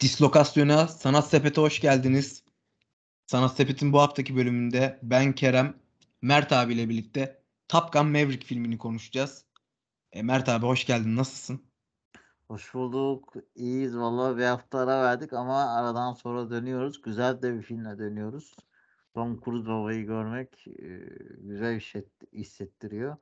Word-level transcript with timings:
Dislokasyona 0.00 0.88
Sanat 0.88 1.28
Sepet'e 1.28 1.60
hoş 1.60 1.80
geldiniz. 1.80 2.44
Sanat 3.26 3.56
Sepet'in 3.56 3.92
bu 3.92 4.00
haftaki 4.00 4.36
bölümünde 4.36 4.98
ben 5.02 5.32
Kerem, 5.32 5.74
Mert 6.22 6.52
abiyle 6.52 6.88
birlikte 6.88 7.42
Top 7.68 7.92
Gun 7.92 8.06
Maverick 8.06 8.46
filmini 8.46 8.78
konuşacağız. 8.78 9.44
E, 10.12 10.22
Mert 10.22 10.48
abi 10.48 10.66
hoş 10.66 10.86
geldin. 10.86 11.16
Nasılsın? 11.16 11.62
Hoş 12.48 12.74
bulduk. 12.74 13.34
İyiyiz. 13.54 13.96
Vallahi 13.96 14.38
bir 14.38 14.44
hafta 14.44 14.78
ara 14.78 15.02
verdik 15.02 15.32
ama 15.32 15.74
aradan 15.74 16.12
sonra 16.12 16.50
dönüyoruz. 16.50 17.02
Güzel 17.02 17.42
de 17.42 17.54
bir 17.54 17.62
filmle 17.62 17.98
dönüyoruz. 17.98 18.56
Tom 19.14 19.40
Cruise 19.40 19.68
babayı 19.68 20.06
görmek 20.06 20.66
e, 20.66 20.86
güzel 21.38 21.74
bir 21.74 21.80
şey 21.80 22.08
hissettiriyor. 22.32 23.16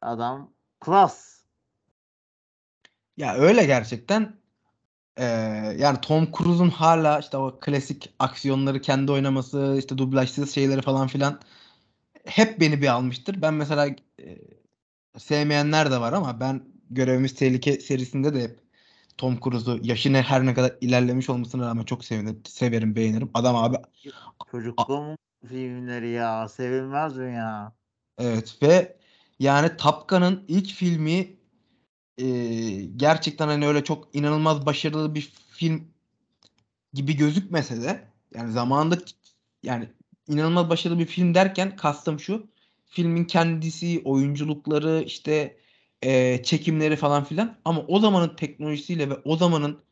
Adam 0.00 0.52
klas. 0.80 1.42
Ya 3.16 3.34
öyle 3.34 3.64
gerçekten. 3.66 4.43
Ee, 5.16 5.24
yani 5.78 6.00
Tom 6.00 6.32
Cruise'un 6.32 6.70
hala 6.70 7.18
işte 7.18 7.36
o 7.36 7.58
klasik 7.60 8.14
aksiyonları 8.18 8.80
kendi 8.80 9.12
oynaması, 9.12 9.76
işte 9.78 9.98
dublajsız 9.98 10.54
şeyleri 10.54 10.82
falan 10.82 11.06
filan 11.06 11.40
hep 12.24 12.60
beni 12.60 12.82
bir 12.82 12.88
almıştır. 12.88 13.42
Ben 13.42 13.54
mesela 13.54 13.86
e, 14.20 14.38
sevmeyenler 15.18 15.90
de 15.90 16.00
var 16.00 16.12
ama 16.12 16.40
ben 16.40 16.62
Görevimiz 16.90 17.34
Tehlike 17.34 17.80
serisinde 17.80 18.34
de 18.34 18.42
hep 18.42 18.60
Tom 19.18 19.40
Cruise'u 19.40 19.80
yaşına 19.82 20.22
her 20.22 20.46
ne 20.46 20.54
kadar 20.54 20.72
ilerlemiş 20.80 21.30
olmasına 21.30 21.66
rağmen 21.66 21.84
çok 21.84 22.04
sevinir, 22.04 22.36
severim, 22.44 22.96
beğenirim. 22.96 23.30
Adam 23.34 23.56
abi 23.56 23.76
Çocukluğum 24.50 25.16
filmleri 25.48 26.10
ya. 26.10 26.48
Sevilmez 26.48 27.16
mi 27.16 27.32
ya? 27.32 27.72
Evet 28.18 28.58
ve 28.62 28.96
yani 29.38 29.76
Top 29.76 30.08
Gun'ın 30.08 30.44
ilk 30.48 30.66
filmi 30.66 31.36
e, 32.18 32.26
gerçekten 32.96 33.48
hani 33.48 33.66
öyle 33.66 33.84
çok 33.84 34.14
inanılmaz 34.14 34.66
başarılı 34.66 35.14
bir 35.14 35.32
film 35.50 35.88
gibi 36.94 37.16
gözükmese 37.16 37.82
de 37.82 38.08
yani 38.34 38.52
zamanında 38.52 38.98
yani 39.62 39.88
inanılmaz 40.28 40.70
başarılı 40.70 40.98
bir 40.98 41.06
film 41.06 41.34
derken 41.34 41.76
kastım 41.76 42.20
şu 42.20 42.46
filmin 42.86 43.24
kendisi, 43.24 44.02
oyunculukları, 44.04 45.02
işte 45.06 45.56
e, 46.02 46.42
çekimleri 46.42 46.96
falan 46.96 47.24
filan. 47.24 47.58
Ama 47.64 47.80
o 47.88 47.98
zamanın 47.98 48.36
teknolojisiyle 48.36 49.10
ve 49.10 49.14
o 49.24 49.36
zamanın 49.36 49.82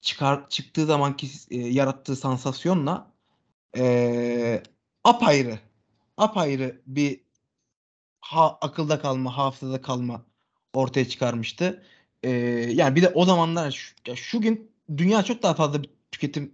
çıkar 0.00 0.48
çıktığı 0.50 0.86
zamanki 0.86 1.28
e, 1.50 1.56
yarattığı 1.56 2.16
sansasyonla 2.16 3.12
e, 3.76 4.62
apayrı 5.04 5.58
apayrı 6.16 6.82
bir 6.86 7.20
ha, 8.20 8.58
akılda 8.60 9.00
kalma, 9.00 9.36
hafızada 9.36 9.82
kalma 9.82 10.27
ortaya 10.74 11.08
çıkarmıştı. 11.08 11.82
Ee, 12.22 12.30
yani 12.72 12.96
bir 12.96 13.02
de 13.02 13.08
o 13.08 13.24
zamanlar 13.24 13.70
şu, 13.70 13.94
ya 14.06 14.16
şu 14.16 14.40
gün 14.40 14.70
dünya 14.96 15.22
çok 15.22 15.42
daha 15.42 15.54
fazla 15.54 15.82
bir 15.82 15.90
tüketim 16.12 16.52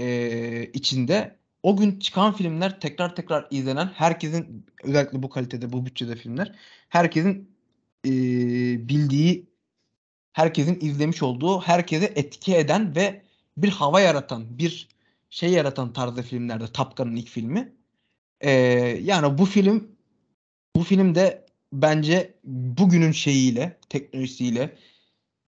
e, 0.00 0.70
içinde. 0.72 1.36
O 1.62 1.76
gün 1.76 1.98
çıkan 1.98 2.32
filmler 2.36 2.80
tekrar 2.80 3.16
tekrar 3.16 3.46
izlenen, 3.50 3.86
herkesin 3.86 4.66
özellikle 4.82 5.22
bu 5.22 5.30
kalitede, 5.30 5.72
bu 5.72 5.86
bütçede 5.86 6.16
filmler, 6.16 6.52
herkesin 6.88 7.50
e, 8.06 8.10
bildiği, 8.88 9.46
herkesin 10.32 10.78
izlemiş 10.80 11.22
olduğu, 11.22 11.60
herkese 11.60 12.12
etki 12.16 12.56
eden 12.56 12.96
ve 12.96 13.22
bir 13.56 13.68
hava 13.68 14.00
yaratan, 14.00 14.58
bir 14.58 14.88
şey 15.30 15.50
yaratan 15.50 15.92
tarzda 15.92 16.22
filmlerde 16.22 16.66
Top 16.66 16.96
Gun'ın 16.96 17.16
ilk 17.16 17.28
filmi. 17.28 17.72
Ee, 18.40 18.50
yani 19.02 19.38
bu 19.38 19.46
film 19.46 19.88
bu 20.76 20.82
film 20.82 21.14
de 21.14 21.43
bence 21.82 22.34
bugünün 22.44 23.12
şeyiyle, 23.12 23.78
teknolojisiyle, 23.88 24.78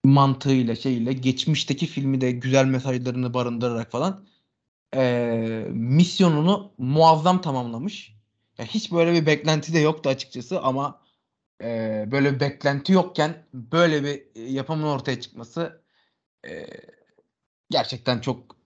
mantığıyla, 0.04 0.76
şeyiyle, 0.76 1.12
geçmişteki 1.12 1.86
filmi 1.86 2.20
de 2.20 2.30
güzel 2.32 2.64
mesajlarını 2.66 3.34
barındırarak 3.34 3.92
falan 3.92 4.26
e, 4.94 5.66
misyonunu 5.70 6.72
muazzam 6.78 7.40
tamamlamış. 7.40 8.16
Yani 8.58 8.68
hiç 8.68 8.92
böyle 8.92 9.12
bir 9.12 9.26
beklenti 9.26 9.74
de 9.74 9.78
yoktu 9.78 10.10
açıkçası 10.10 10.60
ama 10.60 11.02
e, 11.62 12.04
böyle 12.12 12.34
bir 12.34 12.40
beklenti 12.40 12.92
yokken 12.92 13.46
böyle 13.54 14.04
bir 14.04 14.42
yapımın 14.50 14.86
ortaya 14.86 15.20
çıkması 15.20 15.82
e, 16.48 16.66
gerçekten 17.70 18.20
çok 18.20 18.56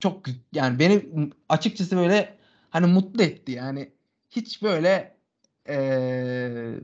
çok 0.00 0.26
yani 0.52 0.78
beni 0.78 1.04
açıkçası 1.48 1.96
böyle 1.96 2.38
hani 2.70 2.86
mutlu 2.86 3.22
etti 3.22 3.52
yani 3.52 3.92
hiç 4.30 4.62
böyle 4.62 5.16
ee, 5.68 6.80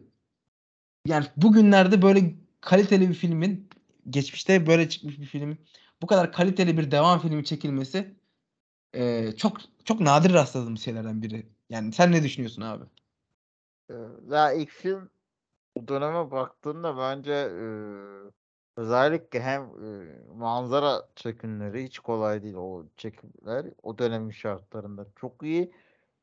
yani 1.07 1.27
bugünlerde 1.37 2.03
böyle 2.03 2.35
kaliteli 2.61 3.09
bir 3.09 3.15
filmin 3.15 3.69
geçmişte 4.11 4.67
böyle 4.67 4.89
çıkmış 4.89 5.21
bir 5.21 5.27
filmin 5.27 5.59
bu 6.03 6.07
kadar 6.07 6.33
kaliteli 6.33 6.79
bir 6.79 6.91
devam 6.91 7.19
filmi 7.21 7.45
çekilmesi 7.45 8.17
e, 8.95 9.33
çok 9.37 9.59
çok 9.85 10.01
nadir 10.01 10.35
rastladığım 10.35 10.79
şeylerden 10.79 11.23
biri. 11.23 11.47
Yani 11.71 11.93
sen 11.93 12.13
ne 12.13 12.23
düşünüyorsun 12.23 12.63
abi? 12.63 12.85
Ya 14.31 14.53
ilk 14.53 14.71
film 14.71 15.11
o 15.75 15.89
döneme 15.89 16.31
baktığında 16.31 16.99
bence 16.99 17.33
e, 17.33 17.67
özellikle 18.77 19.41
hem 19.41 19.63
e, 19.63 20.17
manzara 20.35 21.09
çekimleri 21.17 21.85
hiç 21.85 21.99
kolay 21.99 22.43
değil 22.43 22.55
o 22.55 22.87
çekimler 22.97 23.67
o 23.83 23.99
dönemin 23.99 24.31
şartlarında 24.31 25.07
çok 25.17 25.43
iyi. 25.43 25.73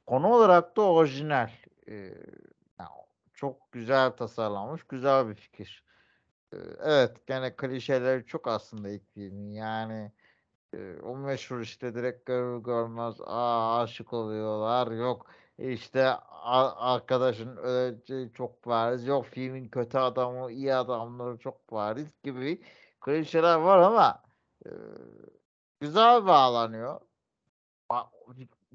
Konu 0.05 0.27
olarak 0.27 0.77
da 0.77 0.81
orijinal. 0.81 1.49
E, 1.89 2.13
çok 3.33 3.71
güzel 3.71 4.11
tasarlanmış, 4.11 4.83
güzel 4.83 5.29
bir 5.29 5.35
fikir. 5.35 5.83
evet, 6.79 7.27
gene 7.27 7.55
klişeleri 7.55 8.25
çok 8.25 8.47
aslında 8.47 8.89
ilk 8.89 9.13
filmin. 9.13 9.51
Yani 9.51 10.11
o 11.03 11.17
meşhur 11.17 11.59
işte 11.61 11.95
direkt 11.95 12.25
görür 12.25 12.63
görmez 12.63 13.15
aa 13.25 13.81
aşık 13.81 14.13
oluyorlar. 14.13 14.91
Yok 14.91 15.31
işte 15.57 16.07
arkadaşın 16.75 17.57
öleceği 17.57 18.33
çok 18.33 18.65
bariz. 18.65 19.07
Yok 19.07 19.25
filmin 19.25 19.69
kötü 19.69 19.97
adamı, 19.97 20.51
iyi 20.51 20.75
adamları 20.75 21.37
çok 21.37 21.71
bariz 21.71 22.13
gibi 22.23 22.61
klişeler 23.01 23.55
var 23.55 23.79
ama 23.79 24.23
e, 24.65 24.69
güzel 25.79 26.25
bağlanıyor 26.25 27.01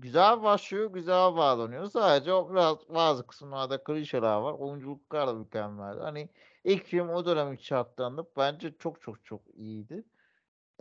güzel 0.01 0.43
başlıyor, 0.43 0.93
güzel 0.93 1.37
bağlanıyor. 1.37 1.87
Sadece 1.87 2.33
o 2.33 2.51
biraz 2.53 2.77
bazı 2.89 3.27
kısımlarda 3.27 3.85
klişeler 3.85 4.37
var. 4.37 4.53
Oyunculuklar 4.53 5.27
da 5.29 5.35
mükemmel. 5.35 5.99
Hani 5.99 6.29
ilk 6.65 6.85
film 6.85 7.09
o 7.09 7.27
dönem 7.27 7.59
şartlarında 7.59 8.27
bence 8.37 8.77
çok 8.79 9.03
çok 9.03 9.25
çok 9.25 9.41
iyiydi. 9.55 10.05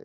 Ee, 0.00 0.04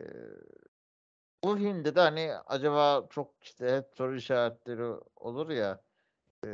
bu 1.44 1.56
filmde 1.56 1.94
de 1.94 2.00
hani 2.00 2.32
acaba 2.46 3.06
çok 3.10 3.34
işte 3.42 3.76
hep 3.76 3.86
soru 3.96 4.16
işaretleri 4.16 5.00
olur 5.16 5.50
ya 5.50 5.82
e, 6.46 6.48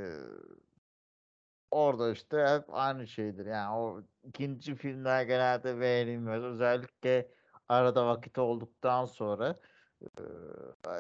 orada 1.71 2.11
işte 2.11 2.47
hep 2.47 2.65
aynı 2.75 3.07
şeydir. 3.07 3.47
Yani 3.47 3.77
o 3.77 4.03
ikinci 4.25 4.75
filmler 4.75 5.23
genelde 5.23 5.81
beğenilmez. 5.81 6.43
Özellikle 6.43 7.29
arada 7.69 8.07
vakit 8.07 8.39
olduktan 8.39 9.05
sonra 9.05 9.61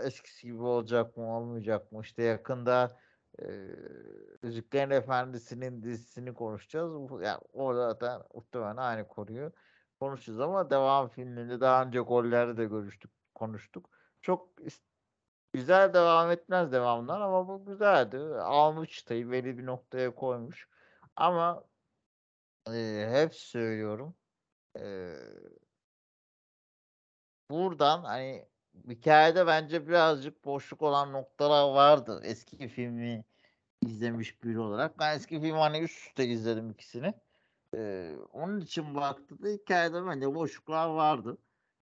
eskisi 0.04 0.46
gibi 0.46 0.62
olacak 0.62 1.16
mı 1.16 1.36
olmayacak 1.36 1.92
mı 1.92 2.00
işte 2.02 2.22
yakında 2.22 2.98
e, 3.42 3.44
Yüzüklerin 4.42 4.90
Efendisi'nin 4.90 5.82
dizisini 5.82 6.34
konuşacağız. 6.34 6.92
Yani 7.22 7.41
o 7.52 7.74
zaten 7.74 8.22
muhtemelen 8.34 8.76
aynı 8.76 9.08
konuyu 9.08 9.52
konuşacağız 10.00 10.41
ama 10.41 10.70
devam 10.70 11.08
filminde 11.08 11.60
daha 11.60 11.84
önce 11.84 12.00
golleri 12.00 12.56
de 12.56 12.64
görüştük, 12.64 13.10
konuştuk. 13.34 13.91
Çok 14.22 14.48
güzel 15.52 15.94
devam 15.94 16.30
etmez 16.30 16.72
devamlar 16.72 17.20
ama 17.20 17.48
bu 17.48 17.66
güzeldi. 17.66 18.18
Almış 18.41 18.91
çıtayı 18.91 19.30
belli 19.30 19.58
bir 19.58 19.66
noktaya 19.66 20.14
koymuş. 20.14 20.68
Ama 21.16 21.64
e, 22.68 23.09
hep 23.12 23.34
söylüyorum 23.34 24.16
e, 24.78 25.15
buradan 27.50 28.04
hani 28.04 28.48
hikayede 28.89 29.47
bence 29.47 29.89
birazcık 29.89 30.45
boşluk 30.45 30.83
olan 30.83 31.13
noktalar 31.13 31.74
vardı. 31.74 32.21
Eski 32.24 32.69
filmi 32.69 33.24
izlemiş 33.83 34.42
biri 34.45 34.59
olarak. 34.60 34.98
Ben 34.98 35.16
eski 35.16 35.41
filmi 35.41 35.59
hani 35.59 35.78
üst 35.78 36.09
üste 36.09 36.27
izledim 36.27 36.71
ikisini. 36.71 37.15
Ee, 37.77 38.16
onun 38.33 38.60
için 38.60 38.95
baktığımda 38.95 39.48
hikayede 39.48 40.07
bence 40.07 40.34
boşluklar 40.34 40.89
vardı. 40.89 41.39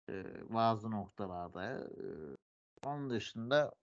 Ee, 0.09 0.23
bazı 0.53 0.91
noktalarda. 0.91 1.79
Ee, 1.79 2.37
onun 2.87 3.09
dışında 3.09 3.73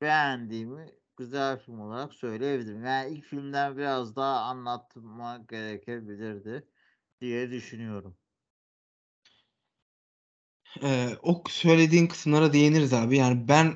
beğendiğimi 0.00 0.86
güzel 1.16 1.58
film 1.58 1.80
olarak 1.80 2.14
söyleyebilirim. 2.14 2.84
Yani 2.84 3.10
ilk 3.14 3.24
filmden 3.24 3.76
biraz 3.76 4.16
daha 4.16 4.40
anlatma 4.40 5.38
gerekebilirdi 5.48 6.68
diye 7.20 7.50
düşünüyorum. 7.50 8.16
Ee, 10.82 11.08
o 11.22 11.42
söylediğin 11.48 12.06
kısımlara 12.06 12.52
değiniriz 12.52 12.92
abi. 12.92 13.16
Yani 13.16 13.48
ben 13.48 13.74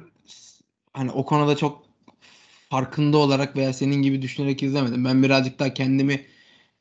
hani 0.93 1.11
o 1.11 1.25
konuda 1.25 1.57
çok 1.57 1.87
farkında 2.71 3.19
olarak 3.19 3.57
veya 3.57 3.73
senin 3.73 4.03
gibi 4.03 4.23
düşünerek 4.23 4.63
izlemedim. 4.63 5.05
Ben 5.05 5.23
birazcık 5.23 5.59
daha 5.59 5.75
kendimi 5.75 6.27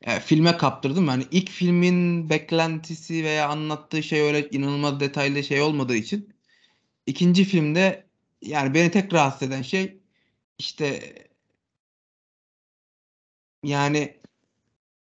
Yani 0.06 0.20
filme 0.20 0.56
kaptırdım. 0.56 1.06
Yani 1.08 1.26
ilk 1.30 1.50
filmin 1.50 2.30
beklentisi 2.30 3.24
veya 3.24 3.48
anlattığı 3.48 4.02
şey 4.02 4.20
öyle 4.22 4.50
inanılmaz 4.50 5.00
detaylı 5.00 5.44
şey 5.44 5.62
olmadığı 5.62 5.96
için 5.96 6.34
ikinci 7.06 7.44
filmde 7.44 8.06
yani 8.42 8.74
beni 8.74 8.90
tek 8.90 9.14
rahatsız 9.14 9.48
eden 9.48 9.62
şey 9.62 9.98
işte 10.58 11.14
yani 13.62 14.16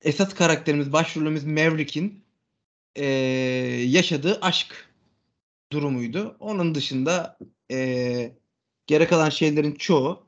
esas 0.03 0.35
karakterimiz 0.35 0.93
başrolümüz 0.93 1.45
Maverick'in 1.45 2.25
ee, 2.97 3.07
yaşadığı 3.87 4.41
aşk 4.43 4.88
durumuydu. 5.73 6.37
Onun 6.41 6.75
dışında 6.75 7.39
ee, 7.71 8.33
geri 8.87 9.09
kalan 9.09 9.31
şeylerin 9.31 9.75
çoğu 9.75 10.27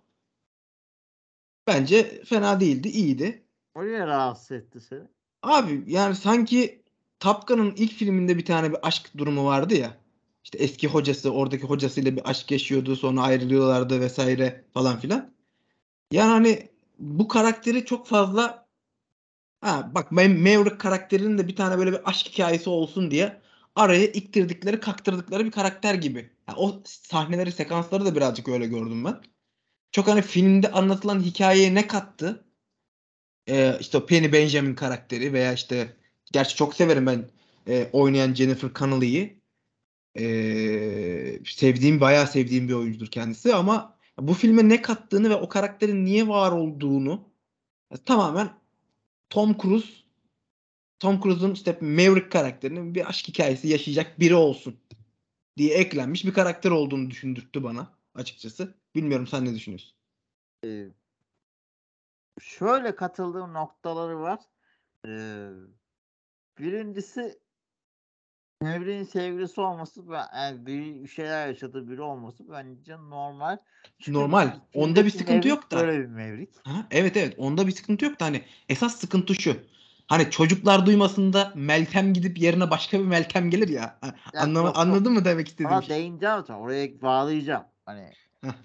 bence 1.67 2.23
fena 2.25 2.61
değildi, 2.61 2.89
iyiydi. 2.89 3.43
O 3.75 3.85
niye 3.85 4.07
rahatsız 4.07 4.53
etti 4.53 4.81
seni? 4.81 5.03
Abi 5.43 5.85
yani 5.87 6.15
sanki 6.15 6.83
Top 7.21 7.49
Gun'ın 7.49 7.75
ilk 7.77 7.93
filminde 7.93 8.39
bir 8.39 8.45
tane 8.45 8.71
bir 8.71 8.79
aşk 8.83 9.11
durumu 9.17 9.45
vardı 9.45 9.75
ya. 9.75 9.97
İşte 10.45 10.59
eski 10.59 10.89
hocası 10.89 11.31
oradaki 11.33 11.65
hocasıyla 11.65 12.17
bir 12.17 12.31
aşk 12.31 12.51
yaşıyordu 12.51 12.97
sonra 12.97 13.23
ayrılıyorlardı 13.23 14.01
vesaire 14.01 14.65
falan 14.75 14.99
filan. 14.99 15.33
Yani 16.13 16.31
hani 16.31 16.69
bu 16.99 17.29
karakteri 17.29 17.85
çok 17.85 18.07
fazla 18.07 18.67
ha 19.61 19.91
bak 19.95 20.13
Maverick 20.13 20.79
karakterinin 20.79 21.39
de 21.39 21.49
bir 21.49 21.57
tane 21.57 21.79
böyle 21.79 21.93
bir 21.93 22.09
aşk 22.11 22.29
hikayesi 22.29 22.71
olsun 22.71 23.11
diye 23.11 23.40
araya 23.75 24.07
iktirdikleri 24.07 24.81
kaktırdıkları 24.81 25.45
bir 25.45 25.51
karakter 25.51 25.95
gibi. 25.95 26.31
Yani 26.49 26.59
o 26.59 26.83
sahneleri 26.85 27.53
sekansları 27.53 28.05
da 28.05 28.17
birazcık 28.17 28.49
öyle 28.49 28.67
gördüm 28.67 29.05
ben. 29.05 29.21
Çok 29.93 30.09
hani 30.09 30.23
filmde 30.23 30.73
anlatılan 30.73 31.21
hikayeye 31.21 31.75
ne 31.75 31.87
kattı? 31.87 32.45
Ee, 33.49 33.77
işte 33.81 33.99
o 33.99 34.07
Penny 34.07 34.33
Benjamin 34.33 34.75
karakteri 34.75 35.33
veya 35.33 35.53
işte 35.53 35.97
gerçi 36.33 36.57
çok 36.57 36.75
severim 36.75 37.07
ben 37.07 37.31
e, 37.69 37.91
oynayan 37.93 38.35
Jennifer 38.35 38.71
Connelly'yi. 38.75 39.41
Ee, 40.19 41.41
sevdiğim 41.45 42.01
bayağı 42.01 42.27
sevdiğim 42.27 42.69
bir 42.69 42.75
oyuncudur 42.75 43.07
kendisi 43.07 43.55
ama 43.55 43.99
bu 44.19 44.35
filme 44.35 44.69
ne 44.69 44.83
kattığını 44.83 45.31
ve 45.31 45.35
o 45.35 45.49
karakterin 45.49 46.05
niye 46.05 46.29
var 46.29 46.53
olduğunu 46.53 47.29
tamamen 48.05 48.51
Tom 49.31 49.59
Cruise 49.59 49.89
Tom 51.01 51.21
Cruise'un 51.21 51.53
işte 51.53 51.79
Maverick 51.81 52.29
karakterinin 52.29 52.95
bir 52.95 53.09
aşk 53.09 53.29
hikayesi 53.29 53.69
yaşayacak 53.69 54.21
biri 54.21 54.35
olsun 54.35 54.81
diye 55.57 55.75
eklenmiş 55.75 56.25
bir 56.25 56.33
karakter 56.33 56.71
olduğunu 56.71 57.11
düşündürttü 57.11 57.63
bana 57.63 57.89
açıkçası. 58.15 58.75
Bilmiyorum 58.95 59.27
sen 59.27 59.45
ne 59.45 59.55
düşünüyorsun? 59.55 59.93
Ee, 60.65 60.89
şöyle 62.41 62.95
katıldığım 62.95 63.53
noktaları 63.53 64.21
var. 64.21 64.41
Ee, 65.07 65.49
birincisi 66.59 67.39
Maverick'in 68.63 69.05
sevgilisi 69.05 69.61
olması 69.61 70.11
ve 70.11 70.17
yani 70.37 70.67
bir 70.67 71.09
şeyler 71.09 71.49
yaşadığı 71.49 71.91
biri 71.91 72.03
olması 72.03 72.51
bence 72.51 72.97
normal. 72.97 73.59
Çünkü 73.99 74.19
normal. 74.19 74.61
Onda 74.75 75.05
bir 75.05 75.11
sıkıntı 75.11 75.33
Maverick 75.33 75.49
yok 75.49 75.71
da. 75.71 75.77
Böyle 75.77 76.01
bir 76.01 76.07
Maverick. 76.07 76.53
Ha, 76.65 76.87
evet 76.91 77.17
evet. 77.17 77.35
Onda 77.39 77.67
bir 77.67 77.73
sıkıntı 77.73 78.05
yok 78.05 78.21
da 78.21 78.25
hani 78.25 78.45
esas 78.69 78.97
sıkıntı 78.97 79.35
şu. 79.35 79.57
Hani 80.11 80.31
çocuklar 80.31 80.87
duymasında 80.87 81.53
Meltem 81.55 82.13
gidip 82.13 82.39
yerine 82.39 82.71
başka 82.71 82.99
bir 82.99 83.05
Meltem 83.05 83.51
gelir 83.51 83.69
ya. 83.69 83.99
ya 84.35 84.41
Anlama, 84.43 84.69
yok, 84.69 84.77
anladın 84.79 85.13
mı 85.13 85.25
demek 85.25 85.49
istediğim 85.49 85.73
Ona 85.73 85.83
şey? 85.83 85.97
değineceğim 85.97 86.45
sonra. 86.47 86.59
Oraya 86.59 87.03
bağlayacağım. 87.03 87.65
Hani 87.87 88.11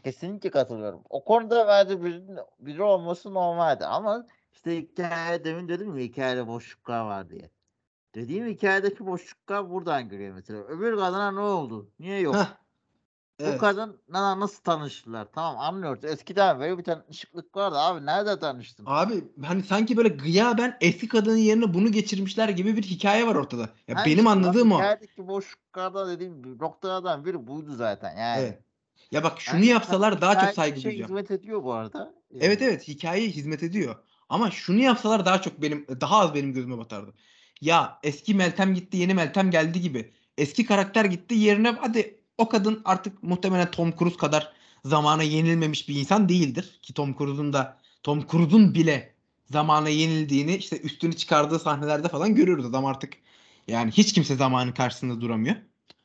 kesinlikle 0.03 0.49
katılıyorum. 0.51 1.01
O 1.09 1.23
konuda 1.23 1.67
bence 1.67 2.03
biri, 2.03 2.21
biri 2.59 2.83
olması 2.83 3.33
normaldi 3.33 3.85
ama 3.85 4.25
işte 4.53 4.77
hikaye 4.77 5.43
demin 5.43 5.67
dedim 5.67 5.97
ya 5.97 6.03
hikayede 6.03 6.47
boşluklar 6.47 7.01
var 7.05 7.29
diye. 7.29 7.49
Dediğim 8.15 8.47
hikayedeki 8.47 9.05
boşluklar 9.05 9.69
buradan 9.69 10.09
görüyor 10.09 10.33
mesela. 10.35 10.63
Öbür 10.63 10.97
kadına 10.97 11.31
ne 11.31 11.39
oldu? 11.39 11.91
Niye 11.99 12.19
yok? 12.19 12.35
Heh. 12.35 12.64
Evet. 13.39 13.53
Bu 13.55 13.57
kadınla 13.57 14.39
nasıl 14.39 14.63
tanıştılar? 14.63 15.27
Tamam 15.35 15.59
anlıyoruz. 15.59 16.03
Eskiden 16.05 16.59
böyle 16.59 16.77
bir 16.77 16.83
tanışıklık 16.83 17.55
vardı 17.55 17.77
abi. 17.77 18.05
Nerede 18.05 18.39
tanıştın? 18.39 18.83
Abi 18.87 19.23
hani 19.45 19.63
sanki 19.63 19.97
böyle 19.97 20.09
gıyaben 20.09 20.77
eski 20.81 21.07
kadının 21.07 21.37
yerine 21.37 21.73
bunu 21.73 21.91
geçirmişler 21.91 22.49
gibi 22.49 22.77
bir 22.77 22.83
hikaye 22.83 23.27
var 23.27 23.35
ortada. 23.35 23.61
Ya 23.61 23.69
yani 23.87 24.05
benim 24.05 24.27
anladığım 24.27 24.71
o. 24.71 24.75
Hikayedeki 24.75 25.27
boşluklarda 25.27 26.09
dediğim 26.09 26.59
noktalardan 26.59 27.25
biri 27.25 27.47
buydu 27.47 27.75
zaten. 27.75 28.17
Yani. 28.17 28.41
Evet. 28.41 28.59
Ya 29.11 29.23
bak 29.23 29.41
şunu 29.41 29.59
yani, 29.59 29.67
yapsalar 29.67 30.21
daha 30.21 30.45
çok 30.45 30.55
saygı 30.55 30.81
şey 30.81 30.91
duyacağım. 30.91 31.09
hizmet 31.09 31.31
ediyor 31.31 31.63
bu 31.63 31.73
arada. 31.73 32.13
Evet 32.39 32.61
evet 32.61 32.87
hikayeye 32.87 33.29
hizmet 33.29 33.63
ediyor. 33.63 33.95
Ama 34.29 34.51
şunu 34.51 34.79
yapsalar 34.79 35.25
daha 35.25 35.41
çok 35.41 35.61
benim 35.61 35.85
daha 36.01 36.19
az 36.19 36.33
benim 36.33 36.53
gözüme 36.53 36.77
batardı 36.77 37.13
ya 37.61 37.99
eski 38.03 38.35
Meltem 38.35 38.73
gitti 38.73 38.97
yeni 38.97 39.13
Meltem 39.13 39.51
geldi 39.51 39.81
gibi. 39.81 40.13
Eski 40.37 40.65
karakter 40.65 41.05
gitti 41.05 41.35
yerine 41.35 41.71
hadi 41.71 42.19
o 42.37 42.49
kadın 42.49 42.81
artık 42.85 43.23
muhtemelen 43.23 43.71
Tom 43.71 43.95
Cruise 43.97 44.17
kadar 44.17 44.53
zamana 44.85 45.23
yenilmemiş 45.23 45.89
bir 45.89 45.95
insan 45.95 46.29
değildir. 46.29 46.79
Ki 46.81 46.93
Tom 46.93 47.17
Cruise'un 47.17 47.53
da 47.53 47.77
Tom 48.03 48.27
Cruise'un 48.27 48.73
bile 48.73 49.13
zamana 49.51 49.89
yenildiğini 49.89 50.55
işte 50.55 50.81
üstünü 50.81 51.15
çıkardığı 51.15 51.59
sahnelerde 51.59 52.07
falan 52.07 52.35
görüyoruz. 52.35 52.65
Adam 52.65 52.85
artık 52.85 53.13
yani 53.67 53.91
hiç 53.91 54.13
kimse 54.13 54.35
zamanın 54.35 54.71
karşısında 54.71 55.21
duramıyor. 55.21 55.55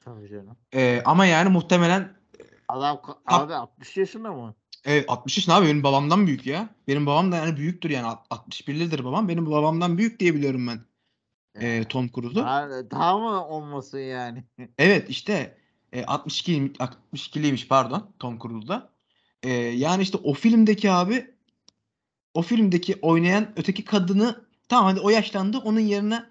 Tabii 0.04 0.28
canım. 0.28 0.56
Ee, 0.74 1.02
ama 1.04 1.26
yani 1.26 1.48
muhtemelen 1.48 2.16
Adam 2.68 3.00
abi 3.26 3.54
60 3.54 3.96
yaşında 3.96 4.32
mı? 4.32 4.54
Evet 4.84 5.04
60 5.08 5.36
yaşında 5.36 5.56
abi 5.56 5.66
benim 5.66 5.82
babamdan 5.82 6.26
büyük 6.26 6.46
ya. 6.46 6.68
Benim 6.88 7.06
babam 7.06 7.32
da 7.32 7.36
yani 7.36 7.56
büyüktür 7.56 7.90
yani 7.90 8.06
61'lidir 8.30 9.04
babam. 9.04 9.28
Benim 9.28 9.50
babamdan 9.50 9.98
büyük 9.98 10.20
diye 10.20 10.34
biliyorum 10.34 10.66
ben 10.66 10.80
e, 11.60 11.84
Tom 11.84 12.08
Cruise'u. 12.08 12.44
Daha, 12.44 12.68
daha 12.90 13.18
mı 13.18 13.46
olmasın 13.46 13.98
yani? 13.98 14.44
Evet 14.78 15.10
işte 15.10 15.59
e, 15.92 16.04
62 16.04 16.72
62'liymiş 16.78 17.66
pardon 17.66 18.10
Tom 18.18 18.38
Cruise'da. 18.38 18.90
E, 19.42 19.52
yani 19.52 20.02
işte 20.02 20.18
o 20.22 20.34
filmdeki 20.34 20.90
abi 20.90 21.30
o 22.34 22.42
filmdeki 22.42 22.98
oynayan 23.02 23.52
öteki 23.56 23.84
kadını 23.84 24.44
tamam 24.68 24.84
hadi 24.84 25.00
o 25.00 25.10
yaşlandı 25.10 25.58
onun 25.58 25.80
yerine 25.80 26.24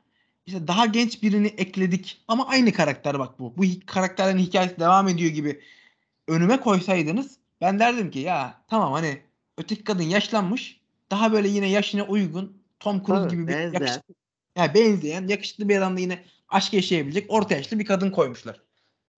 işte 0.45 0.67
daha 0.67 0.85
genç 0.85 1.23
birini 1.23 1.47
ekledik 1.47 2.21
ama 2.27 2.47
aynı 2.47 2.73
karakter 2.73 3.19
bak 3.19 3.39
bu. 3.39 3.57
Bu 3.57 3.63
karakterlerin 3.85 4.37
hikayesi 4.37 4.79
devam 4.79 5.07
ediyor 5.07 5.31
gibi 5.31 5.61
önüme 6.27 6.59
koysaydınız 6.59 7.37
ben 7.61 7.79
derdim 7.79 8.11
ki 8.11 8.19
ya 8.19 8.61
tamam 8.67 8.93
hani 8.93 9.21
öteki 9.57 9.83
kadın 9.83 10.03
yaşlanmış 10.03 10.79
daha 11.11 11.31
böyle 11.31 11.47
yine 11.47 11.69
yaşına 11.69 12.03
uygun 12.03 12.57
Tom 12.79 13.03
Cruise 13.05 13.21
Tabii, 13.21 13.31
gibi 13.31 13.47
bir 13.47 13.73
yakışıklı, 13.73 14.13
yani 14.55 14.73
benzeyen 14.73 15.27
yakışıklı 15.27 15.69
bir 15.69 15.77
adamla 15.77 15.99
yine 15.99 16.23
aşk 16.49 16.73
yaşayabilecek 16.73 17.31
orta 17.31 17.55
yaşlı 17.55 17.79
bir 17.79 17.85
kadın 17.85 18.11
koymuşlar. 18.11 18.61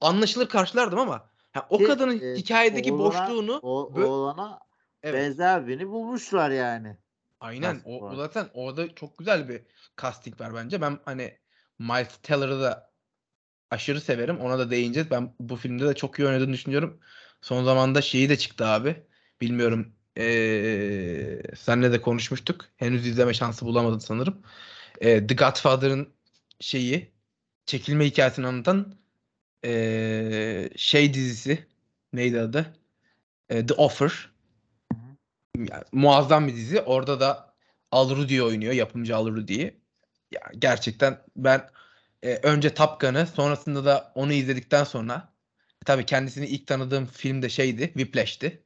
Anlaşılır 0.01 0.49
karşılardım 0.49 0.99
ama 0.99 1.29
yani 1.55 1.65
o 1.69 1.77
Ki, 1.77 1.83
kadının 1.83 2.19
e, 2.19 2.35
hikayedeki 2.35 2.93
oğlana, 2.93 3.27
boşluğunu 3.27 3.59
o, 3.61 3.91
bö- 3.95 4.03
oğlana 4.03 4.59
evet. 5.03 5.21
benzer 5.21 5.67
birini 5.67 5.89
bulmuşlar 5.89 6.49
yani. 6.49 6.97
Aynen. 7.39 7.81
O, 7.85 8.09
o 8.09 8.15
zaten 8.15 8.49
orada 8.53 8.95
çok 8.95 9.17
güzel 9.17 9.49
bir 9.49 9.61
casting 10.01 10.41
var 10.41 10.55
bence. 10.55 10.81
Ben 10.81 10.99
hani 11.05 11.37
Miles 11.79 12.17
Teller'ı 12.23 12.61
da 12.61 12.91
aşırı 13.71 14.01
severim. 14.01 14.39
Ona 14.39 14.59
da 14.59 14.71
değineceğiz. 14.71 15.11
Ben 15.11 15.35
bu 15.39 15.55
filmde 15.55 15.87
de 15.87 15.93
çok 15.93 16.19
iyi 16.19 16.27
oynadığını 16.27 16.53
düşünüyorum. 16.53 16.99
Son 17.41 17.63
zamanda 17.63 18.01
şeyi 18.01 18.29
de 18.29 18.37
çıktı 18.37 18.65
abi. 18.65 19.03
Bilmiyorum 19.41 19.93
ee, 20.17 21.41
senle 21.57 21.91
de 21.91 22.01
konuşmuştuk. 22.01 22.65
Henüz 22.77 23.07
izleme 23.07 23.33
şansı 23.33 23.65
bulamadın 23.65 23.99
sanırım 23.99 24.41
e, 25.01 25.27
The 25.27 25.35
Godfather'ın 25.35 26.13
şeyi 26.59 27.11
çekilme 27.65 28.05
hikayesini 28.05 28.47
anlatan 28.47 29.00
e, 29.65 30.69
şey 30.75 31.13
dizisi 31.13 31.65
neydi 32.13 32.39
adı? 32.39 32.73
E, 33.49 33.65
The 33.65 33.73
Offer. 33.73 34.31
Yani, 35.57 35.83
muazzam 35.91 36.47
bir 36.47 36.55
dizi. 36.55 36.81
Orada 36.81 37.19
da 37.19 37.53
Al 37.91 38.15
Rudy 38.15 38.41
oynuyor. 38.41 38.73
Yapımcı 38.73 39.15
Al 39.15 39.27
Rudy. 39.27 39.61
Ya, 40.31 40.41
gerçekten 40.59 41.21
ben 41.35 41.69
e, 42.23 42.35
önce 42.35 42.73
Top 42.73 43.01
Gun'ı 43.01 43.27
sonrasında 43.27 43.85
da 43.85 44.11
onu 44.15 44.33
izledikten 44.33 44.83
sonra 44.83 45.33
tabii 45.85 46.05
kendisini 46.05 46.47
ilk 46.47 46.67
tanıdığım 46.67 47.05
film 47.05 47.41
de 47.41 47.49
şeydi. 47.49 47.81
Whiplash'ti. 47.87 48.63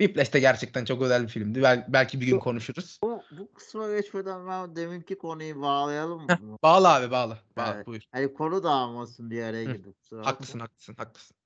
Whiplash 0.00 0.32
de 0.32 0.40
gerçekten 0.40 0.84
çok 0.84 1.02
özel 1.02 1.22
bir 1.22 1.28
filmdi. 1.28 1.62
Bel- 1.62 1.86
belki 1.88 2.20
bir 2.20 2.26
gün 2.26 2.38
konuşuruz. 2.38 2.98
Bu, 3.38 3.52
kısma 3.54 3.88
geçmeden 3.88 4.46
ben 4.46 4.76
deminki 4.76 5.18
konuyu 5.18 5.62
bağlayalım 5.62 6.22
mı? 6.22 6.58
bağla 6.62 6.94
abi 6.94 7.10
bağla. 7.10 7.38
Bağla 7.56 7.74
evet. 7.74 7.86
buyur. 7.86 8.02
Hani 8.12 8.34
konu 8.34 8.62
dağılmasın 8.62 9.30
diye 9.30 9.44
araya 9.44 9.64
girdim. 9.64 9.94
Haklısın 10.22 10.58
haklısın 10.58 10.94
haklısın. 10.94 11.36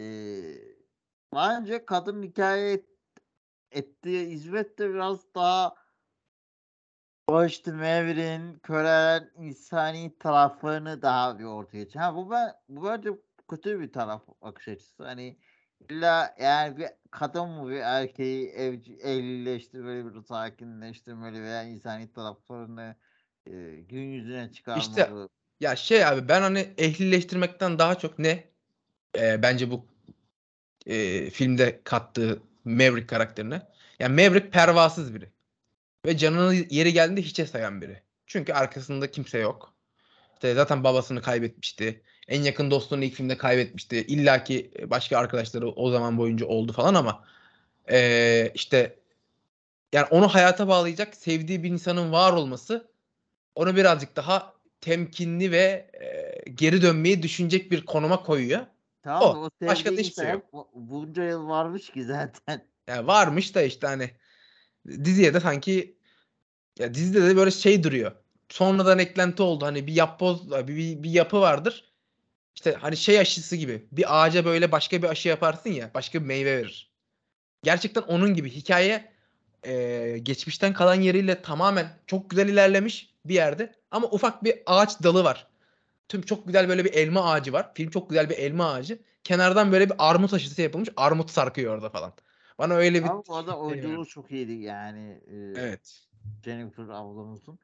Ee, 0.00 0.54
bence 1.34 1.84
kadın 1.84 2.22
hikaye 2.22 2.72
et, 2.72 2.86
ettiği 3.70 4.28
hizmet 4.28 4.78
de 4.78 4.90
biraz 4.94 5.34
daha 5.34 5.74
o 7.28 7.44
işte 7.44 7.72
Maverick'in 7.72 8.58
körelen 8.58 9.30
insani 9.36 10.18
taraflarını 10.18 11.02
daha 11.02 11.38
bir 11.38 11.44
ortaya 11.44 11.84
çıkıyor. 11.84 12.04
Ha, 12.04 12.16
bu 12.16 12.30
ben 12.30 12.54
bu 12.68 12.84
bence 12.84 13.10
kötü 13.48 13.80
bir 13.80 13.92
taraf 13.92 14.22
bakış 14.42 14.68
açısı. 14.68 15.04
Hani 15.04 15.38
İlla 15.90 16.34
yani 16.40 16.76
bir 16.76 16.86
kadın 17.10 17.48
mı 17.48 17.70
bir 17.70 17.76
erkeği 17.76 18.48
evci, 18.48 18.94
evlileştirmeli, 18.94 20.14
bir 20.14 20.22
sakinleştirmeli 20.22 21.42
veya 21.42 21.62
insani 21.62 22.12
taraflarını 22.12 22.96
e, 23.46 23.50
gün 23.88 24.02
yüzüne 24.02 24.52
çıkarmalı. 24.52 24.88
İşte 24.88 25.10
ya 25.60 25.76
şey 25.76 26.06
abi 26.06 26.28
ben 26.28 26.42
hani 26.42 26.74
ehlileştirmekten 26.78 27.78
daha 27.78 27.98
çok 27.98 28.18
ne 28.18 28.44
e, 29.18 29.42
bence 29.42 29.70
bu 29.70 29.86
e, 30.86 31.30
filmde 31.30 31.80
kattığı 31.84 32.42
Maverick 32.64 33.06
karakterine. 33.06 33.62
Yani 33.98 34.12
Maverick 34.12 34.50
pervasız 34.50 35.14
biri. 35.14 35.32
Ve 36.06 36.16
canını 36.16 36.54
yeri 36.54 36.92
geldiğinde 36.92 37.22
hiçe 37.22 37.46
sayan 37.46 37.80
biri. 37.82 38.02
Çünkü 38.26 38.52
arkasında 38.52 39.10
kimse 39.10 39.38
yok. 39.38 39.74
İşte 40.34 40.54
zaten 40.54 40.84
babasını 40.84 41.22
kaybetmişti. 41.22 42.02
En 42.28 42.42
yakın 42.42 42.70
dostunu 42.70 43.04
ilk 43.04 43.14
filmde 43.14 43.36
kaybetmişti. 43.36 43.96
İlla 43.96 44.44
ki 44.44 44.70
başka 44.86 45.18
arkadaşları 45.18 45.68
o 45.68 45.90
zaman 45.90 46.18
boyunca 46.18 46.46
oldu 46.46 46.72
falan 46.72 46.94
ama 46.94 47.24
ee, 47.90 48.50
işte 48.54 48.98
yani 49.92 50.06
onu 50.10 50.28
hayata 50.28 50.68
bağlayacak 50.68 51.16
sevdiği 51.16 51.62
bir 51.62 51.70
insanın 51.70 52.12
var 52.12 52.32
olması 52.32 52.90
onu 53.54 53.76
birazcık 53.76 54.16
daha 54.16 54.54
temkinli 54.80 55.52
ve 55.52 55.90
e, 56.00 56.50
geri 56.50 56.82
dönmeyi 56.82 57.22
düşünecek 57.22 57.70
bir 57.70 57.84
konuma 57.84 58.22
koyuyor. 58.22 58.66
Tamam 59.02 59.38
O. 59.38 59.44
o, 59.44 59.50
Başka 59.66 59.92
da 59.92 60.00
hiçbir 60.00 60.22
şey 60.22 60.32
yok. 60.32 60.68
Bunca 60.74 61.24
yıl 61.24 61.48
varmış 61.48 61.90
ki 61.90 62.04
zaten. 62.04 62.62
Yani 62.88 63.06
varmış 63.06 63.54
da 63.54 63.62
işte 63.62 63.86
hani 63.86 64.10
diziye 64.86 65.34
de 65.34 65.40
sanki 65.40 65.96
ya 66.78 66.94
dizide 66.94 67.22
de 67.22 67.36
böyle 67.36 67.50
şey 67.50 67.82
duruyor. 67.82 68.12
Sonradan 68.48 68.98
eklenti 68.98 69.42
oldu. 69.42 69.64
Hani 69.64 69.86
bir 69.86 69.92
yapboz 69.92 70.50
bir, 70.50 70.66
bir, 70.66 71.02
bir 71.02 71.10
yapı 71.10 71.40
vardır. 71.40 71.85
İşte 72.56 72.72
hani 72.72 72.96
şey 72.96 73.20
aşısı 73.20 73.56
gibi. 73.56 73.86
Bir 73.92 74.24
ağaca 74.24 74.44
böyle 74.44 74.72
başka 74.72 75.02
bir 75.02 75.08
aşı 75.08 75.28
yaparsın 75.28 75.70
ya. 75.70 75.90
Başka 75.94 76.20
bir 76.20 76.26
meyve 76.26 76.56
verir. 76.56 76.90
Gerçekten 77.62 78.02
onun 78.02 78.34
gibi. 78.34 78.50
Hikaye 78.50 79.12
e, 79.66 80.18
geçmişten 80.22 80.72
kalan 80.72 81.00
yeriyle 81.00 81.42
tamamen 81.42 81.86
çok 82.06 82.30
güzel 82.30 82.48
ilerlemiş 82.48 83.14
bir 83.24 83.34
yerde. 83.34 83.74
Ama 83.90 84.06
ufak 84.06 84.44
bir 84.44 84.62
ağaç 84.66 85.02
dalı 85.02 85.24
var. 85.24 85.46
Tüm 86.08 86.22
çok 86.22 86.46
güzel 86.46 86.68
böyle 86.68 86.84
bir 86.84 86.92
elma 86.94 87.32
ağacı 87.32 87.52
var. 87.52 87.74
Film 87.74 87.90
çok 87.90 88.10
güzel 88.10 88.30
bir 88.30 88.38
elma 88.38 88.72
ağacı. 88.72 88.98
Kenardan 89.24 89.72
böyle 89.72 89.90
bir 89.90 89.94
armut 89.98 90.34
aşısı 90.34 90.62
yapılmış. 90.62 90.88
Armut 90.96 91.30
sarkıyor 91.30 91.74
orada 91.74 91.90
falan. 91.90 92.12
Bana 92.58 92.74
öyle 92.74 93.04
bir 93.04 93.08
Ama 93.08 93.22
bu 93.28 93.36
arada 93.36 93.50
şey 93.52 93.60
oyunculuğu 93.60 94.06
çok 94.06 94.30
iyiydi 94.30 94.52
yani. 94.52 95.20
e, 95.26 95.60
Evet. 95.60 96.02
Jennifer 96.44 96.82
ablamızın. 96.82 97.58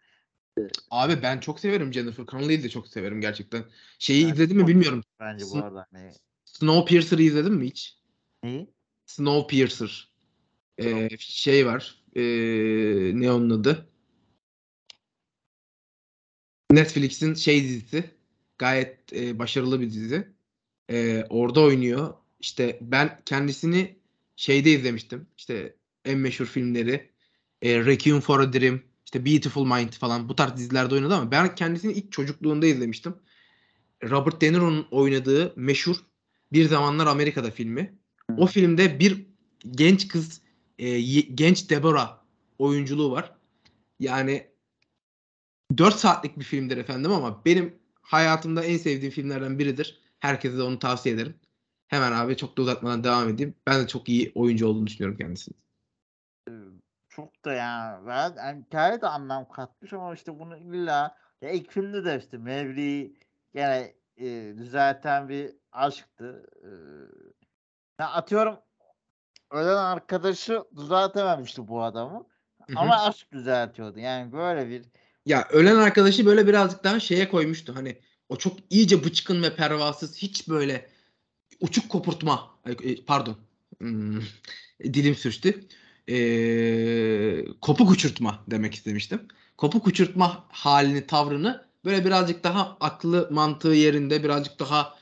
Abi 0.90 1.22
ben 1.22 1.40
çok 1.40 1.60
severim 1.60 1.92
Jennifer 1.92 2.26
Connelly'i 2.26 2.62
de 2.62 2.68
çok 2.68 2.88
severim 2.88 3.20
gerçekten. 3.20 3.64
Şeyi 3.98 4.22
Yani 4.22 4.32
izledin 4.32 4.56
mi 4.56 4.66
bilmiyorum. 4.66 5.04
Bence 5.20 5.44
bu 5.52 5.58
arada 5.58 5.86
hani 5.92 6.12
Snowpiercer'ı 6.44 7.22
izledin 7.22 7.54
mi 7.54 7.66
hiç? 7.66 7.96
neyi? 8.42 8.68
Snowpiercer. 9.06 10.12
Ee, 10.78 11.08
şey 11.18 11.66
var. 11.66 12.02
Ee, 12.16 12.22
ne 13.14 13.32
onun 13.32 13.50
adı? 13.50 13.88
Netflix'in 16.70 17.34
şey 17.34 17.64
dizisi. 17.64 18.10
Gayet 18.58 19.12
e, 19.12 19.38
başarılı 19.38 19.80
bir 19.80 19.90
dizi. 19.90 20.28
Ee, 20.90 21.24
orada 21.28 21.60
oynuyor. 21.60 22.14
İşte 22.40 22.78
ben 22.80 23.20
kendisini 23.26 23.96
şeyde 24.36 24.70
izlemiştim. 24.70 25.26
İşte 25.38 25.76
en 26.04 26.18
meşhur 26.18 26.46
filmleri. 26.46 27.10
E, 27.62 27.84
Requiem 27.84 28.20
for 28.20 28.40
a 28.40 28.52
Dream, 28.52 28.80
işte 29.12 29.26
Beautiful 29.26 29.66
Mind 29.66 29.92
falan 29.92 30.28
bu 30.28 30.36
tarz 30.36 30.56
dizilerde 30.56 30.94
oynadı 30.94 31.14
ama 31.14 31.30
ben 31.30 31.54
kendisini 31.54 31.92
ilk 31.92 32.12
çocukluğunda 32.12 32.66
izlemiştim. 32.66 33.14
Robert 34.04 34.40
De 34.40 34.52
Niro'nun 34.52 34.86
oynadığı 34.90 35.52
meşhur 35.56 35.96
Bir 36.52 36.68
Zamanlar 36.68 37.06
Amerika'da 37.06 37.50
filmi. 37.50 37.98
O 38.36 38.46
filmde 38.46 39.00
bir 39.00 39.26
genç 39.70 40.08
kız, 40.08 40.40
e, 40.78 41.00
genç 41.20 41.70
Deborah 41.70 42.18
oyunculuğu 42.58 43.10
var. 43.10 43.32
Yani 44.00 44.46
4 45.78 45.94
saatlik 45.94 46.38
bir 46.38 46.44
filmdir 46.44 46.76
efendim 46.76 47.12
ama 47.12 47.44
benim 47.44 47.74
hayatımda 48.02 48.64
en 48.64 48.76
sevdiğim 48.76 49.12
filmlerden 49.12 49.58
biridir. 49.58 50.00
Herkese 50.18 50.58
de 50.58 50.62
onu 50.62 50.78
tavsiye 50.78 51.14
ederim. 51.14 51.34
Hemen 51.88 52.12
abi 52.12 52.36
çok 52.36 52.56
da 52.56 52.62
uzatmadan 52.62 53.04
devam 53.04 53.28
edeyim. 53.28 53.54
Ben 53.66 53.82
de 53.82 53.88
çok 53.88 54.08
iyi 54.08 54.32
oyuncu 54.34 54.66
olduğunu 54.66 54.86
düşünüyorum 54.86 55.18
kendisini. 55.18 55.54
Çok 57.16 57.44
da 57.44 57.52
yani 57.52 58.06
ben 58.06 58.34
yani 58.36 58.64
hikaye 58.66 59.00
de 59.00 59.06
anlam 59.06 59.48
katmış 59.48 59.92
ama 59.92 60.14
işte 60.14 60.38
bunu 60.38 60.56
illa 60.56 61.16
ya 61.42 61.50
ilk 61.50 61.70
filmde 61.70 62.04
de 62.04 62.18
işte 62.18 62.38
Mevri'yi 62.38 63.16
gene 63.54 63.94
e, 64.16 64.54
düzelten 64.58 65.28
bir 65.28 65.52
aşktı. 65.72 66.46
Ee, 66.62 66.68
ya 67.98 68.10
atıyorum 68.10 68.58
ölen 69.50 69.76
arkadaşı 69.76 70.62
düzeltememişti 70.76 71.68
bu 71.68 71.82
adamı. 71.82 72.26
Hı 72.66 72.72
hı. 72.72 72.78
Ama 72.78 73.04
aşk 73.04 73.32
düzeltiyordu. 73.32 73.98
Yani 73.98 74.32
böyle 74.32 74.68
bir 74.68 74.82
Ya 75.26 75.48
ölen 75.50 75.76
arkadaşı 75.76 76.26
böyle 76.26 76.46
birazcık 76.46 76.84
daha 76.84 77.00
şeye 77.00 77.28
koymuştu. 77.28 77.76
Hani 77.76 77.98
o 78.28 78.36
çok 78.36 78.58
iyice 78.70 79.04
bıçkın 79.04 79.42
ve 79.42 79.56
pervasız 79.56 80.16
hiç 80.16 80.48
böyle 80.48 80.90
uçuk 81.60 81.90
kopurtma 81.90 82.58
e, 82.66 83.04
pardon 83.04 83.36
Hmm, 83.78 84.20
dilim 84.84 85.14
sürçtü. 85.14 85.68
Ee, 86.08 87.44
kopuk 87.60 87.90
uçurtma 87.90 88.44
demek 88.46 88.74
istemiştim. 88.74 89.28
Kopuk 89.56 89.86
uçurtma 89.86 90.44
halini 90.48 91.06
tavrını 91.06 91.64
böyle 91.84 92.04
birazcık 92.04 92.44
daha 92.44 92.76
aklı 92.80 93.28
mantığı 93.30 93.68
yerinde 93.68 94.24
birazcık 94.24 94.58
daha 94.58 94.98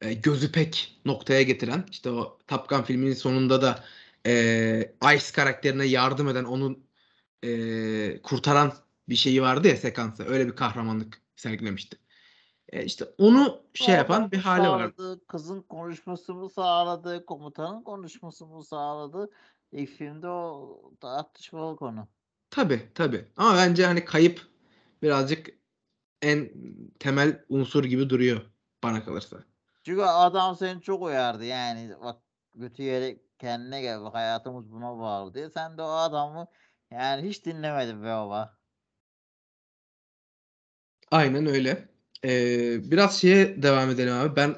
e, 0.00 0.14
gözü 0.14 0.52
pek 0.52 1.00
noktaya 1.04 1.42
getiren 1.42 1.84
işte 1.90 2.10
o 2.10 2.38
Top 2.46 2.68
Gun 2.68 2.82
filminin 2.82 3.14
sonunda 3.14 3.62
da 3.62 3.84
e, 4.26 4.92
Ice 5.16 5.32
karakterine 5.34 5.84
yardım 5.84 6.28
eden 6.28 6.44
onu 6.44 6.78
e, 7.44 8.22
kurtaran 8.22 8.72
bir 9.08 9.16
şeyi 9.16 9.42
vardı 9.42 9.68
ya 9.68 9.76
sekansı. 9.76 10.24
Öyle 10.24 10.46
bir 10.46 10.56
kahramanlık 10.56 11.22
sergilemişti. 11.36 11.98
E, 12.72 12.84
işte 12.84 13.04
onu 13.18 13.62
şey 13.74 13.94
yapan 13.94 14.30
bir 14.30 14.38
hali 14.38 14.68
var. 14.68 14.92
Kızın 15.28 15.62
konuşmasını 15.62 16.50
sağladı. 16.50 17.26
Komutanın 17.26 17.82
konuşmasını 17.82 18.64
sağladı. 18.64 19.30
İlk 19.72 19.90
filmde 19.90 20.28
o 20.28 20.92
tartışmalı 21.00 21.76
konu. 21.76 22.08
Tabii 22.50 22.80
tabii. 22.94 23.24
Ama 23.36 23.56
bence 23.56 23.86
hani 23.86 24.04
kayıp 24.04 24.40
birazcık 25.02 25.50
en 26.22 26.50
temel 27.00 27.44
unsur 27.48 27.84
gibi 27.84 28.10
duruyor 28.10 28.40
bana 28.82 29.04
kalırsa. 29.04 29.44
Çünkü 29.84 30.02
adam 30.02 30.56
seni 30.56 30.82
çok 30.82 31.02
uyardı 31.02 31.44
yani 31.44 31.94
bak 32.02 32.22
götü 32.54 32.82
yere 32.82 33.18
kendine 33.38 33.80
gel 33.80 34.02
bak 34.02 34.14
hayatımız 34.14 34.72
buna 34.72 34.98
bağlı 34.98 35.34
diye. 35.34 35.50
Sen 35.50 35.78
de 35.78 35.82
o 35.82 35.88
adamı 35.90 36.46
yani 36.90 37.28
hiç 37.28 37.44
dinlemedin 37.46 38.02
be 38.02 38.06
baba. 38.06 38.58
Aynen 41.10 41.46
öyle. 41.46 41.88
Ee, 42.24 42.90
biraz 42.90 43.20
şeye 43.20 43.62
devam 43.62 43.90
edelim 43.90 44.14
abi. 44.14 44.36
Ben 44.36 44.56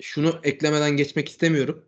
şunu 0.00 0.40
eklemeden 0.44 0.96
geçmek 0.96 1.28
istemiyorum. 1.28 1.84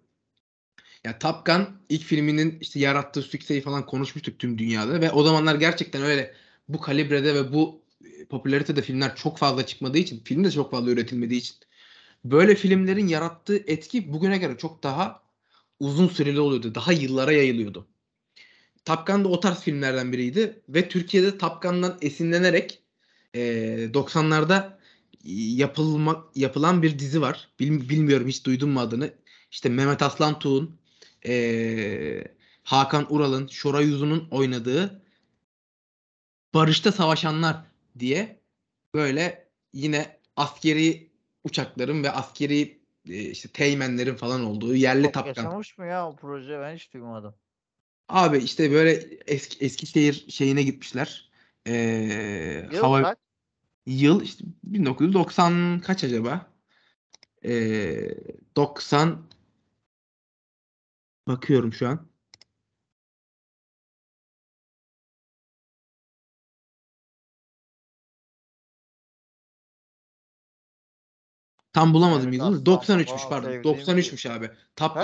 Ya 1.05 1.19
Top 1.19 1.47
Gun 1.47 1.69
ilk 1.89 2.03
filminin 2.03 2.59
işte 2.61 2.81
yarattığı 2.81 3.23
sükseyi 3.23 3.61
falan 3.61 3.87
konuşmuştuk 3.87 4.39
tüm 4.39 4.59
dünyada 4.59 5.01
ve 5.01 5.11
o 5.11 5.23
zamanlar 5.23 5.55
gerçekten 5.55 6.03
öyle 6.03 6.35
bu 6.69 6.81
kalibrede 6.81 7.35
ve 7.35 7.53
bu 7.53 7.83
e, 8.05 8.25
popülaritede 8.25 8.83
filmler 8.83 9.17
çok 9.17 9.39
fazla 9.39 9.67
çıkmadığı 9.67 9.99
için, 9.99 10.25
film 10.25 10.45
de 10.45 10.51
çok 10.51 10.71
fazla 10.71 10.91
üretilmediği 10.91 11.41
için 11.41 11.57
böyle 12.25 12.55
filmlerin 12.55 13.09
yarattığı 13.09 13.57
etki 13.57 14.13
bugüne 14.13 14.39
göre 14.39 14.59
çok 14.59 14.83
daha 14.83 15.23
uzun 15.81 16.09
süreli 16.09 16.41
oluyordu. 16.41 16.75
Daha 16.75 16.93
yıllara 16.93 17.33
yayılıyordu. 17.33 17.87
Top 18.85 19.07
Gun 19.07 19.25
da 19.25 19.29
o 19.29 19.41
tarz 19.41 19.61
filmlerden 19.61 20.13
biriydi 20.13 20.63
ve 20.69 20.89
Türkiye'de 20.89 21.39
Top 21.39 21.63
Gun'dan 21.63 21.99
esinlenerek 22.03 22.83
e, 23.35 23.41
90'larda 23.95 24.79
yapılma, 25.25 26.27
yapılan 26.35 26.83
bir 26.83 26.99
dizi 26.99 27.21
var. 27.21 27.49
Bil- 27.61 27.89
bilmiyorum 27.89 28.29
hiç 28.29 28.47
duydun 28.47 28.71
mu 28.71 28.81
adını. 28.81 29.15
İşte 29.51 29.69
Mehmet 29.69 30.03
Aslan 30.03 30.39
Tuğ'un 30.39 30.79
e, 31.29 32.25
Hakan 32.63 33.15
Ural'ın, 33.15 33.47
Şoray 33.47 33.93
Uzun'un 33.93 34.29
oynadığı 34.31 35.03
Barışta 36.55 36.93
Savaşanlar 36.93 37.57
diye 37.99 38.41
böyle 38.95 39.49
yine 39.73 40.19
askeri 40.37 41.11
uçakların 41.45 42.05
ve 42.05 42.11
askeri 42.11 42.79
e, 43.09 43.21
işte 43.21 43.49
teğmenlerin 43.49 44.15
falan 44.15 44.45
olduğu 44.45 44.75
yerli 44.75 45.03
Çok 45.05 45.15
Gun. 45.15 45.27
yaşamış 45.27 45.79
mı 45.79 45.87
ya 45.87 46.09
o 46.09 46.17
proje 46.17 46.61
ben 46.61 46.75
hiç 46.77 46.93
duymadım. 46.93 47.35
Abi 48.09 48.39
işte 48.39 48.71
böyle 48.71 48.93
eski 49.27 49.65
Eskişehir 49.65 50.25
şeyine 50.29 50.63
gitmişler. 50.63 51.31
Ee, 51.67 52.69
Yıl 52.73 52.81
hava 52.81 53.03
kaç? 53.03 53.19
yıl 53.87 54.23
işte 54.23 54.45
1990 54.65 55.81
kaç 55.81 56.05
acaba? 56.05 56.47
Ee, 57.45 58.15
90 58.57 59.23
bakıyorum 61.29 61.73
şu 61.73 61.89
an. 61.89 62.09
Tam 71.73 71.95
bulamadım 71.95 72.29
Evet, 72.29 72.35
yılını. 72.35 72.57
aslan 72.57 72.65
93'müş 72.65 73.07
falan 73.07 73.29
pardon. 73.29 73.51
sevdiğim 73.53 73.65
93'müş 73.65 74.27
abi. 74.27 74.51
Top 74.77 74.95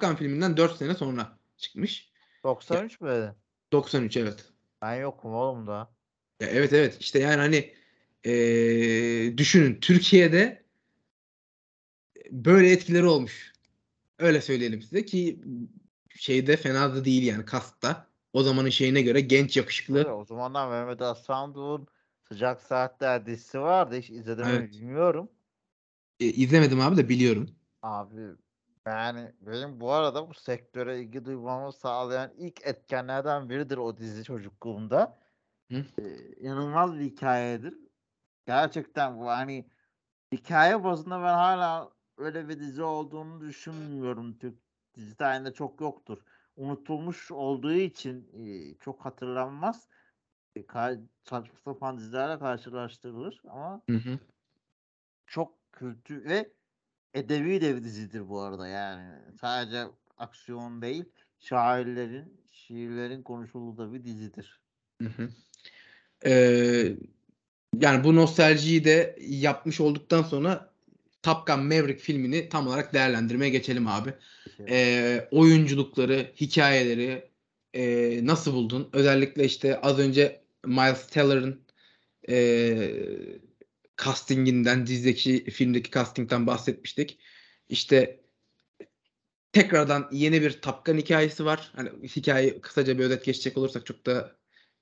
Gun 0.00 0.14
filminden 0.16 0.56
4 0.56 0.76
sene 0.76 0.94
sonra 0.94 1.38
çıkmış. 1.56 2.10
93 2.44 3.00
mü 3.00 3.08
dedin? 3.10 3.30
93 3.72 4.16
evet. 4.16 4.44
Ben 4.82 4.94
yokum 4.94 5.34
oğlum 5.34 5.66
da. 5.66 5.90
Ya 6.40 6.48
evet 6.48 6.72
evet 6.72 6.96
işte 7.00 7.18
yani 7.18 7.36
hani 7.40 7.74
eee, 8.24 9.38
düşünün 9.38 9.80
Türkiye'de 9.80 10.64
böyle 12.30 12.70
etkileri 12.72 13.06
olmuş. 13.06 13.52
Öyle 14.20 14.40
söyleyelim 14.40 14.82
size 14.82 15.04
ki 15.04 15.40
şeyde 16.08 16.56
fena 16.56 16.94
da 16.94 17.04
değil 17.04 17.22
yani 17.26 17.44
kastta. 17.44 18.06
O 18.32 18.42
zamanın 18.42 18.68
şeyine 18.68 19.02
göre 19.02 19.20
genç 19.20 19.56
yakışıklı. 19.56 20.02
Tabii, 20.02 20.12
o 20.12 20.24
zamanlar 20.24 20.68
Mehmet 20.70 21.02
Aslandoğan 21.02 21.86
Sıcak 22.28 22.62
Saatler 22.62 23.26
dizisi 23.26 23.60
vardı. 23.60 23.96
Hiç 23.96 24.10
izledim 24.10 24.46
Evet. 24.48 24.72
bilmiyorum. 24.72 25.30
E, 26.20 26.24
izlemedim 26.24 26.80
abi 26.80 26.96
de 26.96 27.08
biliyorum. 27.08 27.50
Abi 27.82 28.20
yani 28.86 29.32
benim 29.40 29.80
bu 29.80 29.92
arada 29.92 30.28
bu 30.28 30.34
sektöre 30.34 31.00
ilgi 31.00 31.24
duymamı 31.24 31.72
sağlayan 31.72 32.32
ilk 32.38 32.66
etkenlerden 32.66 33.50
biridir 33.50 33.76
o 33.76 33.96
dizi 33.96 34.24
çocukluğumda. 34.24 35.18
Hı. 35.70 35.84
Ee, 35.98 36.02
inanılmaz 36.40 36.94
bir 36.94 37.00
hikayedir. 37.00 37.74
Gerçekten 38.46 39.18
bu 39.18 39.26
hani 39.26 39.70
hikaye 40.32 40.84
bazında 40.84 41.18
ben 41.18 41.34
hala 41.34 41.90
öyle 42.20 42.48
bir 42.48 42.60
dizi 42.60 42.82
olduğunu 42.82 43.40
düşünmüyorum. 43.40 44.38
Türk 44.38 44.54
dizi 44.94 45.16
tarihinde 45.16 45.52
çok 45.52 45.80
yoktur. 45.80 46.18
Unutulmuş 46.56 47.30
olduğu 47.30 47.72
için 47.72 48.30
e, 48.34 48.74
çok 48.74 49.04
hatırlanmaz. 49.04 49.88
E, 50.56 50.60
ka- 50.60 51.06
saçma 51.24 51.58
sapan 51.64 51.98
dizilerle 51.98 52.38
karşılaştırılır 52.38 53.42
ama 53.48 53.82
Hı 53.90 53.96
hı. 53.96 54.18
çok 55.26 55.72
kültü 55.72 56.24
ve 56.24 56.52
edebi 57.14 57.60
de 57.60 57.76
bir 57.76 57.84
dizidir 57.84 58.28
bu 58.28 58.40
arada 58.40 58.68
yani. 58.68 59.18
Sadece 59.40 59.84
aksiyon 60.16 60.82
değil, 60.82 61.04
şairlerin, 61.38 62.40
şiirlerin 62.50 63.22
konuşulduğu 63.22 63.78
da 63.78 63.92
bir 63.92 64.04
dizidir. 64.04 64.60
Hı 65.02 65.08
hı. 65.08 65.28
Ee, 66.26 66.96
yani 67.80 68.04
bu 68.04 68.16
nostaljiyi 68.16 68.84
de 68.84 69.16
yapmış 69.20 69.80
olduktan 69.80 70.22
sonra 70.22 70.69
Top 71.22 71.46
Gun 71.46 71.60
Maverick 71.60 72.02
filmini 72.02 72.48
tam 72.48 72.66
olarak 72.66 72.94
değerlendirmeye 72.94 73.50
geçelim 73.50 73.86
abi. 73.86 74.14
Ee, 74.68 75.28
oyunculukları, 75.30 76.32
hikayeleri 76.40 77.30
e, 77.74 78.26
nasıl 78.26 78.52
buldun? 78.54 78.90
Özellikle 78.92 79.44
işte 79.44 79.80
az 79.80 79.98
önce 79.98 80.42
Miles 80.64 81.06
Teller'ın 81.06 81.60
e, 82.28 82.78
castinginden, 84.04 84.86
dizideki, 84.86 85.44
filmdeki 85.44 85.90
castingden 85.90 86.46
bahsetmiştik. 86.46 87.18
İşte 87.68 88.20
tekrardan 89.52 90.08
yeni 90.12 90.42
bir 90.42 90.60
Top 90.60 90.86
Gun 90.86 90.96
hikayesi 90.96 91.44
var. 91.44 91.72
Hani 91.76 91.90
hikayeyi 92.02 92.60
kısaca 92.60 92.98
bir 92.98 93.04
özet 93.04 93.24
geçecek 93.24 93.58
olursak 93.58 93.86
çok 93.86 94.06
da 94.06 94.36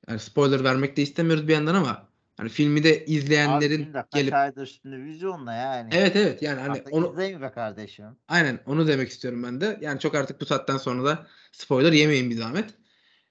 yani 0.08 0.18
spoiler 0.20 0.64
vermek 0.64 0.96
de 0.96 1.02
istemiyoruz 1.02 1.48
bir 1.48 1.52
yandan 1.52 1.74
ama 1.74 2.08
hani 2.38 2.48
filmi 2.48 2.84
de 2.84 2.92
Abi 2.94 3.04
izleyenlerin 3.06 3.86
de 3.86 3.92
kaç 3.92 4.12
gelip 4.14 4.34
aydır 4.34 4.80
şimdi 4.82 5.04
vizyonda 5.04 5.54
yani. 5.54 5.90
Evet 5.92 6.16
evet 6.16 6.42
yani 6.42 6.60
hani 6.60 6.72
Artık 6.72 6.92
onu 6.92 7.10
izleyin 7.12 7.40
be 7.40 7.50
kardeşim. 7.50 8.06
aynen 8.28 8.60
onu 8.66 8.88
demek 8.88 9.08
istiyorum 9.08 9.42
ben 9.42 9.60
de. 9.60 9.78
Yani 9.80 10.00
çok 10.00 10.14
artık 10.14 10.40
bu 10.40 10.46
saatten 10.46 10.76
sonra 10.76 11.04
da 11.04 11.26
spoiler 11.52 11.92
yemeyin 11.92 12.30
bir 12.30 12.34
zahmet. 12.36 12.74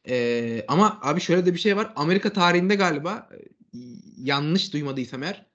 Ee, 0.09 0.65
ama 0.67 0.99
abi 1.01 1.21
şöyle 1.21 1.45
de 1.45 1.53
bir 1.53 1.59
şey 1.59 1.77
var. 1.77 1.93
Amerika 1.95 2.33
tarihinde 2.33 2.75
galiba 2.75 3.29
e, 3.33 3.37
yanlış 4.17 4.73
duymadıysam 4.73 5.23
eğer 5.23 5.45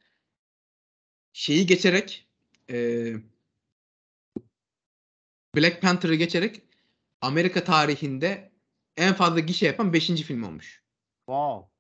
şeyi 1.32 1.66
geçerek 1.66 2.28
e, 2.71 2.76
Black 5.56 5.82
Panther'ı 5.82 6.14
geçerek 6.14 6.62
Amerika 7.21 7.64
tarihinde 7.64 8.52
en 8.97 9.14
fazla 9.14 9.40
gişe 9.40 9.66
yapan 9.66 9.92
5. 9.92 10.06
film 10.06 10.42
olmuş. 10.42 10.82
Wow. 11.26 11.72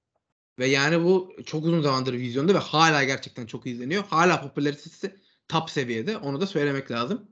Ve 0.58 0.66
yani 0.66 1.04
bu 1.04 1.36
çok 1.46 1.64
uzun 1.64 1.80
zamandır 1.80 2.12
vizyonda 2.12 2.54
ve 2.54 2.58
hala 2.58 3.04
gerçekten 3.04 3.46
çok 3.46 3.66
izleniyor. 3.66 4.04
Hala 4.04 4.42
popülaritesi 4.42 5.16
top 5.48 5.70
seviyede. 5.70 6.16
Onu 6.16 6.40
da 6.40 6.46
söylemek 6.46 6.90
lazım. 6.90 7.28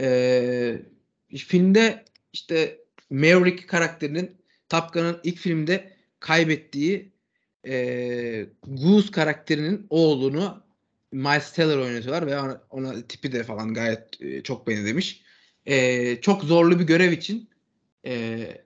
Ee, 0.00 0.82
filmde 1.36 2.04
işte 2.32 2.78
Maverick 3.10 3.66
karakterinin 3.66 4.36
Top 4.68 4.92
Gun'ın 4.92 5.20
ilk 5.24 5.38
filmde 5.38 5.96
kaybettiği 6.20 7.12
e, 7.66 8.46
Goose 8.66 9.10
karakterinin 9.10 9.86
oğlunu 9.90 10.64
Miles 11.12 11.52
Teller 11.52 11.76
oynatıyorlar 11.76 12.26
ve 12.26 12.40
ona, 12.40 12.62
ona 12.70 13.06
tipi 13.06 13.32
de 13.32 13.44
falan 13.44 13.74
gayet 13.74 14.20
e, 14.20 14.42
çok 14.42 14.66
benzemiş. 14.66 15.22
E, 15.66 16.20
çok 16.20 16.44
zorlu 16.44 16.78
bir 16.78 16.84
görev 16.84 17.12
için 17.12 17.50
e, 18.06 18.64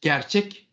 gerçek 0.00 0.68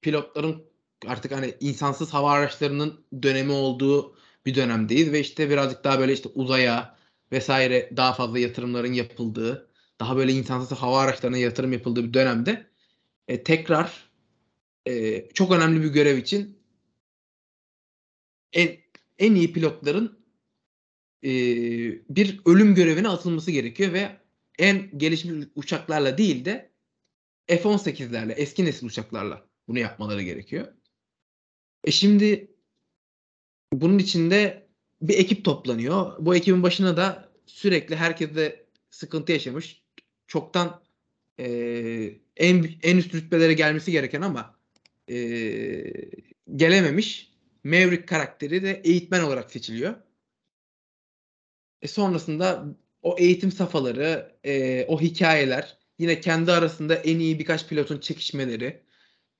pilotların 0.00 0.65
artık 1.06 1.32
hani 1.32 1.54
insansız 1.60 2.14
hava 2.14 2.32
araçlarının 2.32 3.04
dönemi 3.22 3.52
olduğu 3.52 4.16
bir 4.46 4.54
dönemdeyiz 4.54 5.12
ve 5.12 5.20
işte 5.20 5.50
birazcık 5.50 5.84
daha 5.84 5.98
böyle 5.98 6.12
işte 6.12 6.28
uzaya 6.34 6.96
vesaire 7.32 7.92
daha 7.96 8.12
fazla 8.12 8.38
yatırımların 8.38 8.92
yapıldığı, 8.92 9.70
daha 10.00 10.16
böyle 10.16 10.32
insansız 10.32 10.78
hava 10.78 11.00
araçlarına 11.00 11.38
yatırım 11.38 11.72
yapıldığı 11.72 12.04
bir 12.04 12.14
dönemde 12.14 12.66
e, 13.28 13.42
tekrar 13.42 14.10
e, 14.86 15.28
çok 15.28 15.52
önemli 15.52 15.82
bir 15.82 15.88
görev 15.88 16.16
için 16.18 16.58
en 18.52 18.76
en 19.18 19.34
iyi 19.34 19.52
pilotların 19.52 20.18
e, 21.24 21.30
bir 22.16 22.40
ölüm 22.44 22.74
görevine 22.74 23.08
atılması 23.08 23.50
gerekiyor 23.50 23.92
ve 23.92 24.16
en 24.58 24.98
gelişmiş 24.98 25.48
uçaklarla 25.54 26.18
değil 26.18 26.44
de 26.44 26.70
F-18'lerle, 27.46 28.32
eski 28.32 28.64
nesil 28.64 28.86
uçaklarla 28.86 29.46
bunu 29.68 29.78
yapmaları 29.78 30.22
gerekiyor. 30.22 30.72
E 31.84 31.90
şimdi 31.90 32.50
bunun 33.72 33.98
içinde 33.98 34.68
bir 35.02 35.18
ekip 35.18 35.44
toplanıyor. 35.44 36.12
Bu 36.18 36.36
ekibin 36.36 36.62
başına 36.62 36.96
da 36.96 37.32
sürekli 37.46 37.96
herkes 37.96 38.34
de 38.34 38.66
sıkıntı 38.90 39.32
yaşamış. 39.32 39.82
Çoktan 40.26 40.82
e, 41.40 41.46
en 42.36 42.70
en 42.82 42.96
üst 42.96 43.14
rütbelere 43.14 43.52
gelmesi 43.52 43.92
gereken 43.92 44.22
ama 44.22 44.56
e, 45.10 45.16
gelememiş. 46.56 47.32
Maverick 47.64 48.06
karakteri 48.06 48.62
de 48.62 48.80
eğitmen 48.84 49.22
olarak 49.22 49.50
seçiliyor. 49.50 49.94
E 51.82 51.88
sonrasında 51.88 52.66
o 53.02 53.16
eğitim 53.18 53.52
safhaları, 53.52 54.36
e, 54.44 54.84
o 54.88 55.00
hikayeler, 55.00 55.78
yine 55.98 56.20
kendi 56.20 56.52
arasında 56.52 56.94
en 56.94 57.18
iyi 57.18 57.38
birkaç 57.38 57.68
pilotun 57.68 57.98
çekişmeleri, 57.98 58.82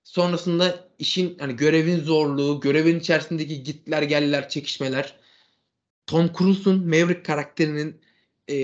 sonrasında 0.06 0.88
işin 0.98 1.38
hani 1.38 1.56
görevin 1.56 2.00
zorluğu, 2.00 2.60
görevin 2.60 3.00
içerisindeki 3.00 3.62
gitler 3.62 4.02
geller, 4.02 4.48
çekişmeler, 4.48 5.16
Tom 6.06 6.32
Cruise'un 6.38 6.84
Maverick 6.84 7.22
karakterinin 7.22 8.00
e, 8.50 8.56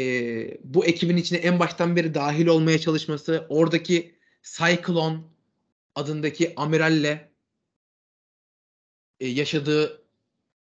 bu 0.64 0.87
ekibin 0.87 1.16
içine 1.16 1.38
en 1.38 1.61
baştan 1.61 1.96
beri 1.96 2.14
dahil 2.14 2.46
olmaya 2.46 2.78
çalışması, 2.78 3.46
oradaki 3.48 4.14
Cyclone 4.42 5.18
adındaki 5.94 6.52
amiralle 6.57 7.33
e, 9.20 9.26
yaşadığı 9.28 10.02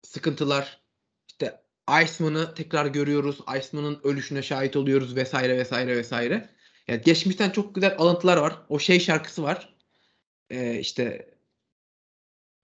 sıkıntılar, 0.02 0.80
işte 1.28 1.60
Iceman'ı 2.02 2.54
tekrar 2.54 2.86
görüyoruz, 2.86 3.38
Iceman'ın 3.58 4.00
ölüşüne 4.04 4.42
şahit 4.42 4.76
oluyoruz 4.76 5.16
vesaire 5.16 5.58
vesaire 5.58 5.96
vesaire. 5.96 6.48
Yani 6.88 7.02
geçmişten 7.02 7.50
çok 7.50 7.74
güzel 7.74 7.94
alıntılar 7.98 8.36
var. 8.36 8.56
O 8.68 8.78
şey 8.78 9.00
şarkısı 9.00 9.42
var. 9.42 9.79
Ee, 10.50 10.78
işte 10.80 11.34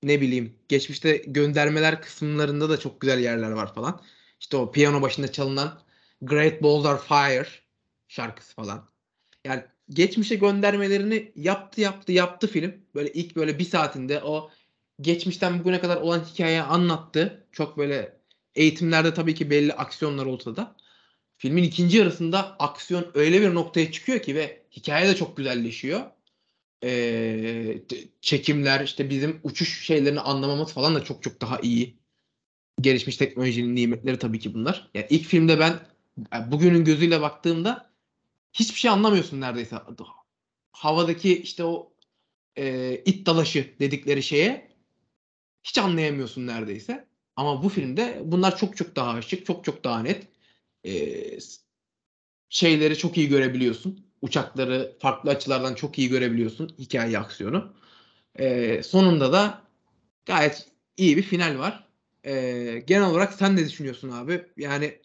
ne 0.02 0.20
bileyim 0.20 0.58
geçmişte 0.68 1.16
göndermeler 1.16 2.02
kısımlarında 2.02 2.68
da 2.70 2.80
çok 2.80 3.00
güzel 3.00 3.18
yerler 3.18 3.50
var 3.50 3.74
falan. 3.74 4.02
İşte 4.40 4.56
o 4.56 4.72
piyano 4.72 5.02
başında 5.02 5.32
çalınan 5.32 5.80
Great 6.22 6.62
Balls 6.62 6.86
Are 6.86 6.98
Fire 6.98 7.48
şarkısı 8.08 8.54
falan. 8.54 8.88
Yani 9.44 9.64
geçmişe 9.90 10.34
göndermelerini 10.34 11.32
yaptı 11.36 11.80
yaptı 11.80 12.12
yaptı 12.12 12.46
film. 12.46 12.74
Böyle 12.94 13.12
ilk 13.12 13.36
böyle 13.36 13.58
bir 13.58 13.64
saatinde 13.64 14.22
o 14.22 14.50
geçmişten 15.00 15.58
bugüne 15.60 15.80
kadar 15.80 15.96
olan 15.96 16.24
hikayeyi 16.24 16.62
anlattı. 16.62 17.46
Çok 17.52 17.78
böyle 17.78 18.20
eğitimlerde 18.54 19.14
tabii 19.14 19.34
ki 19.34 19.50
belli 19.50 19.72
aksiyonlar 19.72 20.26
olsa 20.26 20.56
da 20.56 20.76
filmin 21.38 21.62
ikinci 21.62 21.98
yarısında 21.98 22.56
aksiyon 22.58 23.06
öyle 23.14 23.40
bir 23.40 23.54
noktaya 23.54 23.92
çıkıyor 23.92 24.18
ki 24.22 24.34
ve 24.34 24.62
hikaye 24.72 25.08
de 25.08 25.16
çok 25.16 25.36
güzelleşiyor. 25.36 26.00
Ee, 26.86 27.82
çekimler 28.20 28.84
işte 28.84 29.10
bizim 29.10 29.40
uçuş 29.42 29.86
şeylerini 29.86 30.20
anlamamız 30.20 30.72
falan 30.72 30.94
da 30.94 31.04
çok 31.04 31.22
çok 31.22 31.40
daha 31.40 31.60
iyi. 31.60 31.98
Gelişmiş 32.80 33.16
teknolojinin 33.16 33.76
nimetleri 33.76 34.18
tabii 34.18 34.38
ki 34.38 34.54
bunlar. 34.54 34.90
Yani 34.94 35.06
ilk 35.10 35.26
filmde 35.26 35.58
ben 35.60 35.80
bugünün 36.50 36.84
gözüyle 36.84 37.20
baktığımda 37.20 37.90
hiçbir 38.52 38.78
şey 38.80 38.90
anlamıyorsun 38.90 39.40
neredeyse. 39.40 39.76
Havadaki 40.72 41.42
işte 41.42 41.64
o 41.64 41.92
e, 42.58 42.94
it 43.04 43.26
dalaşı 43.26 43.74
dedikleri 43.80 44.22
şeye 44.22 44.70
hiç 45.64 45.78
anlayamıyorsun 45.78 46.46
neredeyse. 46.46 47.08
Ama 47.36 47.62
bu 47.62 47.68
filmde 47.68 48.22
bunlar 48.24 48.56
çok 48.56 48.76
çok 48.76 48.96
daha 48.96 49.10
açık, 49.10 49.46
çok 49.46 49.64
çok 49.64 49.84
daha 49.84 50.02
net. 50.02 50.28
Ee, 50.86 51.38
şeyleri 52.48 52.98
çok 52.98 53.18
iyi 53.18 53.28
görebiliyorsun. 53.28 54.05
Uçakları 54.22 54.96
farklı 55.00 55.30
açılardan 55.30 55.74
çok 55.74 55.98
iyi 55.98 56.08
görebiliyorsun. 56.08 56.74
Hikaye 56.78 57.18
aksiyonu. 57.18 57.72
Ee, 58.38 58.82
sonunda 58.82 59.32
da 59.32 59.62
gayet 60.26 60.68
iyi 60.96 61.16
bir 61.16 61.22
final 61.22 61.58
var. 61.58 61.88
Ee, 62.24 62.82
genel 62.86 63.08
olarak 63.10 63.32
sen 63.32 63.56
ne 63.56 63.64
düşünüyorsun 63.64 64.10
abi? 64.10 64.46
Yani 64.56 65.00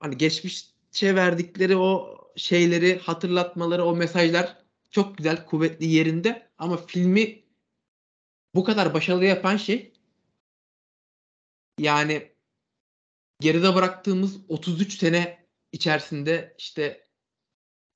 hani 0.00 0.16
geçmişe 0.16 1.14
verdikleri 1.14 1.76
o 1.76 2.18
şeyleri 2.36 2.98
hatırlatmaları, 2.98 3.84
o 3.84 3.96
mesajlar 3.96 4.56
çok 4.90 5.18
güzel, 5.18 5.46
kuvvetli 5.46 5.86
yerinde 5.86 6.48
ama 6.58 6.76
filmi 6.76 7.44
bu 8.54 8.64
kadar 8.64 8.94
başarılı 8.94 9.24
yapan 9.24 9.56
şey 9.56 9.92
yani 11.78 12.32
geride 13.40 13.74
bıraktığımız 13.74 14.36
33 14.48 14.98
sene 14.98 15.46
içerisinde 15.72 16.54
işte 16.58 17.03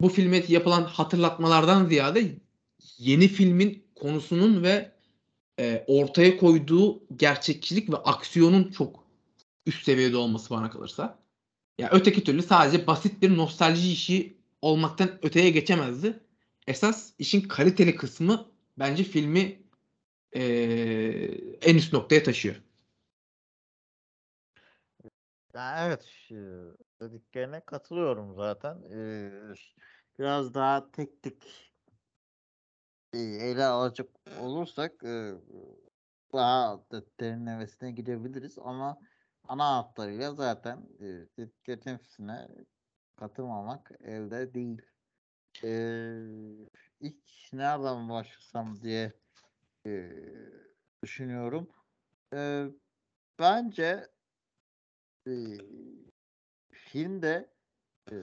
bu 0.01 0.09
filme 0.09 0.43
yapılan 0.49 0.83
hatırlatmalardan 0.85 1.87
ziyade 1.87 2.35
yeni 2.99 3.29
filmin 3.29 3.85
konusunun 3.95 4.63
ve 4.63 4.93
e, 5.61 5.85
ortaya 5.87 6.37
koyduğu 6.37 7.03
gerçekçilik 7.17 7.91
ve 7.91 7.97
aksiyonun 7.97 8.71
çok 8.71 9.05
üst 9.67 9.85
seviyede 9.85 10.17
olması 10.17 10.51
bana 10.51 10.71
kalırsa. 10.71 11.19
Ya 11.79 11.89
öteki 11.93 12.25
türlü 12.25 12.43
sadece 12.43 12.87
basit 12.87 13.23
bir 13.23 13.37
nostalji 13.37 13.93
işi 13.93 14.37
olmaktan 14.63 15.19
öteye 15.23 15.51
geçemezdi. 15.51 16.21
Esas 16.67 17.13
işin 17.19 17.41
kaliteli 17.41 17.97
kısmı 17.97 18.47
bence 18.79 19.05
filmi 19.05 19.63
e, 20.33 20.43
en 21.63 21.77
üst 21.77 21.93
noktaya 21.93 22.23
taşıyor. 22.23 22.57
Evet 25.55 26.05
dediklerine 27.01 27.61
katılıyorum 27.61 28.35
zaten. 28.35 28.83
biraz 30.19 30.55
daha 30.55 30.91
tek 30.91 31.23
tek 31.23 31.73
ele 33.13 33.65
alacak 33.65 34.09
olursak 34.41 35.03
daha 36.33 36.85
da 36.93 37.03
derinlemesine 37.21 37.91
gidebiliriz 37.91 38.59
ama 38.59 38.99
ana 39.49 39.77
hatlarıyla 39.77 40.35
zaten 40.35 40.89
dediklerin 41.39 41.81
hepsine 41.99 42.49
katılmamak 43.17 43.91
elde 44.01 44.55
değil. 44.55 44.83
İlk 47.01 47.53
nereden 47.53 48.09
başlasam 48.09 48.83
diye 48.83 49.13
düşünüyorum. 51.03 51.69
Bence 53.39 54.09
Eee, 55.27 55.59
filmde, 56.88 57.51
eee, 58.12 58.18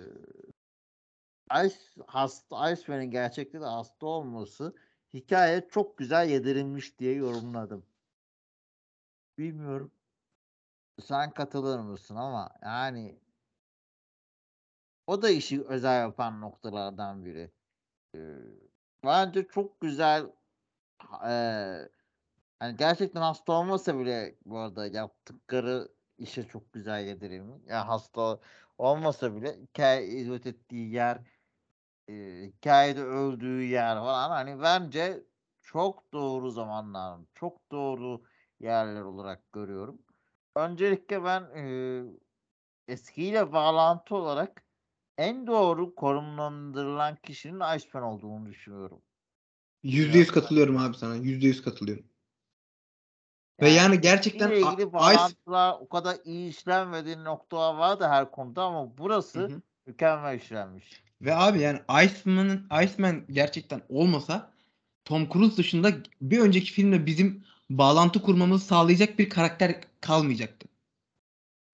Ice 1.66 1.76
hasta 2.08 2.72
Iceman'in 2.72 3.12
gerçekte 3.12 3.62
de 3.62 3.66
hasta 3.66 4.06
olması 4.06 4.76
hikâyeye 5.14 5.68
çok 5.70 5.98
güzel 5.98 6.30
yedirilmiş 6.30 7.00
diye 7.00 7.14
yorumladım. 7.14 7.86
Bilmiyorum. 9.38 9.92
Sen 11.02 11.32
katılır 11.32 11.80
mısın 11.80 12.16
ama 12.16 12.50
yani 12.64 13.20
o 15.08 15.22
da 15.22 15.30
işi 15.30 15.64
özel 15.64 16.00
yapan 16.02 16.42
noktalardan 16.42 17.26
biri. 17.26 17.52
Eee, 18.16 18.38
bence 19.06 19.48
çok 19.48 19.82
güzel, 19.82 20.28
eee, 21.26 21.90
hani 22.60 22.78
gerçekten 22.78 23.22
hasta 23.22 23.54
olmasa 23.54 24.00
bile 24.00 24.36
bu 24.46 24.60
arada 24.60 24.88
yaptıkları 24.88 25.90
işe 26.18 26.48
çok 26.48 26.74
güzel 26.74 27.08
yedirilmiş. 27.08 27.62
Yani 27.68 27.86
hasta 27.86 28.40
olmasa 28.78 29.36
bile 29.36 29.58
hikaye 29.62 30.08
izot 30.08 30.46
ettiği 30.46 30.92
yer, 30.94 31.20
eee, 32.08 32.44
hikâyede 32.48 33.04
öldüğü 33.04 33.64
yer 33.64 33.96
falan 33.98 34.30
hani 34.30 34.62
bence 34.62 35.24
çok 35.62 36.14
doğru 36.14 36.52
zamanlar, 36.52 37.20
çok 37.36 37.72
doğru 37.72 38.24
yerler 38.60 39.02
olarak 39.02 39.54
görüyorum. 39.54 40.02
Öncelikle 40.56 41.24
ben, 41.24 41.44
eee, 41.56 42.04
eskiyle 42.88 43.54
bağlantı 43.54 44.16
olarak 44.16 44.66
en 45.18 45.48
doğru 45.48 45.96
konumlandırılan 45.96 47.16
kişinin 47.16 47.78
Iceman 47.78 48.04
olduğunu 48.04 48.46
düşünüyorum. 48.46 49.02
%100 49.84 50.32
katılıyorum 50.32 50.78
abi 50.78 50.98
sana. 50.98 51.16
%100 51.16 51.62
katılıyorum. 51.62 52.06
Ve 53.62 53.70
yani 53.70 54.02
gerçekten 54.02 54.50
ile 54.50 54.60
ilgili 54.60 54.94
bağlantılar 54.94 55.76
o 55.82 55.90
kadar 55.90 56.18
iyi 56.26 56.50
işlenmediği 56.50 57.24
noktalar 57.24 57.76
vardı 57.76 58.08
her 58.10 58.32
konuda 58.32 58.64
ama 58.64 58.98
burası 58.98 59.40
Hı 59.40 59.46
hı. 59.46 59.62
mükemmel 59.86 60.40
işlenmiş. 60.40 61.04
Ve 61.22 61.36
abi 61.36 61.60
yani 61.60 61.80
Iceman'ın 62.04 62.68
Iceman 62.84 63.24
gerçekten 63.32 63.82
olmasa 63.90 64.52
Tom 65.06 65.30
Cruise 65.30 65.58
dışında 65.58 65.92
bir 66.22 66.40
önceki 66.40 66.72
filmle 66.72 67.06
bizim 67.06 67.44
bağlantı 67.70 68.22
kurmamızı 68.22 68.66
sağlayacak 68.66 69.20
bir 69.20 69.30
karakter 69.30 69.82
kalmayacaktı. 70.02 70.68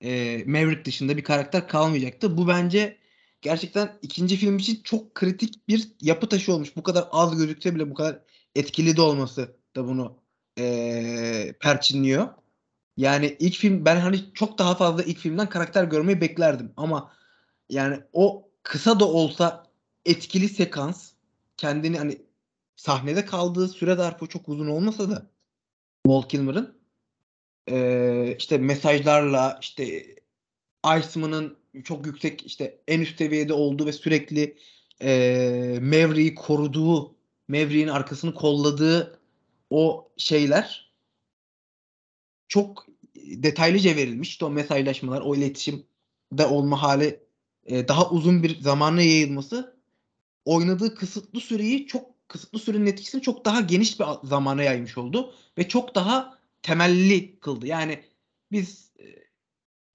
Ee, 0.02 0.44
Maverick 0.46 0.86
dışında 0.86 1.18
bir 1.18 1.24
karakter 1.24 1.68
kalmayacaktı. 1.68 2.38
Bu 2.38 2.48
bence 2.48 2.98
gerçekten 3.42 3.98
ikinci 4.02 4.36
film 4.36 4.58
için 4.58 4.82
çok 4.84 5.16
kritik 5.16 5.68
bir 5.68 5.92
yapı 6.02 6.30
taşı 6.30 6.54
olmuş. 6.54 6.76
Bu 6.76 6.84
kadar 6.84 7.08
az 7.12 7.38
gözükse 7.38 7.76
bile 7.76 7.90
bu 7.90 7.94
kadar 7.94 8.20
etkili 8.56 8.98
de 8.98 9.02
olması 9.02 9.56
da 9.76 9.88
bunu 9.88 10.21
ee, 10.62 11.54
perçinliyor. 11.60 12.28
Yani 12.98 13.36
ilk 13.40 13.56
film 13.56 13.86
ben 13.86 13.96
hani 13.96 14.34
çok 14.34 14.58
daha 14.58 14.76
fazla 14.76 15.04
ilk 15.04 15.18
filmden 15.18 15.50
karakter 15.50 15.84
görmeyi 15.84 16.22
beklerdim 16.22 16.74
ama 16.78 17.12
yani 17.70 18.00
o 18.14 18.50
kısa 18.64 19.00
da 19.00 19.06
olsa 19.08 19.64
etkili 20.06 20.50
sekans 20.50 21.12
kendini 21.58 21.98
hani 21.98 22.18
sahnede 22.76 23.26
kaldığı 23.26 23.68
süre 23.68 23.96
zarfı 23.96 24.28
çok 24.28 24.50
uzun 24.50 24.68
olmasa 24.68 25.10
da 25.10 25.28
Val 26.08 26.22
Kilmer'ın 26.22 26.82
ee, 27.70 28.36
işte 28.40 28.58
mesajlarla 28.58 29.60
işte 29.62 30.16
Iceman'ın 30.98 31.58
çok 31.84 32.06
yüksek 32.06 32.46
işte 32.46 32.80
en 32.88 33.00
üst 33.00 33.18
seviyede 33.18 33.54
olduğu 33.54 33.86
ve 33.86 33.92
sürekli 33.92 34.58
e, 35.02 35.80
Maverick'i 35.82 36.36
koruduğu 36.36 37.16
Maverick'in 37.48 37.88
arkasını 37.88 38.34
kolladığı 38.34 39.21
o 39.72 40.12
şeyler 40.18 40.92
çok 42.48 42.88
detaylıca 43.16 43.96
verilmiş. 43.96 44.30
İşte 44.30 44.46
o 44.46 44.50
mesajlaşmalar, 44.50 45.22
o 45.22 45.36
iletişimde 45.36 46.46
olma 46.50 46.82
hali 46.82 47.20
e, 47.66 47.88
daha 47.88 48.10
uzun 48.10 48.44
bir 48.44 48.60
zamana 48.60 49.02
yayılması 49.02 49.76
oynadığı 50.46 50.96
kısıtlı 50.96 51.40
süreyi 51.40 51.88
çok 51.88 52.28
kısıtlı 52.28 52.60
sürenin 52.60 52.86
etkisini 52.86 53.22
çok 53.22 53.46
daha 53.46 53.62
geniş 53.62 54.00
bir 54.00 54.06
zamana 54.24 54.64
yaymış 54.64 54.98
oldu 54.98 55.36
ve 55.58 55.68
çok 55.68 55.96
daha 55.96 56.40
temelli 56.62 57.40
kıldı. 57.40 57.68
Yani 57.68 58.04
biz 58.52 58.92
e, 59.00 59.06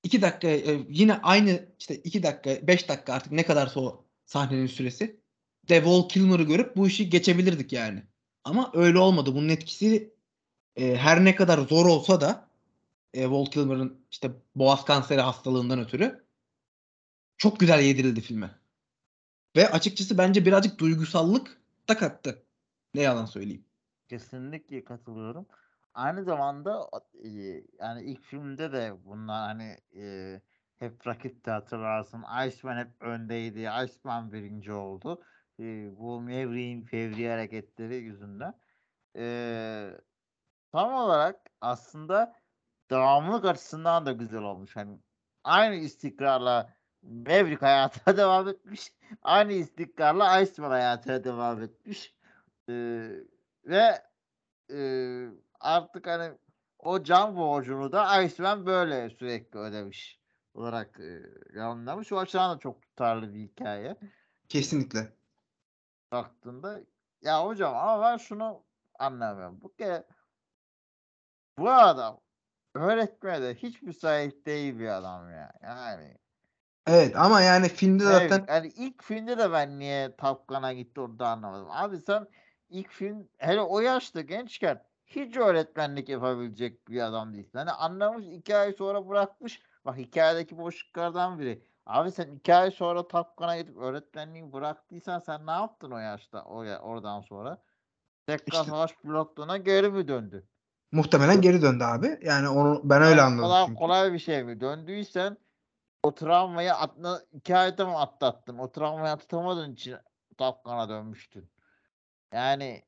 iki 0.02 0.22
dakika 0.22 0.48
e, 0.48 0.80
yine 0.88 1.14
aynı 1.14 1.66
işte 1.78 1.96
iki 1.96 2.22
dakika 2.22 2.66
beş 2.66 2.88
dakika 2.88 3.12
artık 3.12 3.32
ne 3.32 3.42
kadarsa 3.46 3.80
o 3.80 4.04
sahnenin 4.26 4.66
süresi 4.66 5.20
de 5.68 5.84
Val 5.84 6.08
Kilmer'ı 6.08 6.42
görüp 6.42 6.76
bu 6.76 6.86
işi 6.86 7.10
geçebilirdik 7.10 7.72
yani. 7.72 8.02
Ama 8.46 8.70
öyle 8.74 8.98
olmadı. 8.98 9.34
Bunun 9.34 9.48
etkisi 9.48 10.14
e, 10.76 10.96
her 10.96 11.24
ne 11.24 11.34
kadar 11.34 11.58
zor 11.58 11.86
olsa 11.86 12.20
da 12.20 12.48
e, 13.14 13.30
Val 13.30 13.46
Kilmer'ın 13.46 14.00
işte 14.10 14.30
boğaz 14.54 14.84
kanseri 14.84 15.20
hastalığından 15.20 15.80
ötürü 15.80 16.24
çok 17.36 17.60
güzel 17.60 17.80
yedirildi 17.80 18.20
filme. 18.20 18.50
Ve 19.56 19.70
açıkçası 19.70 20.18
bence 20.18 20.46
birazcık 20.46 20.78
duygusallık 20.78 21.60
da 21.88 21.96
kattı. 21.96 22.42
Ne 22.94 23.00
yalan 23.02 23.26
söyleyeyim. 23.26 23.64
Kesinlikle 24.08 24.84
katılıyorum. 24.84 25.46
Aynı 25.94 26.24
zamanda 26.24 26.90
e, 27.24 27.28
yani 27.80 28.02
ilk 28.04 28.22
filmde 28.22 28.72
de 28.72 28.94
bunlar 29.04 29.46
hani 29.46 29.76
e, 29.96 30.40
hep 30.78 31.06
rakipti 31.06 31.50
hatırlarsın. 31.50 32.24
Iceman 32.46 32.78
hep 32.78 33.02
öndeydi. 33.02 33.70
Iceman 33.84 34.32
birinci 34.32 34.72
oldu. 34.72 35.22
E, 35.60 35.96
bu 35.98 36.20
Maverick'in 36.20 36.82
fevri 36.82 37.28
hareketleri 37.28 37.94
yüzünden. 37.96 38.54
E, 39.16 39.90
tam 40.72 40.94
olarak 40.94 41.40
aslında 41.60 42.34
devamlılık 42.90 43.44
açısından 43.44 44.06
da 44.06 44.12
güzel 44.12 44.42
olmuş. 44.42 44.76
Hani 44.76 44.98
aynı 45.44 45.74
istikrarla 45.74 46.76
Maverick 47.02 47.66
hayatına 47.66 48.16
devam 48.22 48.48
etmiş. 48.48 48.92
Aynı 49.22 49.52
istikrarla 49.52 50.40
Iceman 50.40 50.70
hayatına 50.70 51.24
devam 51.24 51.62
etmiş. 51.62 52.14
Ee, 52.68 53.10
ve 53.64 54.02
e, 54.72 54.78
artık 55.60 56.06
hani 56.06 56.38
o 56.78 57.02
can 57.02 57.36
borcunu 57.36 57.92
da 57.92 58.22
Iceman 58.22 58.66
böyle 58.66 59.10
sürekli 59.10 59.58
ödemiş 59.58 60.20
olarak 60.54 61.00
e, 61.00 61.22
yorumlamış. 61.52 62.12
O 62.12 62.18
açıdan 62.18 62.56
da 62.56 62.60
çok 62.60 62.82
tutarlı 62.82 63.34
bir 63.34 63.40
hikaye. 63.40 63.96
Kesinlikle. 64.48 65.15
Baktığında 66.12 66.80
ya 67.22 67.46
hocam 67.46 67.76
ama 67.76 68.02
ben 68.02 68.16
şunu 68.16 68.62
anlamıyorum. 68.98 69.60
Bu 69.62 69.74
kere 69.74 70.04
bu 71.58 71.70
adam 71.70 72.20
öğretmeye 72.74 73.42
de 73.42 73.54
hiç 73.54 73.82
müsait 73.82 74.46
değil 74.46 74.78
bir 74.78 74.88
adam 74.88 75.30
ya. 75.30 75.52
Yani 75.62 76.18
Evet 76.86 77.16
ama 77.16 77.40
yani 77.40 77.68
filmde 77.68 78.04
evet, 78.04 78.30
zaten 78.30 78.44
yani 78.48 78.72
ilk 78.76 79.02
filmde 79.02 79.38
de 79.38 79.52
ben 79.52 79.78
niye 79.78 80.16
Top 80.16 80.48
Gun'a 80.48 80.72
gitti 80.72 81.00
onu 81.00 81.18
da 81.18 81.28
anlamadım. 81.28 81.68
Abi 81.70 81.98
sen 81.98 82.26
ilk 82.68 82.90
film 82.90 83.28
hele 83.38 83.60
o 83.60 83.80
yaşta 83.80 84.20
gençken 84.20 84.82
hiç 85.06 85.36
öğretmenlik 85.36 86.08
yapabilecek 86.08 86.88
bir 86.88 87.00
adam 87.00 87.34
değilsin. 87.34 87.58
Hani 87.58 87.70
anlamış 87.70 88.26
iki 88.26 88.56
ay 88.56 88.72
sonra 88.72 89.08
bırakmış. 89.08 89.62
Bak 89.84 89.96
hikayedeki 89.96 90.58
boşluklardan 90.58 91.38
biri. 91.38 91.62
Abi 91.86 92.10
sen 92.12 92.30
iki 92.30 92.54
ay 92.54 92.70
sonra 92.70 93.08
Top 93.08 93.36
Gun'a 93.36 93.56
gidip 93.56 93.76
öğretmenliği 93.76 94.52
bıraktıysan 94.52 95.18
sen 95.18 95.46
ne 95.46 95.50
yaptın 95.50 95.90
o 95.90 95.98
yaşta 95.98 96.44
o 96.44 96.62
ya, 96.62 96.78
oradan 96.80 97.20
sonra? 97.20 97.62
Tekrar 98.26 98.58
İşte- 98.60 98.70
savaş 98.70 98.96
pilotluğuna 98.96 99.56
geri 99.56 99.90
mi 99.90 100.08
döndün? 100.08 100.44
muhtemelen 100.92 101.40
geri 101.40 101.62
döndü 101.62 101.84
abi. 101.84 102.18
Yani 102.22 102.48
onu 102.48 102.80
ben 102.84 103.02
öyle 103.02 103.10
Yani 103.10 103.20
anladım. 103.20 103.42
Kolay, 103.44 103.66
çünkü. 103.66 103.78
kolay 103.78 104.12
bir 104.12 104.18
şey 104.18 104.44
mi? 104.44 104.60
Döndüysen 104.60 105.36
o 106.02 106.14
travmayı 106.14 106.74
atla, 106.74 107.22
iki 107.32 107.56
ayda 107.56 107.86
mı 107.86 108.00
atlattın? 108.00 108.58
O 108.58 108.72
travmayı 108.72 109.12
atlatamadığın 109.12 109.72
için 109.72 109.96
Top 110.38 110.64
Gun'a 110.64 110.88
dönmüştün. 110.88 111.50
Yani 112.32 112.84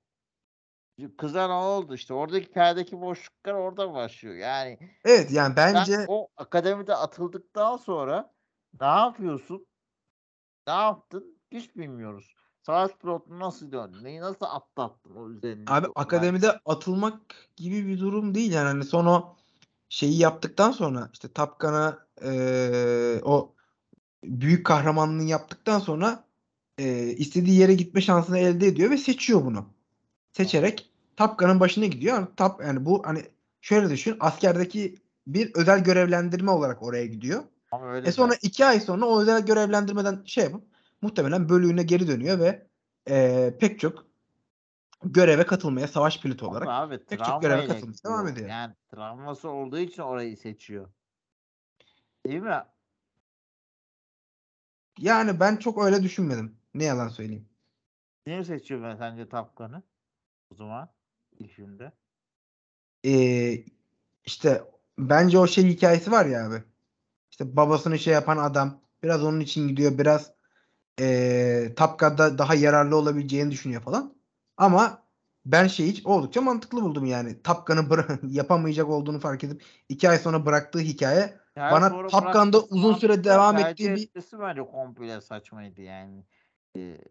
kıza 1.19 1.47
ne 1.47 1.53
oldu 1.53 1.95
işte 1.95 2.15
oradaki 2.15 2.49
hikayedeki 2.49 3.01
boşluklar 3.01 3.53
orada 3.55 3.95
başlıyor. 3.95 4.35
Yani 4.35 4.79
Evet 5.05 5.31
yani 5.31 5.57
bence 5.57 6.05
o 6.09 6.29
akademide 6.37 6.95
atıldıktan 6.95 7.77
sonra 7.77 8.35
ne 8.81 8.87
yapıyorsun? 8.87 9.67
Ne 10.67 10.73
yaptın? 10.73 11.39
Hiç 11.53 11.77
bilmiyoruz. 11.77 12.35
Savaş 12.63 12.91
pilotu 12.93 13.39
nasıl 13.39 13.73
döndün? 13.73 14.05
Neyi 14.05 14.21
nasıl 14.21 14.47
atlattın 14.47 15.15
o 15.17 15.31
üzerindeki 15.31 15.73
abi 15.73 15.87
akademide 15.95 16.61
atılmak 16.65 17.21
gibi 17.57 17.87
bir 17.87 18.01
durum 18.01 18.35
değil 18.35 18.53
yani 18.53 18.67
hani 18.67 18.85
son 18.85 19.07
o 19.07 19.37
şeyi 19.89 20.19
yaptıktan 20.19 20.71
sonra 20.71 21.11
işte 21.13 21.29
Top 21.29 21.61
Gun'a 21.61 22.07
eee, 22.25 23.21
o 23.25 23.53
büyük 24.25 24.67
kahramanlığını 24.67 25.29
yaptıktan 25.29 25.79
sonra 25.79 26.25
eee, 26.79 27.03
istediği 27.03 27.59
yere 27.59 27.75
gitme 27.75 28.01
şansını 28.01 28.39
elde 28.39 28.67
ediyor 28.67 28.91
ve 28.91 28.99
seçiyor 28.99 29.45
bunu. 29.45 29.67
Seçerek 30.33 30.91
Top 31.17 31.39
Gun'ın 31.39 31.61
başına 31.61 31.87
gidiyor. 31.87 32.15
Yani, 32.15 32.29
top, 32.37 32.63
yani 32.65 32.85
bu 32.85 33.03
hani 33.07 33.23
şöyle 33.61 33.91
düşün 33.91 34.17
askerdeki 34.21 34.95
bir 35.27 35.55
özel 35.55 35.85
görevlendirme 35.85 36.51
olarak 36.51 36.83
oraya 36.83 37.07
gidiyor. 37.07 37.43
Ama 37.73 37.87
öyle 37.93 38.09
E 38.09 38.13
sonra 38.13 38.33
de. 38.33 38.39
iki 38.43 38.67
ay 38.67 38.81
sonra 38.81 39.05
o 39.07 39.21
özel 39.23 39.47
görevlendirmeden 39.47 40.23
şey 40.25 40.45
yapıp 40.45 40.65
muhtemelen 41.03 41.49
bölüğüne 41.49 41.83
geri 41.83 42.09
dönüyor 42.09 42.39
ve 42.39 42.67
eee, 43.09 43.57
pek 43.61 43.81
çok 43.81 44.07
göreve 45.05 45.47
katılmaya 45.47 45.89
savaş 45.89 46.21
pilotu 46.21 46.47
Ama 46.47 46.53
olarak 46.57 46.69
abi 46.69 47.05
pek 47.05 47.25
çok 47.25 47.43
göreve 47.43 47.67
katılmaya 47.67 48.05
devam 48.05 48.29
ediyor. 48.29 48.49
Yani 48.49 48.75
travması 48.91 49.49
olduğu 49.49 49.79
için 49.79 50.03
orayı 50.03 50.37
seçiyor. 50.37 50.89
Değil 52.27 52.41
mi? 52.41 52.63
Yani 54.99 55.41
ben 55.41 55.57
çok 55.57 55.85
öyle 55.85 56.03
düşünmedim. 56.03 56.57
Ne 56.75 56.85
yalan 56.85 57.09
söyleyeyim. 57.09 57.49
Niye 58.27 58.45
seçiyor 58.45 58.83
ben 58.83 58.97
sence 58.97 59.29
Top 59.29 59.57
Gun'ı? 59.57 59.83
O 60.51 60.55
zaman 60.55 60.89
ilk 61.39 61.51
filmde. 61.51 61.93
Ee, 63.05 63.65
işte 64.25 64.65
bence 64.99 65.39
o 65.39 65.47
şey 65.47 65.65
hikayesi 65.65 66.11
var 66.11 66.27
ya 66.27 66.47
abi. 66.47 66.63
İşte 67.41 67.57
babasını 67.57 67.99
şey 67.99 68.15
yapan 68.15 68.37
adam 68.37 68.81
biraz 69.03 69.25
onun 69.25 69.41
için 69.41 69.69
gidiyor. 69.69 69.99
Biraz 69.99 70.33
Top 71.75 71.99
Gun'da 71.99 72.39
daha 72.39 72.55
yararlı 72.55 72.97
olabileceğini 72.97 73.51
düşünüyor 73.51 73.83
falan. 73.83 74.15
Ama 74.57 75.03
ben 75.47 75.67
şeyi 75.67 75.93
hiç 75.93 76.07
oldukça 76.07 76.41
mantıklı 76.41 76.83
buldum 76.83 77.05
yani. 77.05 77.37
Bıra- 77.45 78.19
yapamayacak 78.33 78.89
olduğunu 78.89 79.21
fark 79.21 79.45
edip 79.45 79.65
iki 79.89 80.11
ay 80.11 80.19
sonra 80.19 80.47
bıraktığı 80.47 80.79
hikaye 80.79 81.39
Yani 81.57 81.73
bana 81.73 81.91
bırakması 81.91 82.61
uzun 82.71 82.95
süre 82.95 83.25
devam 83.25 83.59
ettiği 83.59 83.95
bir 83.95 84.11
bence 84.41 84.63
komple 84.63 85.21
saçmaydı 85.21 85.83
yani. 85.83 86.25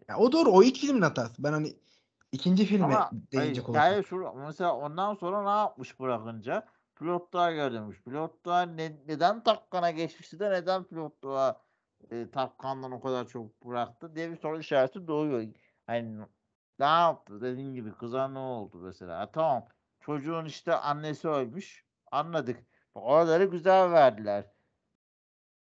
Ya 0.09 0.17
o 0.17 0.31
doğru 0.31 0.49
o 0.49 0.63
ilk 0.63 0.77
filmin 0.77 1.01
hatası. 1.01 1.43
Ben 1.43 1.51
hani 1.51 1.75
ikinci 2.31 2.65
filme 2.65 2.85
ama 2.85 3.11
değinecek 3.31 3.69
olursam. 3.69 3.85
hikaye 3.85 4.03
şu 4.03 4.31
mesela 4.47 4.75
ondan 4.75 5.13
sonra 5.13 5.43
ne 5.43 5.59
yapmış 5.59 5.99
bırakınca? 5.99 6.65
Pilotluğa 6.99 7.51
gördürmüş. 7.51 8.03
Pilotluğa 8.03 8.61
ne, 8.61 8.97
neden 9.07 9.43
Top 9.43 9.71
Gun'a 9.71 9.91
geçmişti 9.91 10.39
de 10.39 10.51
neden 10.51 10.83
pilotluğa 10.83 11.61
e, 12.11 12.31
Top 12.31 12.59
Gun'dan 12.59 12.91
o 12.91 13.01
kadar 13.01 13.27
çok 13.27 13.65
bıraktı 13.65 14.15
diye 14.15 14.31
bir 14.31 14.35
soru 14.35 14.59
işareti 14.59 15.07
doğuyor. 15.07 15.47
Hani 15.87 16.19
ne 16.79 16.85
yaptı 16.85 17.41
dediğin 17.41 17.73
gibi 17.73 17.93
kıza 17.93 18.27
ne 18.27 18.39
oldu 18.39 18.77
mesela? 18.79 19.19
Ha, 19.19 19.31
tamam 19.31 19.67
çocuğun 19.99 20.45
işte 20.45 20.75
annesi 20.75 21.27
ölmüş 21.27 21.85
anladık. 22.11 22.63
Oraları 22.95 23.45
güzel 23.45 23.91
verdiler. 23.91 24.45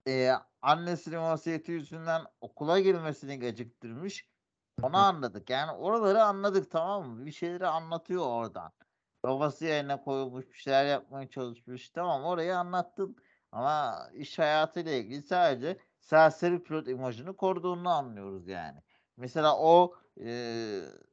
Ee, 0.08 0.32
annesinin 0.62 1.18
vasiyeti 1.18 1.72
yüzünden 1.72 2.22
okula 2.40 2.80
girmesini 2.80 3.38
geciktirmiş. 3.38 4.28
Onu 4.82 4.96
anladık. 4.96 5.50
Yani 5.50 5.72
oraları 5.72 6.22
anladık 6.22 6.70
tamam 6.70 7.08
mı? 7.10 7.26
Bir 7.26 7.32
şeyleri 7.32 7.66
anlatıyor 7.66 8.26
oradan. 8.26 8.72
Babası 9.22 9.64
yerine 9.64 10.00
koyulmuş 10.02 10.48
bir 10.48 10.54
şeyler 10.58 10.86
yapmaya 10.86 11.30
çalışmış. 11.30 11.90
Tamam 11.90 12.24
orayı 12.24 12.56
anlattın. 12.58 13.16
Ama 13.52 13.98
iş 14.14 14.38
hayatıyla 14.38 14.92
ilgili 14.92 15.22
sadece 15.22 15.78
serseri 16.00 16.62
pilot 16.62 16.88
imajını 16.88 17.36
koruduğunu 17.36 17.88
anlıyoruz 17.88 18.48
yani. 18.48 18.82
Mesela 19.16 19.58
o 19.58 19.94
e, 20.20 20.24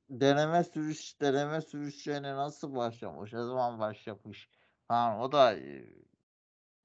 deneme 0.09 0.63
sürüş 0.63 1.21
deneme 1.21 1.61
sürüşlerine 1.61 2.35
nasıl 2.35 2.75
başlamış? 2.75 3.33
Ne 3.33 3.43
zaman 3.43 3.79
başlamış? 3.79 4.49
Tamam 4.87 5.19
o 5.21 5.31
da 5.31 5.55
e, 5.59 5.85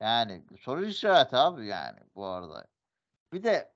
yani 0.01 0.45
soru 0.61 0.85
işareti 0.87 1.37
abi 1.37 1.67
yani 1.67 2.01
bu 2.15 2.27
arada. 2.27 2.67
Bir 3.33 3.43
de 3.43 3.75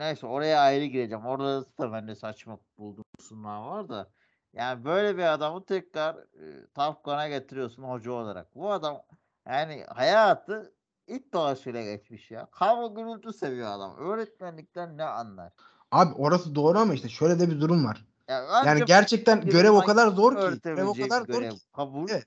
neyse 0.00 0.26
oraya 0.26 0.60
ayrı 0.60 0.84
gireceğim. 0.84 1.26
Orada 1.26 1.78
da 1.78 1.92
ben 1.92 2.08
de 2.08 2.14
saçma 2.14 2.60
bulduğum 2.78 3.04
kısımlar 3.18 3.58
var 3.60 3.88
da. 3.88 4.12
Yani 4.58 4.84
böyle 4.84 5.16
bir 5.16 5.22
adamı 5.22 5.64
tekrar 5.64 6.14
e, 6.14 6.94
Gun'a 7.04 7.28
getiriyorsun 7.28 7.82
hoca 7.82 8.12
olarak. 8.12 8.54
Bu 8.54 8.72
adam 8.72 9.02
yani 9.46 9.84
hayatı 9.88 10.72
it 11.06 11.32
dolaşıyla 11.32 11.82
geçmiş 11.82 12.30
ya. 12.30 12.48
Kavga 12.50 13.00
gürültü 13.00 13.32
seviyor 13.32 13.70
adam. 13.70 13.96
Öğretmenlikten 13.96 14.98
ne 14.98 15.04
anlar? 15.04 15.52
Abi 15.90 16.14
orası 16.14 16.54
doğru 16.54 16.78
ama 16.78 16.94
işte 16.94 17.08
şöyle 17.08 17.40
de 17.40 17.50
bir 17.50 17.60
durum 17.60 17.84
var. 17.84 18.06
Yani, 18.28 18.66
Yani 18.66 18.84
gerçekten 18.84 19.40
görev 19.40 19.70
o 19.70 19.84
kadar 19.84 20.08
zor 20.08 20.52
ki. 20.52 20.60
Görev 20.62 20.86
o 20.86 20.94
kadar 20.94 21.28
bir 21.28 21.32
zor 21.32 21.40
görev. 21.40 21.52
ki. 21.52 21.60
Kabul. 21.72 22.10
Evet. 22.10 22.26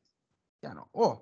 Yani 0.61 0.79
o. 0.93 1.21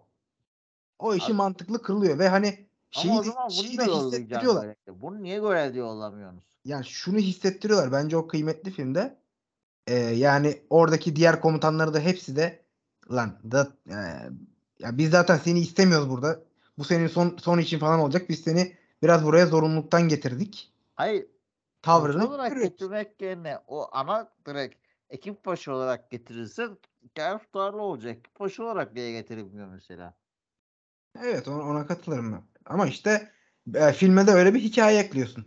O 1.00 1.14
işi 1.14 1.26
Abi- 1.26 1.34
mantıklı 1.34 1.82
kılıyor 1.82 2.20
ve 2.20 2.30
hani 2.30 2.68
şeyi, 2.92 3.12
Ama 3.12 3.20
o 3.20 3.24
zaman 3.24 3.50
şeyi 3.50 3.78
bunu 3.78 3.88
de 3.88 3.92
hissettiriyorlar. 3.92 4.76
Bunu 4.88 5.24
niye 5.24 5.40
görevde 5.40 5.80
yollamıyorsunuz? 5.80 6.44
Yani 6.66 6.86
şunu 6.86 7.18
hissettiriyorlar. 7.18 7.92
Bence 7.92 8.18
o 8.18 8.28
kıymetli 8.28 8.72
filmde. 8.72 9.19
Ee, 9.90 9.96
yani 9.96 10.62
oradaki 10.70 11.16
diğer 11.16 11.42
komutanları 11.42 11.94
da 11.94 12.00
hepsi 12.00 12.36
de 12.36 12.66
lan 13.12 13.40
da 13.52 13.68
e, 13.88 13.96
ya 14.80 14.98
biz 14.98 15.10
zaten 15.12 15.38
seni 15.38 15.60
istemiyoruz 15.60 16.10
burada. 16.10 16.44
Bu 16.78 16.84
senin 16.84 17.08
son 17.08 17.38
son 17.42 17.60
için 17.60 17.80
falan 17.80 18.00
olacak. 18.00 18.30
Biz 18.30 18.40
seni 18.44 18.78
biraz 19.04 19.26
buraya 19.26 19.46
zorunluluktan 19.46 20.08
getirdik. 20.10 20.74
Hayır 20.96 21.26
Tavrını 21.82 22.28
olarak 22.28 22.50
görüyoruz. 22.50 22.72
getirmek 22.72 23.22
yerine 23.22 23.60
o 23.68 23.90
ana 23.92 24.32
direkt 24.46 24.76
ekip 25.10 25.46
başı 25.46 25.74
olarak 25.74 26.12
getirirse 26.12 26.70
hikaye 27.04 27.38
tutarlı 27.38 27.82
olacak. 27.82 28.18
Ekip 28.18 28.40
başı 28.40 28.64
olarak 28.64 28.94
niye 28.94 29.12
getirilmiyor 29.12 29.68
mesela? 29.68 30.14
Evet 31.24 31.48
ona, 31.48 31.64
ona 31.64 31.88
katılırım 31.88 32.32
ben. 32.34 32.44
Ama 32.66 32.88
işte 32.88 33.32
e, 33.74 33.94
filme 33.94 34.28
de 34.28 34.32
öyle 34.32 34.54
bir 34.54 34.60
hikaye 34.60 35.00
ekliyorsun. 35.00 35.46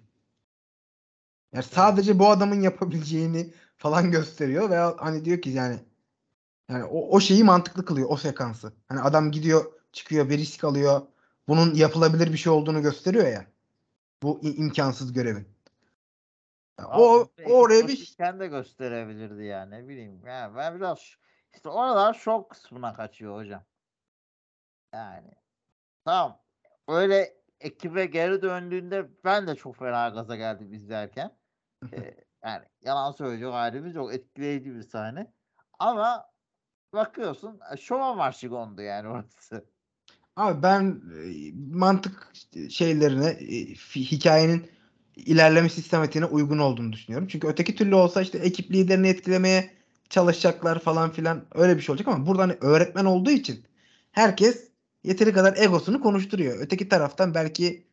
Yani 1.53 1.65
sadece 1.65 2.19
bu 2.19 2.29
adamın 2.31 2.61
yapabileceğini 2.61 3.55
falan 3.83 4.11
gösteriyor 4.11 4.71
ve 4.71 4.77
hani 4.77 5.25
diyor 5.25 5.43
ki 5.43 5.51
yani 5.51 5.79
yani 6.69 6.85
o, 6.85 7.17
o 7.17 7.21
şeyi 7.21 7.45
mantıklı 7.45 7.85
kılıyor 7.85 8.09
o 8.11 8.17
sekansı. 8.17 8.73
Hani 8.89 9.01
adam 9.01 9.31
gidiyor 9.31 9.73
çıkıyor 9.93 10.31
bir 10.31 10.39
risk 10.39 10.65
alıyor. 10.65 11.03
Bunun 11.49 11.75
yapılabilir 11.75 12.33
bir 12.33 12.39
şey 12.39 12.53
olduğunu 12.53 12.83
gösteriyor 12.83 13.27
ya. 13.27 13.47
Bu 14.23 14.41
imkansız 14.43 15.13
görevin. 15.13 15.49
Ama 16.79 16.99
o, 16.99 17.29
o 17.47 17.53
oraya 17.53 17.89
bir 17.89 18.17
de 18.19 18.47
gösterebilirdi 18.47 19.45
yani 19.45 19.71
ne 19.71 19.89
bileyim. 19.89 20.27
Yani 20.27 20.57
ben 20.57 20.77
biraz 20.77 21.17
işte 21.55 21.69
oralar 21.69 22.15
şok 22.15 22.51
kısmına 22.51 22.95
kaçıyor 22.95 23.37
hocam. 23.37 23.65
Yani 24.95 25.31
tamam 26.05 26.39
öyle 26.89 27.35
ekibe 27.61 28.07
geri 28.07 28.43
döndüğünde 28.43 29.11
ben 29.25 29.47
de 29.47 29.55
çok 29.55 29.77
fena 29.77 30.09
gaza 30.09 30.37
geldim 30.37 30.73
izlerken. 30.73 31.37
Ee, 31.93 32.15
yani 32.45 32.65
yalan 32.83 33.13
söyleyecek 33.13 33.53
halimiz 33.53 33.95
yok. 33.95 34.15
Etkileyici 34.15 34.75
bir 34.75 34.83
sahne. 34.83 35.33
Ama 35.79 36.27
bakıyorsun 36.93 37.61
e, 37.73 37.77
şova 37.77 38.15
marşı 38.15 38.49
kondu 38.49 38.83
yani 38.83 39.09
orası. 39.09 39.65
Abi 40.37 40.63
ben 40.63 41.03
e, 41.25 41.53
mantık 41.77 42.33
şeylerine 42.71 43.27
e, 43.27 43.75
hikayenin 43.97 44.71
ilerleme 45.17 45.69
sistematiğine 45.69 46.27
uygun 46.27 46.59
olduğunu 46.59 46.93
düşünüyorum. 46.93 47.29
Çünkü 47.29 47.47
öteki 47.49 47.75
türlü 47.75 47.95
olsa 47.95 48.23
işte 48.23 48.39
ekip 48.39 48.71
liderini 48.71 49.09
etkilemeye 49.09 49.71
çalışacaklar 50.11 50.79
falan 50.79 51.11
filan 51.11 51.45
öyle 51.55 51.77
bir 51.77 51.83
şey 51.83 51.93
olacak 51.93 52.09
ama 52.09 52.27
burada 52.27 52.43
hani 52.43 52.57
öğretmen 52.61 53.05
olduğu 53.05 53.31
için 53.31 53.65
herkes 54.13 54.69
yeteri 55.05 55.33
kadar 55.33 55.57
egosunu 55.57 56.01
konuşturuyor. 56.01 56.57
Öteki 56.61 56.89
taraftan 56.89 57.35
belki 57.35 57.87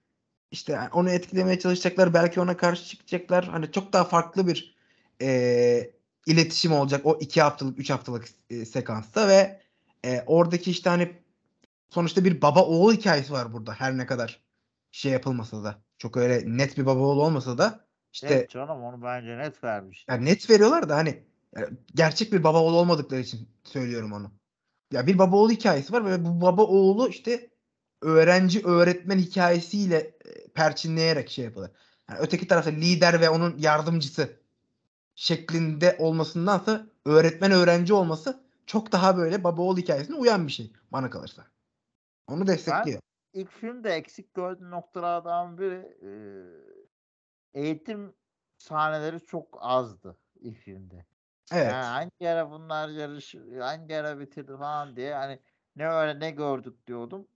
işte 0.52 0.80
onu 0.94 1.10
etkilemeye 1.10 1.60
çalışacaklar. 1.60 2.14
Belki 2.14 2.42
ona 2.42 2.58
karşı 2.58 2.86
çıkacaklar. 2.86 3.46
Hani 3.46 3.72
çok 3.72 3.94
daha 3.94 4.04
farklı 4.04 4.48
bir 4.48 4.76
e, 5.22 5.92
iletişim 6.26 6.72
olacak 6.74 7.06
o 7.06 7.18
iki 7.22 7.42
haftalık, 7.42 7.80
üç 7.80 7.90
haftalık 7.90 8.26
e, 8.50 8.66
sekansta 8.66 9.28
ve 9.28 9.62
e, 10.06 10.24
oradaki 10.26 10.72
işte 10.72 10.90
hani 10.90 11.12
sonuçta 11.90 12.24
bir 12.26 12.42
baba 12.42 12.66
oğul 12.66 12.94
hikayesi 12.94 13.34
var 13.34 13.54
burada 13.54 13.74
her 13.74 13.98
ne 13.98 14.06
kadar 14.06 14.44
şey 14.92 15.12
yapılmasa 15.12 15.64
da. 15.64 15.82
Çok 15.98 16.18
öyle 16.18 16.44
net 16.58 16.78
bir 16.78 16.86
baba 16.86 17.00
oğul 17.00 17.20
olmasa 17.20 17.58
da 17.58 17.86
işte 18.14 18.34
Evet 18.34 18.50
canım 18.50 18.84
onu 18.84 19.04
bence 19.04 19.38
net 19.38 19.64
vermiş. 19.64 20.06
yani 20.10 20.26
net 20.26 20.50
veriyorlar 20.50 20.90
da 20.90 20.96
hani 20.96 21.24
yani 21.56 21.68
gerçek 21.96 22.34
bir 22.34 22.44
baba 22.44 22.64
oğul 22.64 22.74
olmadıkları 22.74 23.22
için 23.22 23.50
söylüyorum 23.64 24.14
onu. 24.14 24.32
Ya 24.92 25.08
bir 25.08 25.18
baba 25.18 25.36
oğul 25.38 25.50
hikayesi 25.52 25.94
var 25.94 26.06
ve 26.06 26.26
bu 26.26 26.42
baba 26.42 26.64
oğlu 26.64 27.10
işte 27.10 27.49
öğrenci 28.02 28.66
öğretmen 28.66 29.18
hikayesiyle 29.18 29.98
e, 29.98 30.48
perçinleyerek 30.48 31.30
şey 31.30 31.46
yapılır. 31.46 31.72
Yani 32.10 32.20
öteki 32.20 32.48
tarafta 32.48 32.72
lider 32.72 33.22
ve 33.22 33.30
onun 33.30 33.58
yardımcısı 33.58 34.40
şeklinde 35.16 35.96
olmasındansa 36.00 36.88
öğretmen 37.06 37.52
öğrenci 37.52 37.94
olması 37.94 38.44
çok 38.66 38.92
daha 38.92 39.18
böyle 39.18 39.44
baba 39.44 39.62
oğul 39.62 39.78
hikayesine 39.78 40.16
uyan 40.16 40.48
bir 40.48 40.52
şey 40.52 40.74
bana 40.92 41.10
kalırsa. 41.10 41.46
Onu 42.28 42.48
destekliyor. 42.48 43.02
İlk 43.34 43.52
filmde 43.52 43.90
eksik 43.90 44.34
gördüğüm 44.34 44.72
noktalardan 44.72 45.58
biri 45.58 45.98
e, 46.02 46.12
eğitim 47.54 48.14
sahneleri 48.58 49.26
çok 49.26 49.58
azdı 49.62 50.18
ilk 50.40 50.58
filmde. 50.58 51.06
Evet. 51.52 51.72
Yani 51.72 51.86
hangi 51.86 52.30
ara 52.30 52.52
bunlar 52.52 52.90
yarış, 52.90 53.36
hangi 53.60 53.96
ara 53.96 54.20
bitirdi 54.20 54.58
falan 54.58 54.96
diye 54.96 55.14
hani 55.14 55.40
ne 55.76 55.90
öyle 55.90 56.20
ne 56.20 56.32
gördük 56.32 56.88
diyordum. 56.88 57.28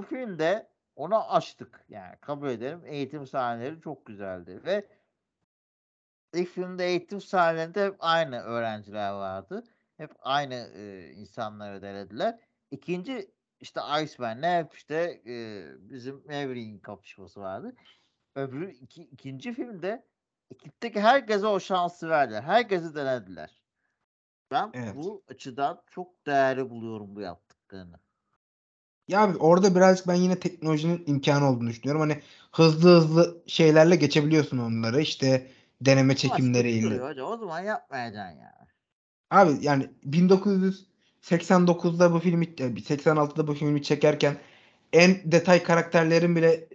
Bu 0.00 0.04
filmde 0.04 0.70
onu 0.96 1.32
açtık 1.32 1.84
yani 1.88 2.16
kabul 2.20 2.48
ederim. 2.48 2.82
Eğitim 2.86 3.26
sahneleri 3.26 3.80
çok 3.80 4.06
güzeldi 4.06 4.60
ve 4.64 4.88
ilk 6.34 6.48
filmde 6.48 6.86
eğitim 6.86 7.20
sahnelerinde 7.20 7.84
hep 7.84 7.96
aynı 7.98 8.40
öğrenciler 8.40 9.10
vardı. 9.10 9.64
Hep 9.96 10.10
aynı 10.20 10.54
e, 10.54 11.10
insanları 11.12 11.82
denediler. 11.82 12.38
İkinci 12.70 13.30
işte 13.60 13.80
Iceman'le 14.02 14.58
hep 14.58 14.74
işte 14.74 15.22
e, 15.26 15.64
bizim 15.90 16.16
Maverick'in 16.16 16.78
kapışması 16.78 17.40
vardı. 17.40 17.74
Öbürü 18.34 18.70
iki, 18.70 19.02
ikinci 19.02 19.52
filmde 19.52 20.06
ekipteki 20.50 21.00
herkese 21.00 21.46
o 21.46 21.60
şansı 21.60 22.08
verdiler. 22.08 22.42
Herkesi 22.42 22.94
denediler. 22.94 23.62
Ben 24.50 24.70
Evet. 24.74 24.94
bu 24.96 25.24
açıdan 25.28 25.82
çok 25.86 26.26
değerli 26.26 26.70
buluyorum 26.70 27.16
bu 27.16 27.20
yaptıklarını. 27.20 28.00
Ya 29.10 29.20
abi 29.20 29.38
orada 29.38 29.74
birazcık 29.74 30.08
ben 30.08 30.14
yine 30.14 30.38
teknolojinin 30.38 31.04
imkanı 31.06 31.50
olduğunu 31.50 31.68
düşünüyorum. 31.68 32.00
Hani 32.00 32.22
hızlı 32.52 32.96
hızlı 32.96 33.42
şeylerle 33.46 33.96
geçebiliyorsun 33.96 34.58
onları. 34.58 35.00
İşte 35.00 35.46
deneme 35.80 36.16
çekimleriyle. 36.16 36.90
Başka 36.90 37.08
Hoca, 37.08 37.24
o 37.24 37.36
zaman 37.36 37.60
yapmayacaksın 37.60 38.38
ya. 38.38 38.66
Abi 39.30 39.52
yani 39.60 39.90
1989'da 40.06 42.12
bu 42.12 42.18
filmi 42.18 42.44
86'da 42.44 43.46
bu 43.46 43.54
filmi 43.54 43.82
çekerken 43.82 44.36
en 44.92 45.32
detay 45.32 45.62
karakterlerin 45.62 46.36
bile 46.36 46.68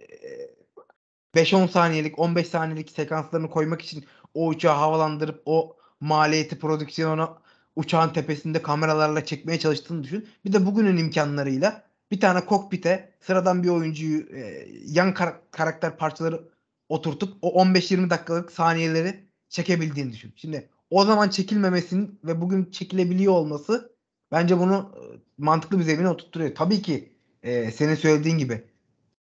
e, 1.34 1.40
5-10 1.40 1.68
saniyelik 1.68 2.18
15 2.18 2.46
saniyelik 2.46 2.90
sekanslarını 2.90 3.50
koymak 3.50 3.82
için 3.82 4.04
o 4.34 4.46
uçağı 4.46 4.76
havalandırıp 4.76 5.42
o 5.46 5.76
maliyeti 6.00 6.58
prodüksiyonu 6.58 7.38
uçağın 7.76 8.12
tepesinde 8.12 8.62
kameralarla 8.62 9.24
çekmeye 9.24 9.58
çalıştığını 9.58 10.04
düşün. 10.04 10.28
Bir 10.44 10.52
de 10.52 10.66
bugünün 10.66 10.96
imkanlarıyla 10.96 11.85
bir 12.10 12.20
tane 12.20 12.44
kokpite 12.44 13.12
sıradan 13.20 13.62
bir 13.62 13.68
oyuncuyu 13.68 14.26
e, 14.36 14.68
yan 14.86 15.14
kar- 15.14 15.50
karakter 15.50 15.96
parçaları 15.96 16.48
oturtup 16.88 17.38
o 17.42 17.62
15-20 17.64 18.10
dakikalık 18.10 18.52
saniyeleri 18.52 19.26
çekebildiğini 19.48 20.12
düşün. 20.12 20.32
Şimdi 20.36 20.68
o 20.90 21.04
zaman 21.04 21.28
çekilmemesinin 21.28 22.20
ve 22.24 22.40
bugün 22.40 22.64
çekilebiliyor 22.70 23.32
olması 23.32 23.92
bence 24.32 24.58
bunu 24.58 24.94
e, 24.96 25.02
mantıklı 25.38 25.78
bir 25.78 25.84
zemine 25.84 26.08
oturtturuyor. 26.08 26.54
Tabii 26.54 26.82
ki 26.82 27.12
e, 27.42 27.70
senin 27.70 27.94
söylediğin 27.94 28.38
gibi 28.38 28.64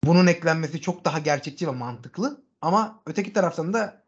bunun 0.03 0.27
eklenmesi 0.27 0.81
çok 0.81 1.05
daha 1.05 1.19
gerçekçi 1.19 1.67
ve 1.67 1.71
mantıklı 1.71 2.43
ama 2.61 3.01
öteki 3.05 3.33
taraftan 3.33 3.73
da 3.73 4.03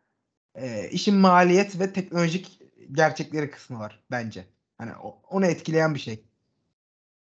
e, 0.56 0.90
işin 0.90 1.16
maliyet 1.16 1.80
ve 1.80 1.94
teknolojik 1.94 2.60
gerçekleri 2.92 3.52
kısmı 3.52 3.80
var 3.80 4.00
bence. 4.12 4.46
Hani 4.78 4.92
onu 5.30 5.46
etkileyen 5.46 5.96
bir 5.96 6.00
şey 6.00 6.24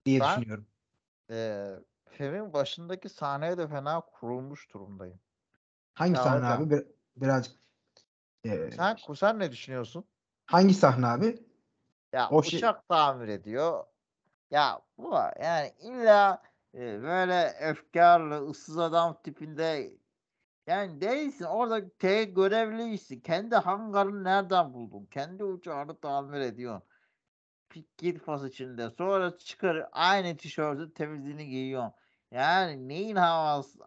diye 0.06 0.20
Ben- 0.20 0.28
düşünüyorum. 0.38 0.66
Ee, 1.30 1.70
filmin 2.10 2.52
başındaki 2.52 3.08
sahneye 3.08 3.58
de 3.58 3.68
fena 3.68 4.00
kurulmuş 4.00 4.74
durumdayım. 4.74 5.20
Hangi 5.94 6.16
Ya 6.16 6.22
sahne 6.22 6.46
abi? 6.46 6.70
Bir, 6.70 6.86
birazcık 7.16 7.56
e, 8.44 8.70
Sen, 8.70 8.96
sen 9.16 9.38
ne 9.38 9.50
düşünüyorsun? 9.52 10.04
hangi 10.46 10.74
sahne 10.74 11.06
abi? 11.06 11.46
Ya 12.12 12.28
O 12.30 12.42
şey- 12.42 12.58
uçak 12.58 12.88
tamir 12.88 13.28
ediyor. 13.28 13.84
Ya 14.50 14.80
bu. 14.98 15.14
Yani 15.42 15.72
illa 15.80 16.42
e, 16.74 17.02
böyle 17.02 17.54
öfkarlı, 17.60 18.50
ıssız 18.50 18.78
adam 18.78 19.22
tipinde 19.22 19.92
yani 20.66 21.00
değilsin. 21.00 21.44
Orada 21.44 21.88
T 21.88 22.24
görevliysin. 22.24 23.20
Kendi 23.20 23.54
hangarını 23.54 24.24
nereden 24.24 24.74
buldun? 24.74 25.06
Kendi 25.10 25.44
uçağını 25.44 26.00
tamir 26.00 26.40
ediyorsun. 26.40 26.88
Git 27.98 28.22
fas 28.22 28.44
içinde. 28.44 28.90
Sonra 28.90 29.38
çıkar 29.38 29.88
aynı 29.92 30.36
tişörtü 30.36 30.94
temizliğini 30.94 31.46
giyiyorsun. 31.48 31.92
Yani 32.30 32.88
neyin 32.88 33.16
havası? 33.16 33.78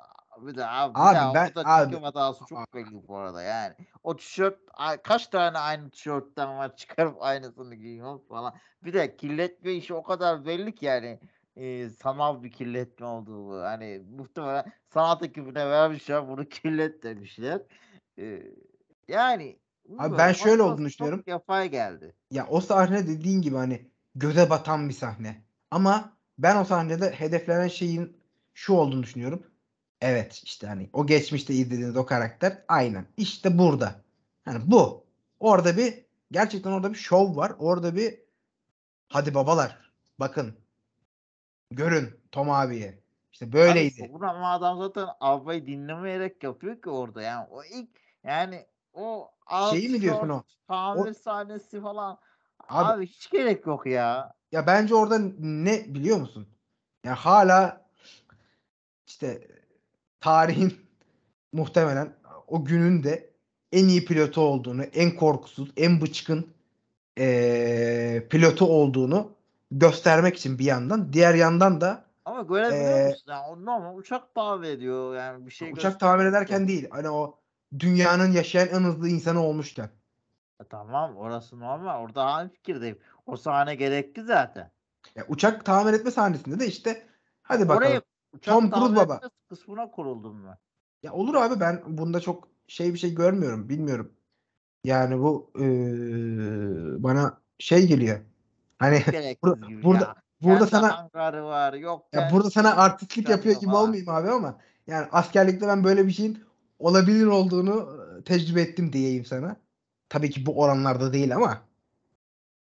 Bir 0.42 0.56
de 0.58 0.66
abi, 0.66 0.96
bir 0.96 1.00
Abi 1.00 1.16
daha 1.16 1.34
ben- 1.34 1.46
orada 1.46 1.70
abi- 1.70 1.96
hatası 2.00 2.46
çok 2.46 2.74
belli 2.74 3.08
bu 3.08 3.18
arada 3.18 3.42
yani. 3.42 3.76
O 4.04 4.16
tişört 4.16 4.60
kaç 5.04 5.28
tane 5.28 5.58
aynı 5.58 5.90
tişörtten 5.90 6.58
var 6.58 6.76
çıkarıp 6.76 7.18
aynısını 7.24 7.76
giyiyorsun 7.76 8.28
falan. 8.28 8.54
Bir 8.84 8.94
de 8.94 9.16
kirletme 9.18 9.72
işi 9.74 9.94
o 9.94 10.04
kadar 10.04 10.46
belli 10.46 10.76
ki 10.76 10.86
yani 10.86 11.20
e, 11.56 11.90
sanal 11.90 12.44
bir 12.44 12.52
kirletme 12.52 13.06
olduğu. 13.06 13.62
Hani 13.62 14.04
muhtemelen 14.18 14.72
sanat 14.88 15.24
ekibine 15.24 15.70
vermişler 15.70 16.28
bunu 16.28 16.50
kirlet 16.50 17.04
demişler. 17.04 17.62
E, 18.20 18.44
yani 19.08 19.60
bilmiyorum, 19.90 20.16
ben 20.18 20.34
şöyle 20.34 20.62
olduğunu 20.62 20.86
düşünüyorum. 20.86 21.24
yapay 21.28 21.70
geldi. 21.70 22.16
Ya 22.32 22.48
o 22.50 22.62
sahne 22.62 23.08
dediğin 23.08 23.42
gibi 23.42 23.56
hani 23.56 23.90
göze 24.16 24.50
batan 24.50 24.90
bir 24.90 24.94
sahne. 24.94 25.44
Ama 25.72 26.14
ben 26.38 26.56
o 26.56 26.64
sahnede 26.64 27.12
hedeflenen 27.12 27.68
şeyin 27.68 28.18
şu 28.54 28.74
olduğunu 28.74 29.04
düşünüyorum. 29.04 29.44
Evet 30.02 30.42
işte 30.44 30.68
hani 30.68 30.90
o 30.94 31.06
geçmişte 31.08 31.54
izlediğiniz 31.54 31.98
o 31.98 32.06
karakter 32.06 32.64
aynen 32.68 33.06
işte 33.18 33.58
burada. 33.58 33.96
Hani 34.46 34.72
bu. 34.72 35.06
Orada 35.40 35.78
bir 35.78 36.06
gerçekten 36.32 36.72
orada 36.72 36.90
bir 36.90 36.98
şov 36.98 37.36
var. 37.36 37.54
Orada 37.60 37.96
bir 37.96 38.20
hadi 39.10 39.34
babalar 39.34 39.92
bakın 40.20 40.54
görün 41.72 42.10
Tom 42.32 42.50
abiye. 42.50 43.00
İşte 43.32 43.54
böyleydi. 43.54 44.12
Abi, 44.16 44.26
ama 44.26 44.52
adam 44.52 44.78
zaten 44.78 45.08
albayı 45.20 45.66
dinlemeyerek 45.66 46.44
yapıyor 46.44 46.82
ki 46.82 46.90
orada 46.90 47.22
yani 47.22 47.48
o 47.52 47.64
ilk 47.64 47.90
yani 48.24 48.66
o 49.00 49.32
alt 49.48 49.72
Şeyi 49.72 49.90
mi 49.90 50.02
diyorsun 50.02 50.30
o? 50.30 50.44
tamir 50.68 51.14
sahnesi 51.14 51.82
falan 51.82 52.20
Abi- 52.70 52.86
abi, 52.86 53.08
hiç 53.08 53.30
gerek 53.30 53.66
yok 53.68 53.86
ya. 53.86 54.34
Ya 54.52 54.68
bence 54.68 54.96
orada 54.96 55.20
ne 55.40 55.86
biliyor 55.94 56.18
musun? 56.18 56.48
Ya 57.04 57.16
hala 57.16 57.86
işte 59.08 59.48
tarihin 60.22 60.74
muhtemelen 61.54 62.14
o 62.48 62.66
günün 62.66 63.04
de 63.04 63.30
en 63.72 63.88
iyi 63.88 64.06
pilotu 64.06 64.42
olduğunu, 64.42 64.84
en 64.84 65.16
korkusuz, 65.16 65.72
en 65.78 66.02
bıçkın 66.02 66.48
eee, 67.18 68.28
pilotu 68.30 68.66
olduğunu 68.66 69.32
göstermek 69.72 70.38
için 70.38 70.60
bir 70.60 70.66
yandan. 70.66 71.14
Diğer 71.14 71.34
yandan 71.36 71.82
da 71.82 72.06
Ama 72.26 72.42
görebiliyor 72.42 73.00
Ee, 73.00 73.10
musun? 73.10 73.32
Yani 73.32 73.48
o 73.48 73.66
normal 73.66 73.98
uçak 73.98 74.36
tamir 74.36 74.70
ediyor 74.70 75.16
yani 75.16 75.46
bir 75.46 75.52
şey 75.52 75.72
uçak 75.72 76.00
tamir 76.00 76.26
göstermiyor 76.26 76.32
ederken 76.32 76.68
değil. 76.68 76.88
Hani 76.92 77.10
o 77.10 77.39
dünyanın 77.80 78.32
yaşayan 78.32 78.68
en 78.68 78.84
hızlı 78.84 79.10
insanı 79.10 79.44
olmuşken. 79.44 79.90
E, 80.62 80.64
tamam 80.70 81.18
orası 81.18 81.60
normal 81.60 82.02
orada 82.02 82.24
aynı 82.24 82.50
fikirdeyim. 82.50 83.00
O 83.26 83.38
sahne 83.38 83.76
gerekli 83.76 84.24
zaten. 84.24 84.72
Ya 85.16 85.26
uçak 85.28 85.66
tamir 85.66 85.94
etme 85.94 86.12
sahnesinde 86.12 86.60
de 86.60 86.68
işte 86.68 87.08
hadi 87.42 87.70
bakalım. 87.70 87.88
Oraya 87.88 88.02
uçak 88.34 88.54
Tom 88.54 88.70
Cruise 88.72 88.96
baba. 88.96 89.22
kısmına 89.50 89.92
kuruldum 89.92 90.46
ben. 90.48 90.58
Ya 91.04 91.14
olur 91.14 91.36
abi 91.36 91.60
ben 91.60 91.82
bunda 91.88 92.20
çok 92.20 92.48
şey 92.68 92.94
bir 92.94 93.00
şey 93.00 93.16
görmüyorum. 93.16 93.70
Bilmiyorum. 93.70 94.14
Yani 94.84 95.20
bu 95.20 95.52
eee, 95.56 97.04
bana 97.04 97.42
şey 97.60 97.88
geliyor. 97.88 98.20
Hani 98.80 99.04
Gereksiz 99.12 99.84
burada 99.84 100.06
ya. 100.06 100.16
burada 100.42 100.66
Kendi 100.66 100.72
sana 100.72 101.10
var 101.14 101.74
yok. 101.74 102.06
ya 102.14 102.30
burada 102.34 102.50
sana 102.50 102.76
artistlik 102.76 103.30
yapıyor 103.30 103.60
gibi 103.60 103.76
olmayayım 103.76 104.10
abi 104.10 104.30
ama 104.30 104.58
yani 104.88 105.08
askerlikte 105.12 105.68
ben 105.68 105.84
böyle 105.84 106.08
bir 106.08 106.12
şeyin 106.12 106.44
olabilir 106.80 107.26
olduğunu 107.26 108.00
e, 108.20 108.24
tecrübe 108.24 108.62
ettim 108.62 108.94
diyeyim 108.94 109.26
sana. 109.26 109.56
Tabii 110.10 110.30
ki 110.30 110.46
bu 110.46 110.62
oranlarda 110.62 111.14
değil 111.14 111.36
ama 111.36 111.62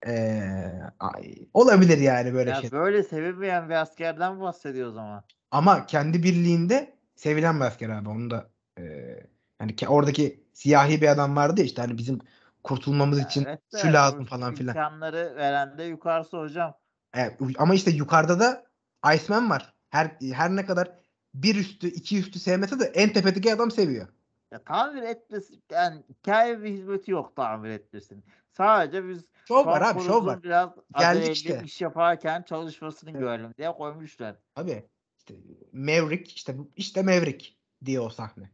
Ee, 0.07 0.73
ay, 1.01 1.35
olabilir 1.55 1.99
yani 1.99 2.35
böyle 2.35 2.51
Ya 2.51 2.57
şey. 2.57 2.73
böyle 2.73 3.03
sevilmeyen 3.03 3.69
bir 3.69 3.75
askerden 3.75 4.41
bahsediyor 4.41 4.89
o 4.89 4.93
zaman. 4.93 5.25
Ama 5.51 5.87
kendi 5.87 6.23
birliğinde 6.23 6.95
sevilen 7.17 7.57
bir 7.61 7.65
asker 7.65 7.89
abi. 7.89 8.09
Onu 8.09 8.31
da 8.31 8.51
e, 8.79 8.83
yani 9.61 9.75
oradaki 9.89 10.45
siyahi 10.53 11.03
bir 11.03 11.09
adam 11.09 11.37
vardı 11.37 11.61
ya 11.61 11.67
işte 11.67 11.83
hani 11.83 11.99
bizim 11.99 12.19
kurtulmamız 12.65 13.21
için 13.21 13.45
Evet 13.45 13.61
şu 13.77 13.93
lazım 13.93 14.25
falan 14.25 14.55
filan. 14.55 14.75
imkanları 14.75 15.35
veren 15.37 15.79
de 15.79 15.85
yukarısı 15.85 16.39
hocam. 16.39 16.75
Evet, 17.15 17.41
ama 17.59 17.75
işte 17.75 17.91
yukarıda 17.91 18.41
da 18.41 18.65
Iceman 19.15 19.51
var. 19.51 19.75
Her 19.91 20.11
her 20.33 20.57
ne 20.57 20.67
kadar 20.67 21.04
bir 21.35 21.57
üstü 21.57 21.89
iki 21.89 22.19
üstü 22.19 22.39
sevmese 22.39 22.81
de 22.81 22.85
en 22.85 23.13
tepedeki 23.13 23.55
adam 23.55 23.71
seviyor. 23.71 24.09
Ya 24.53 24.65
tamir 24.65 25.03
etmesi 25.03 25.55
yani 25.73 26.03
hikaye 26.09 26.63
bir 26.63 26.71
hizmeti 26.71 27.11
yok 27.11 27.37
tamir 27.37 27.71
etmesin. 27.71 28.25
Sadece 28.53 29.09
biz 29.09 29.25
Şov 29.49 29.67
var 29.67 29.81
abi 29.81 30.01
şov 30.03 30.27
var. 30.27 30.43
biraz 30.43 30.71
Geldik 30.99 31.37
işte. 31.37 31.63
iş 31.65 31.81
yaparken 31.81 32.43
çalışmasını 32.43 33.11
Evet. 33.11 33.21
görelim 33.21 33.55
diye 33.59 33.73
koymuşlar. 33.73 34.37
Abi 34.57 34.85
işte 35.19 35.35
Maverick 35.73 36.33
işte 36.33 36.57
işte 36.77 37.03
Maverick 37.03 37.47
diye 37.85 38.01
o 38.01 38.09
sahne. 38.09 38.51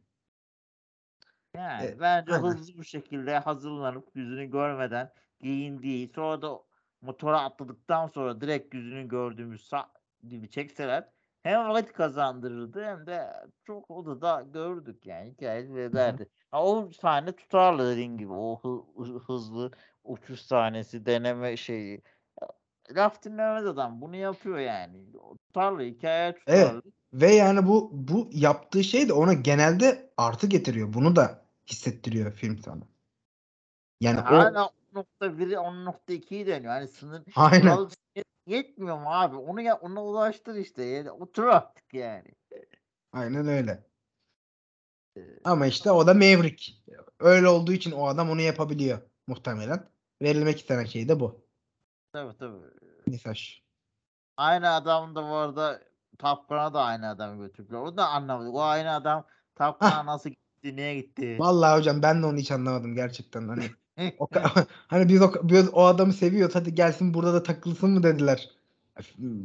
Yani 1.54 1.84
Evet, 1.84 2.00
bence 2.00 2.32
aynen. 2.32 2.48
hızlı 2.48 2.80
bir 2.80 2.84
şekilde 2.86 3.38
hazırlanıp 3.38 4.16
yüzünü 4.16 4.50
görmeden 4.50 5.12
giyindiği 5.40 6.12
sonra 6.14 6.42
da 6.42 6.60
motora 7.00 7.40
atladıktan 7.40 8.06
sonra 8.06 8.40
direkt 8.40 8.74
yüzünü 8.74 9.08
gördüğümüz 9.08 9.68
sa- 9.68 9.88
gibi 10.28 10.50
çekseler 10.50 11.08
hem 11.42 11.68
vakit 11.68 11.92
kazandırırdı 11.92 12.84
hem 12.84 13.06
de 13.06 13.32
çok 13.66 13.90
odada 13.90 14.46
gördük 14.54 15.06
yani 15.06 15.30
hikayesi 15.30 15.78
ederdi. 15.78 16.28
Ha, 16.50 16.64
o 16.64 16.90
sahne 17.00 17.32
tutarlı 17.32 17.92
dediğin 17.92 18.18
gibi 18.18 18.32
o 18.32 18.60
hı- 18.62 19.02
hı- 19.04 19.18
hızlı 19.18 19.70
uçuş 20.04 20.40
sahnesi 20.40 21.06
deneme 21.06 21.56
şeyi. 21.56 22.02
Laf 22.96 23.22
dinlemez 23.22 23.66
adam 23.66 24.00
bunu 24.00 24.16
yapıyor 24.16 24.58
yani. 24.58 24.98
O 25.18 25.36
Tutarlı 25.36 25.82
hikaye 25.82 26.34
tutarlı. 26.34 26.82
Ve 27.12 27.34
yani 27.34 27.66
bu 27.66 27.90
bu 27.92 28.30
yaptığı 28.32 28.84
şey 28.84 29.08
de 29.08 29.12
ona 29.12 29.32
genelde 29.32 30.12
artı 30.16 30.46
getiriyor. 30.46 30.92
Bunu 30.92 31.16
da 31.16 31.44
hissettiriyor 31.66 32.32
film 32.32 32.58
sana. 32.58 32.82
Yani 34.00 34.20
o 34.20 34.24
Hala 34.24 34.70
10.1'i 34.94 35.54
10.2'yi 35.54 36.46
deniyor. 36.46 36.72
Hani 36.72 36.88
sınır 36.88 37.22
aynen. 37.36 37.78
Yetmiyor 38.50 38.98
mu 38.98 39.06
abi? 39.08 39.36
Onu 39.36 39.60
ya 39.60 39.76
ona 39.76 40.04
ulaştır 40.04 40.54
işte. 40.54 40.84
Yani 40.84 41.10
otur 41.10 41.44
artık 41.44 41.94
yani. 41.94 42.34
Aynen 43.12 43.48
öyle. 43.48 43.84
Ee, 45.16 45.20
Ama 45.44 45.66
işte 45.66 45.90
o 45.90 46.06
da 46.06 46.14
Maverick. 46.14 46.72
Öyle 47.18 47.48
olduğu 47.48 47.72
için 47.72 47.90
o 47.92 48.06
adam 48.06 48.30
onu 48.30 48.40
yapabiliyor 48.40 48.98
muhtemelen. 49.26 49.88
Verilmek 50.22 50.58
istenen 50.60 50.84
şey 50.84 51.08
de 51.08 51.20
bu. 51.20 51.46
tabii 52.12 52.36
tabii. 52.38 52.56
Mesaj. 53.06 53.62
Aynı 54.36 54.70
adam 54.70 55.14
da 55.14 55.22
bu 55.22 55.34
arada 55.34 55.82
Top 56.18 56.48
Gun'a 56.48 56.74
da 56.74 56.82
aynı 56.82 57.08
adamı 57.08 57.46
götürdüler. 57.46 57.78
Onu 57.78 57.96
da 57.96 58.08
anlamadık. 58.08 58.54
O 58.54 58.62
aynı 58.62 58.94
adam 58.94 59.26
Top 59.54 59.80
Gun'a 59.80 60.06
nasıl 60.06 60.30
gitti, 60.30 60.76
niye 60.76 60.94
gitti? 61.00 61.36
Vallahi 61.38 61.78
hocam 61.78 62.02
ben 62.02 62.22
de 62.22 62.26
onu 62.26 62.36
hiç 62.36 62.50
anlamadım 62.52 62.94
gerçekten. 62.94 63.48
Hani 63.48 63.70
o 64.18 64.28
hani 64.86 65.08
biz 65.08 65.22
o, 65.22 65.32
biz 65.42 65.68
o 65.72 65.84
adamı 65.84 66.12
seviyoruz 66.12 66.54
hadi 66.54 66.74
gelsin 66.74 67.14
burada 67.14 67.34
da 67.34 67.42
takılsın 67.42 67.90
mı 67.90 68.02
dediler. 68.02 68.50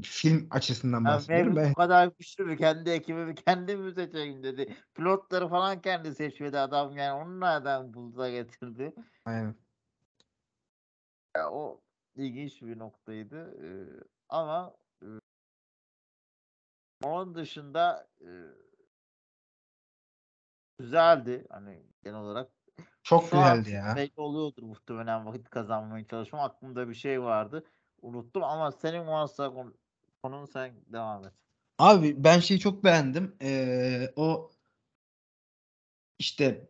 Film 0.04 0.48
açısından 0.52 0.98
Yani 0.98 1.06
bahsediyorum. 1.06 1.56
Ben, 1.56 1.72
bu 1.72 1.74
kadar 1.74 2.12
güçlü 2.20 2.46
mü? 2.46 2.58
Kendi 2.58 2.90
ekibimi 2.90 3.36
kendim 3.36 3.82
mi 3.82 3.94
seçeyim 3.94 4.44
dedi. 4.44 4.76
Pilotları 4.94 5.48
falan 5.48 5.82
kendi 5.82 6.16
seçmedi 6.16 6.60
adam 6.60 6.98
yani. 6.98 7.24
Onu 7.24 7.40
nereden 7.40 7.94
buldu 7.94 8.18
da 8.18 8.30
getirdi? 8.30 8.94
aynen. 9.26 9.56
Ya 11.38 11.52
o 11.52 11.82
ilginç 12.16 12.62
bir 12.62 12.80
noktaydı. 12.80 13.56
Ee, 13.64 14.04
ama 14.30 14.76
e, 15.04 15.08
onun 17.04 17.36
dışında 17.36 18.08
e, 18.22 18.30
güzeldi. 20.80 21.46
Hani 21.50 21.84
genel 22.04 22.20
olarak 22.20 22.52
Çok 23.06 23.24
şu 23.24 23.32
güzeldi 23.32 23.72
ya. 23.72 23.94
belli 23.96 24.12
oluyordur 24.18 24.64
muhtemelen 24.64 25.26
vakit 25.26 25.50
kazanmaya 25.50 26.08
çalışmam. 26.08 26.42
Aklımda 26.42 26.90
bir 26.90 26.94
şey 26.94 27.22
vardı. 27.22 27.64
Unuttum 28.02 28.44
ama 28.44 28.72
senin 28.72 29.08
varsa 29.08 29.54
konu, 29.54 29.74
konun 30.22 30.46
sen 30.46 30.74
devam 30.94 31.26
et. 31.26 31.34
Abi 31.80 32.24
ben 32.24 32.40
şeyi 32.40 32.60
çok 32.60 32.84
beğendim. 32.84 33.36
Ee, 33.42 34.14
o 34.16 34.52
işte 36.20 36.68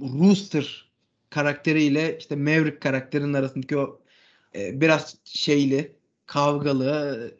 Rooster 0.00 0.92
karakteriyle 1.30 2.18
işte 2.18 2.36
Maverick 2.36 2.78
karakterinin 2.78 3.34
arasındaki 3.34 3.78
o 3.78 4.00
e, 4.54 4.80
biraz 4.80 5.16
şeyli, 5.24 5.96
kavgalı 6.26 7.34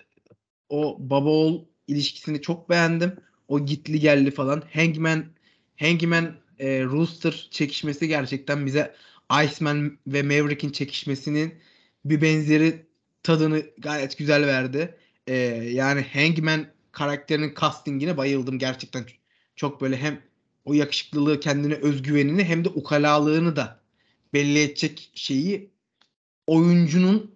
o 0.68 0.96
baba 1.00 1.28
oğul 1.28 1.64
ilişkisini 1.88 2.40
çok 2.42 2.70
beğendim. 2.70 3.16
O 3.48 3.60
gitli 3.60 4.00
geldi 4.00 4.30
falan. 4.30 4.62
Hangman 4.74 5.24
Hangman 5.80 6.42
e, 6.62 6.84
Rooster 6.84 7.48
çekişmesi 7.50 8.08
gerçekten 8.08 8.66
bize 8.66 8.94
Iceman 9.44 9.98
ve 10.06 10.22
Maverick'in 10.22 10.72
çekişmesinin 10.72 11.54
bir 12.04 12.22
benzeri 12.22 12.86
tadını 13.22 13.62
gayet 13.78 14.18
güzel 14.18 14.46
verdi. 14.46 14.98
E, 15.26 15.34
yani 15.72 16.06
Hangman 16.12 16.66
karakterinin 16.92 17.54
castingine 17.60 18.16
bayıldım 18.16 18.58
gerçekten. 18.58 19.04
Çok 19.56 19.80
böyle 19.80 19.96
hem 19.96 20.22
o 20.64 20.72
yakışıklılığı, 20.74 21.40
kendine 21.40 21.74
özgüvenini 21.74 22.44
hem 22.44 22.64
de 22.64 22.68
ukalalığını 22.68 23.56
da 23.56 23.80
belli 24.34 24.62
edecek 24.62 25.10
şeyi 25.14 25.70
oyuncunun 26.46 27.34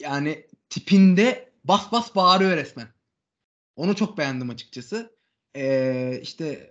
yani 0.00 0.46
tipinde 0.70 1.52
bas 1.64 1.92
bas 1.92 2.14
bağırıyor 2.14 2.56
resmen. 2.56 2.88
Onu 3.76 3.96
çok 3.96 4.18
beğendim 4.18 4.50
açıkçası. 4.50 5.16
Ee, 5.56 6.20
işte 6.22 6.70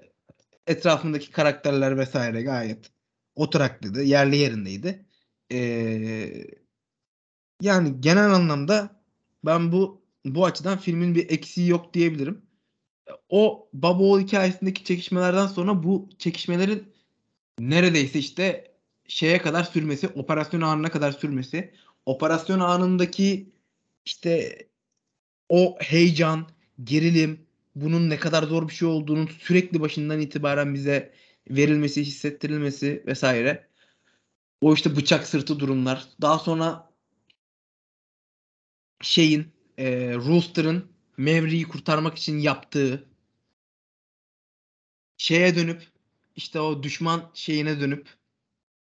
etrafındaki 0.71 1.31
karakterler 1.31 1.97
vesaire 1.97 2.41
gayet 2.41 2.91
oturaklıydı. 3.35 4.03
Yerli 4.03 4.37
yerindeydi. 4.37 5.05
Ee, 5.51 6.47
yani 7.61 8.01
genel 8.01 8.33
anlamda 8.33 9.01
ben 9.45 9.71
bu 9.71 10.01
bu 10.25 10.45
açıdan 10.45 10.77
filmin 10.77 11.15
bir 11.15 11.29
eksiği 11.29 11.69
yok 11.69 11.93
diyebilirim. 11.93 12.41
O 13.29 13.69
baba 13.73 14.03
oğul 14.03 14.19
hikayesindeki 14.21 14.83
çekişmelerden 14.83 15.47
sonra 15.47 15.83
bu 15.83 16.09
çekişmelerin 16.17 16.93
neredeyse 17.59 18.19
işte 18.19 18.71
şeye 19.07 19.37
kadar 19.41 19.63
sürmesi, 19.63 20.07
operasyon 20.07 20.61
anına 20.61 20.91
kadar 20.91 21.11
sürmesi, 21.11 21.73
operasyon 22.05 22.59
anındaki 22.59 23.53
işte 24.05 24.57
o 25.49 25.77
heyecan, 25.79 26.47
gerilim, 26.83 27.47
bunun 27.75 28.09
ne 28.09 28.19
kadar 28.19 28.43
zor 28.43 28.67
bir 28.69 28.73
şey 28.73 28.87
olduğunun 28.87 29.29
sürekli 29.39 29.81
başından 29.81 30.19
itibaren 30.19 30.73
bize 30.73 31.13
verilmesi, 31.49 32.01
hissettirilmesi 32.01 33.03
vesaire. 33.07 33.67
O 34.61 34.73
işte 34.73 34.95
bıçak 34.95 35.27
sırtı 35.27 35.59
durumlar. 35.59 36.07
Daha 36.21 36.39
sonra 36.39 36.91
şeyin 39.01 39.47
e, 39.77 40.13
Rooster'ın 40.15 40.91
Maverick'i 41.17 41.67
kurtarmak 41.67 42.17
için 42.17 42.39
yaptığı 42.39 43.07
şeye 45.17 45.55
dönüp 45.55 45.87
işte 46.35 46.59
o 46.59 46.83
düşman 46.83 47.31
şeyine 47.33 47.79
dönüp 47.79 48.09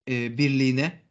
e, 0.09 0.37
birliğine 0.37 1.04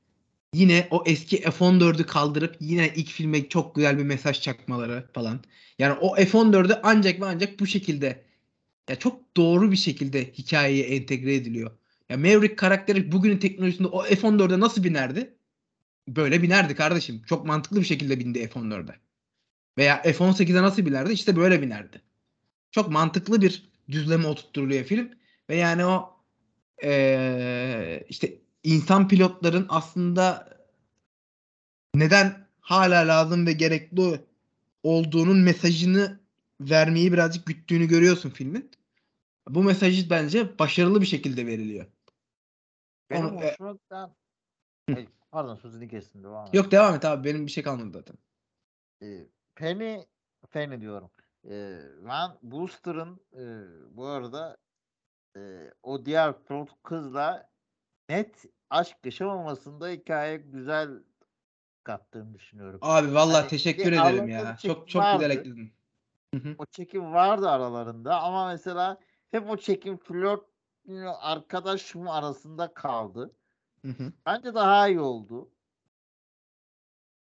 yine 0.55 0.88
o 0.90 1.05
eski 1.07 1.36
F-14'ü 1.40 2.07
kaldırıp 2.07 2.57
yine 2.61 2.92
ilk 2.96 3.09
filme 3.09 3.48
çok 3.48 3.74
güzel 3.74 3.98
bir 3.98 4.02
mesaj 4.05 4.40
çakmaları 4.40 5.09
falan. 5.12 5.40
Yani 5.78 5.98
o 6.00 6.16
F-14'ü 6.16 6.80
ancak 6.82 7.20
ve 7.20 7.26
ancak 7.26 7.61
bu 7.61 7.66
şekilde 7.66 8.24
ya 8.88 8.96
çok 8.96 9.36
doğru 9.36 9.72
bir 9.72 9.76
şekilde 9.76 10.32
hikayeye 10.32 10.84
entegre 10.84 11.34
ediliyor. 11.34 11.70
Ya 12.09 12.16
Maverick 12.16 12.57
karakteri 12.57 13.12
bugünün 13.12 13.38
teknolojisinde 13.38 13.88
o 13.88 14.02
F-14'e 14.02 14.61
nasıl 14.61 14.84
binerdi? 14.84 15.34
Böyle 16.09 16.42
binerdi 16.42 16.74
kardeşim. 16.74 17.22
Çok 17.26 17.46
mantıklı 17.46 17.80
bir 17.80 17.86
şekilde 17.86 18.20
bindi 18.20 18.48
F-14'e. 18.48 18.94
Veya 19.78 20.02
F-18'e 20.02 20.62
nasıl 20.62 20.86
binerdi? 20.86 21.12
İşte 21.12 21.36
böyle 21.36 21.62
binerdi. 21.62 22.02
Çok 22.70 22.90
mantıklı 22.90 23.42
bir 23.42 23.70
düzleme 23.90 24.26
oturtturuluyor 24.26 24.84
film. 24.84 25.11
Ve 25.50 25.57
yani 25.57 25.84
o 25.86 26.14
ee, 26.84 28.05
işte 28.09 28.38
insan 28.65 29.09
pilotların 29.09 29.67
aslında 29.69 30.49
neden 31.95 32.47
hala 32.61 33.09
lazım 33.09 33.47
ve 33.47 33.53
gerekli 33.53 34.25
olduğunun 34.83 35.39
mesajını 35.39 36.21
vermeyi 36.61 37.12
birazcık 37.12 37.47
güttüğünü 37.47 37.87
görüyorsun 37.87 38.31
filmin. 38.31 38.71
Bu 39.49 39.62
mesajı 39.62 40.11
bence 40.11 40.59
başarılı 40.59 41.01
bir 41.01 41.07
şekilde 41.07 41.47
veriliyor. 41.47 41.87
Benim 43.11 43.27
Onu- 43.27 43.45
e- 43.45 43.57
giden 43.59 44.11
Ay, 44.97 45.09
pardon 45.31 45.55
sözünü 45.55 45.89
kestim 45.89 46.25
devam 46.25 46.47
et. 46.47 46.55
Yok 46.55 46.71
devam 46.71 46.95
et 46.95 47.05
abi 47.05 47.25
benim 47.25 47.47
bir 47.47 47.51
şey 47.51 47.65
kalmadı 47.65 47.91
zaten. 47.93 48.17
Ee, 49.03 49.27
Penny 49.55 50.03
Penny 50.51 50.81
diyorum. 50.81 51.11
Ee, 51.51 51.79
ben 52.09 52.31
Booster'ın 52.43 53.21
e, 53.33 53.43
bu 53.97 54.07
arada 54.07 54.57
e, 55.37 55.41
o 55.83 56.07
diğer 56.07 56.45
pilot 56.45 56.71
kızla 56.83 57.53
net 58.09 58.44
aşk 58.70 58.96
yaşamamasında 59.05 59.88
hikaye 59.88 60.36
güzel 60.36 60.90
kattığını 61.84 62.34
düşünüyorum. 62.34 62.78
Abi 62.82 63.14
vallahi 63.14 63.40
Hani 63.40 63.48
teşekkür 63.48 63.92
bir 63.92 63.92
ederim 63.92 64.28
ya. 64.28 64.57
bir 64.57 64.68
Çok 64.68 64.88
çok 64.88 65.02
güzel 65.02 65.30
vardı. 65.30 65.40
ekledin. 65.40 65.72
Hı 66.34 66.40
hı. 66.40 66.55
O 66.59 66.66
çekim 66.66 67.12
vardı 67.12 67.50
aralarında 67.50 68.20
ama 68.20 68.46
mesela 68.52 69.00
hep 69.30 69.50
o 69.50 69.57
çekim 69.57 69.98
flört 69.98 70.44
arkadaşım 71.20 72.09
arasında 72.09 72.74
kaldı. 72.74 73.36
Bence 74.26 74.55
daha 74.55 74.88
iyi 74.88 75.00
oldu. 75.00 75.50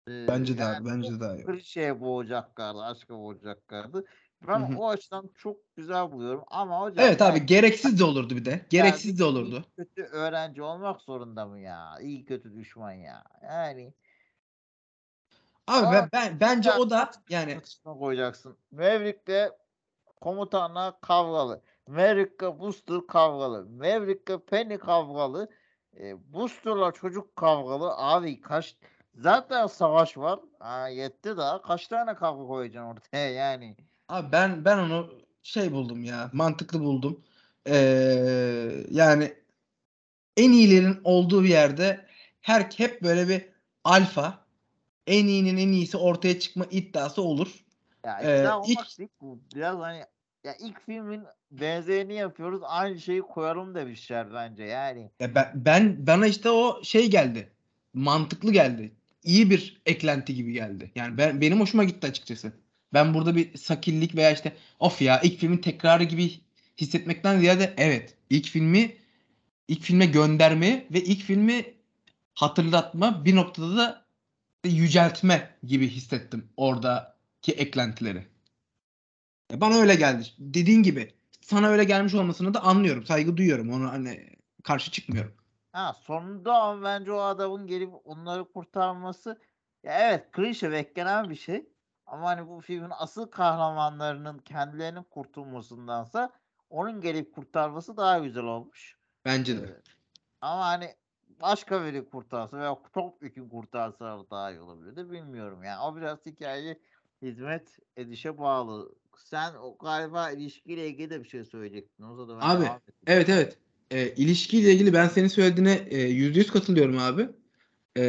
Ee, 0.07 0.27
Bence 0.27 0.57
de 0.57 0.61
yani 0.61 0.75
abi, 0.77 0.89
bence 0.89 1.11
çok 1.11 1.21
de 1.21 1.25
abi. 1.25 1.43
klişeye 1.45 2.01
boğacaklardı, 2.01 2.81
aşka 2.81 3.13
boğacaklardı. 3.17 4.05
Ben 4.47 4.75
o 4.77 4.89
açıdan 4.89 5.29
çok 5.37 5.57
güzel 5.75 6.11
buluyorum 6.11 6.43
ama 6.47 6.81
hocam 6.81 7.05
Evet 7.05 7.21
abi 7.21 7.37
yani 7.37 7.45
gereksiz 7.45 7.99
de 7.99 8.03
olurdu 8.03 8.35
bir 8.35 8.45
de. 8.45 8.49
yani 8.49 8.61
Gereksiz 8.69 9.13
bir 9.13 9.19
de 9.19 9.23
olurdu. 9.23 9.65
kötü 9.77 10.03
öğrenci 10.03 10.61
olmak 10.61 11.01
zorunda 11.01 11.45
mı 11.45 11.59
ya? 11.59 11.99
İyi 12.01 12.25
kötü 12.25 12.55
düşman 12.55 12.91
ya. 12.91 13.23
Yani 13.43 13.93
Abi 15.67 15.95
ben, 15.95 16.09
ben 16.13 16.39
bence 16.39 16.71
o 16.71 16.89
da 16.89 17.11
yani 17.29 17.61
koyacaksın. 17.83 18.57
Maverick'le 18.71 19.51
komutanla 20.21 20.99
kavgalı. 21.01 21.61
Maverick'le 21.87 22.59
Booster 22.59 23.07
kavgalı. 23.07 23.65
Maverick'le 23.69 24.47
Penny 24.47 24.77
kavgalı. 24.77 25.49
E, 25.99 26.33
Booster'la 26.33 26.91
çocuk 26.91 27.35
kavgalı. 27.35 27.93
Abi 27.97 28.41
kaç 28.41 28.75
zaten 29.15 29.67
savaş 29.67 30.17
var. 30.17 30.39
Ha, 30.59 30.87
yetti 30.87 31.37
daha. 31.37 31.61
Kaç 31.61 31.87
tane 31.87 32.15
kavga 32.15 32.47
koyacaksın 32.47 32.89
ortaya 32.89 33.29
yani. 33.31 33.75
Abi 34.11 34.31
ben 34.31 34.65
ben 34.65 34.77
onu 34.77 35.13
şey 35.43 35.71
buldum 35.71 36.03
ya. 36.03 36.29
Mantıklı 36.33 36.79
buldum. 36.79 37.23
Ee, 37.67 38.85
yani 38.91 39.33
en 40.37 40.51
iyilerin 40.51 40.99
olduğu 41.03 41.43
bir 41.43 41.49
yerde 41.49 42.05
her 42.41 42.61
hep 42.61 43.03
böyle 43.03 43.27
bir 43.29 43.45
alfa 43.83 44.45
en 45.07 45.27
iyinin 45.27 45.57
en 45.57 45.71
iyisi 45.71 45.97
ortaya 45.97 46.39
çıkma 46.39 46.65
iddiası 46.71 47.21
olur. 47.21 47.65
Ya 48.05 48.19
Ee, 48.21 48.39
iddia 48.39 48.61
ilk 48.67 48.79
olmak 48.79 48.97
değil 48.97 49.09
bu. 49.21 49.39
Biraz 49.55 49.79
hani 49.79 50.03
ya 50.43 50.55
ilk 50.59 50.85
filmin 50.85 51.23
benzerini 51.51 52.13
yapıyoruz. 52.13 52.61
Aynı 52.63 52.99
şeyi 52.99 53.21
koyalım 53.21 53.75
demişler 53.75 54.33
bence 54.33 54.63
yani. 54.63 55.11
ya 55.19 55.35
ben, 55.35 55.51
ben 55.55 56.07
bana 56.07 56.27
işte 56.27 56.49
o 56.49 56.83
şey 56.83 57.09
geldi. 57.09 57.51
Mantıklı 57.93 58.51
geldi. 58.53 58.91
İyi 59.23 59.49
bir 59.49 59.81
eklenti 59.85 60.35
gibi 60.35 60.53
geldi. 60.53 60.91
Yani 60.95 61.17
ben 61.17 61.41
benim 61.41 61.59
hoşuma 61.59 61.83
gitti 61.83 62.07
açıkçası. 62.07 62.53
Ben 62.93 63.13
burada 63.13 63.35
bir 63.35 63.57
sakillik 63.57 64.15
veya 64.15 64.31
işte 64.31 64.55
of 64.79 65.01
ya 65.01 65.21
ilk 65.21 65.39
filmin 65.39 65.57
tekrarı 65.57 66.03
gibi 66.03 66.31
hissetmekten 66.77 67.39
ziyade 67.39 67.73
evet 67.77 68.15
ilk 68.29 68.47
filmi 68.47 68.95
ilk 69.67 69.81
filme 69.81 70.05
gönderme 70.05 70.87
ve 70.91 71.03
ilk 71.03 71.23
filmi 71.23 71.73
hatırlatma 72.33 73.25
bir 73.25 73.35
noktada 73.35 73.75
da 73.75 74.05
yüceltme 74.63 75.55
gibi 75.63 75.87
hissettim 75.87 76.49
oradaki 76.57 77.51
eklentileri. 77.51 78.27
Bana 79.53 79.75
öyle 79.75 79.95
geldi. 79.95 80.23
Dediğin 80.39 80.83
gibi 80.83 81.13
sana 81.41 81.67
öyle 81.67 81.83
gelmiş 81.83 82.13
olmasını 82.13 82.53
da 82.53 82.63
anlıyorum. 82.63 83.05
Saygı 83.05 83.37
duyuyorum. 83.37 83.73
Onu 83.73 83.91
hani 83.91 84.29
karşı 84.63 84.91
çıkmıyorum. 84.91 85.33
Ha 85.71 85.93
sonunda 85.93 86.53
ama 86.53 86.83
bence 86.83 87.11
o 87.11 87.19
adamın 87.19 87.67
gelip 87.67 87.89
onları 88.03 88.51
kurtarması 88.51 89.41
ya 89.83 90.09
evet 90.09 90.31
klişe 90.31 90.71
beklenen 90.71 91.29
bir 91.29 91.35
şey. 91.35 91.65
Ama 92.11 92.27
hani 92.27 92.47
bu 92.47 92.61
filmin 92.61 92.91
asıl 92.97 93.25
kahramanlarının 93.25 94.37
kendilerinin 94.37 95.03
kurtulmasındansa 95.03 96.31
onun 96.69 97.01
gelip 97.01 97.35
kurtarması 97.35 97.97
daha 97.97 98.19
güzel 98.19 98.43
olmuş. 98.43 98.95
Bence 99.25 99.53
Ee, 99.53 99.55
de. 99.55 99.81
ama 100.41 100.65
hani 100.65 100.95
başka 101.41 101.85
biri 101.85 102.09
kurtarsa 102.09 102.57
veya 102.57 102.77
topyekun 102.93 103.49
kurtarsa 103.49 104.25
daha 104.31 104.51
iyi 104.51 104.59
olabilirdi 104.59 105.11
bilmiyorum 105.11 105.63
yani. 105.63 105.81
O 105.81 105.95
biraz 105.95 106.25
hikaye 106.25 106.79
hizmet 107.21 107.79
edişe 107.97 108.37
bağlı. 108.37 108.95
Sen 109.17 109.53
o 109.61 109.77
galiba 109.77 110.31
ilişkiyle 110.31 110.87
ilgili 110.87 111.09
de 111.09 111.23
bir 111.23 111.29
şey 111.29 111.45
söyleyecektin. 111.45 112.03
O 112.03 112.25
zaman 112.25 112.41
ben 112.41 112.47
Abi 112.47 112.69
evet 113.07 113.29
evet. 113.29 113.57
E, 113.91 114.07
ilişkiyle 114.07 114.73
ilgili 114.73 114.93
ben 114.93 115.07
senin 115.07 115.27
söylediğine 115.27 115.95
yüzde 115.95 116.39
yüz 116.39 116.51
katılıyorum 116.51 116.97
abi. 116.99 117.29
E, 117.97 118.03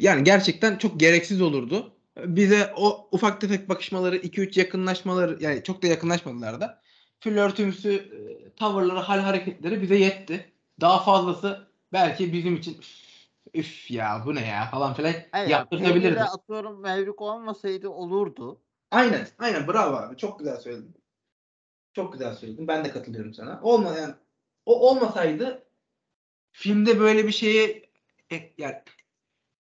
yani 0.00 0.24
gerçekten 0.24 0.78
çok 0.78 1.00
gereksiz 1.00 1.42
olurdu. 1.42 1.97
Bize 2.24 2.72
o 2.76 3.08
ufak 3.12 3.40
tefek 3.40 3.68
bakışmaları, 3.68 4.16
2-3 4.16 4.58
yakınlaşmaları 4.58 5.36
yani 5.40 5.62
çok 5.62 5.82
da 5.82 5.86
yakınlaşmadılar 5.86 6.60
da. 6.60 6.80
Flörtümsü 7.20 7.92
e, 7.92 8.50
tavırları, 8.54 8.98
hal 8.98 9.18
hareketleri 9.18 9.82
bize 9.82 9.96
yetti. 9.96 10.52
Daha 10.80 11.04
fazlası 11.04 11.68
belki 11.92 12.32
bizim 12.32 12.56
için 12.56 12.80
üf, 13.54 13.90
ya 13.90 14.22
bu 14.26 14.34
ne 14.34 14.46
ya 14.46 14.70
falan 14.70 14.94
filan 14.94 15.14
yani 15.34 15.50
yaptırtabilirdi. 15.50 16.20
Atıyorum 16.20 16.80
Mevlük 16.80 17.20
olmasaydı 17.22 17.88
olurdu. 17.88 18.60
Aynen, 18.90 19.28
aynen 19.38 19.68
bravo 19.68 19.96
abi. 19.96 20.16
Çok 20.16 20.38
güzel 20.38 20.56
söyledin. 20.56 20.94
Çok 21.92 22.12
güzel 22.12 22.34
söyledin. 22.34 22.68
Ben 22.68 22.84
de 22.84 22.90
katılıyorum 22.90 23.34
sana. 23.34 23.60
Olma 23.62 23.96
yani 23.96 24.14
o 24.66 24.90
olmasaydı 24.90 25.64
filmde 26.52 27.00
böyle 27.00 27.26
bir 27.26 27.32
şeye 27.32 27.82
e, 28.32 28.52
yani 28.58 28.76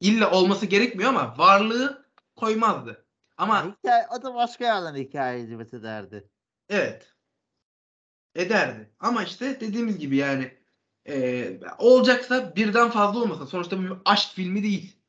illa 0.00 0.30
olması 0.30 0.66
gerekmiyor 0.66 1.10
ama 1.10 1.34
varlığı 1.38 2.01
koymazdı. 2.42 3.06
Ama 3.36 3.56
Yani 3.56 3.74
hikaye, 3.84 4.06
o 4.18 4.22
da 4.22 4.34
başka 4.34 4.64
yerden 4.64 4.94
hikaye 4.94 5.42
hizmet 5.42 5.74
ederdi. 5.74 6.30
evet 6.68 7.14
ederdi. 8.34 8.90
Ama 9.00 9.24
işte 9.24 9.60
dediğimiz 9.60 9.98
gibi 9.98 10.16
yani 10.16 10.58
e, 11.08 11.60
olacaksa 11.78 12.56
birden 12.56 12.90
fazla 12.90 13.20
olmasın. 13.20 13.46
Sonuçta 13.46 13.78
bu 13.78 13.82
bir 13.82 13.92
aşk 14.04 14.34
filmi 14.34 14.62
değil. 14.62 15.02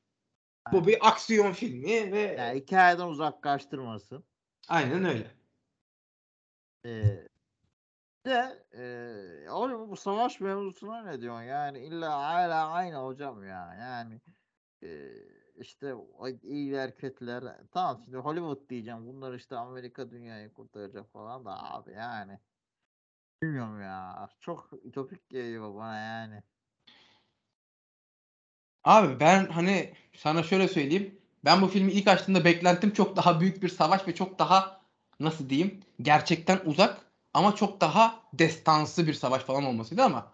Bu 0.72 0.88
bir 0.88 1.08
aksiyon 1.08 1.54
filmi 1.54 2.12
ve 2.12 2.38
Yani 2.38 2.60
hikayeden 2.60 3.08
uzaklaştırmasın. 3.08 4.26
aynen 4.68 5.06
öyle. 5.06 5.32
Ee, 6.86 7.28
de 8.26 8.66
e, 9.46 9.50
oğlum 9.50 9.92
bu 9.92 9.96
savaş 9.98 10.40
mevzusuna 10.42 11.04
ne 11.04 11.22
diyorsun? 11.22 11.44
Yani 11.44 11.80
illa 11.80 12.12
hala 12.12 12.70
aynı 12.72 12.98
hocam 12.98 13.44
ya. 13.44 13.76
Yani 13.80 14.22
e, 14.84 14.90
işte 15.56 15.96
iyiler 16.44 16.98
kötüler. 16.98 17.44
Tamam 17.72 18.02
şimdi 18.06 18.18
Hollywood 18.18 18.70
diyeceğim. 18.70 19.08
Bunlar 19.08 19.34
işte 19.34 19.56
Amerika 19.56 20.12
dünyayı 20.12 20.54
kurtaracak 20.54 21.14
falan 21.14 21.46
da 21.46 21.74
abi 21.74 21.92
yani. 21.92 22.40
Bilmiyorum 23.44 23.82
ya. 23.82 24.30
Çok 24.40 24.70
ütopik 24.84 25.30
geliyor 25.30 25.76
bana 25.76 25.98
yani. 25.98 26.44
Abi 28.84 29.20
ben 29.20 29.46
hani 29.46 29.94
sana 30.18 30.44
şöyle 30.44 30.68
söyleyeyim. 30.68 31.18
Ben 31.46 31.62
bu 31.62 31.68
filmi 31.68 31.92
ilk 31.92 32.08
açtığımda 32.08 32.46
beklentim 32.46 32.94
çok 32.94 33.16
daha 33.16 33.40
büyük 33.40 33.64
bir 33.64 33.70
savaş 33.70 34.08
ve 34.08 34.16
çok 34.16 34.40
daha 34.40 34.82
nasıl 35.20 35.50
diyeyim 35.50 35.80
gerçekten 36.02 36.60
uzak 36.66 36.98
ama 37.34 37.56
çok 37.56 37.82
daha 37.82 38.24
destansı 38.34 39.08
bir 39.08 39.14
savaş 39.14 39.44
falan 39.44 39.64
olmasıydı 39.64 40.04
ama 40.04 40.32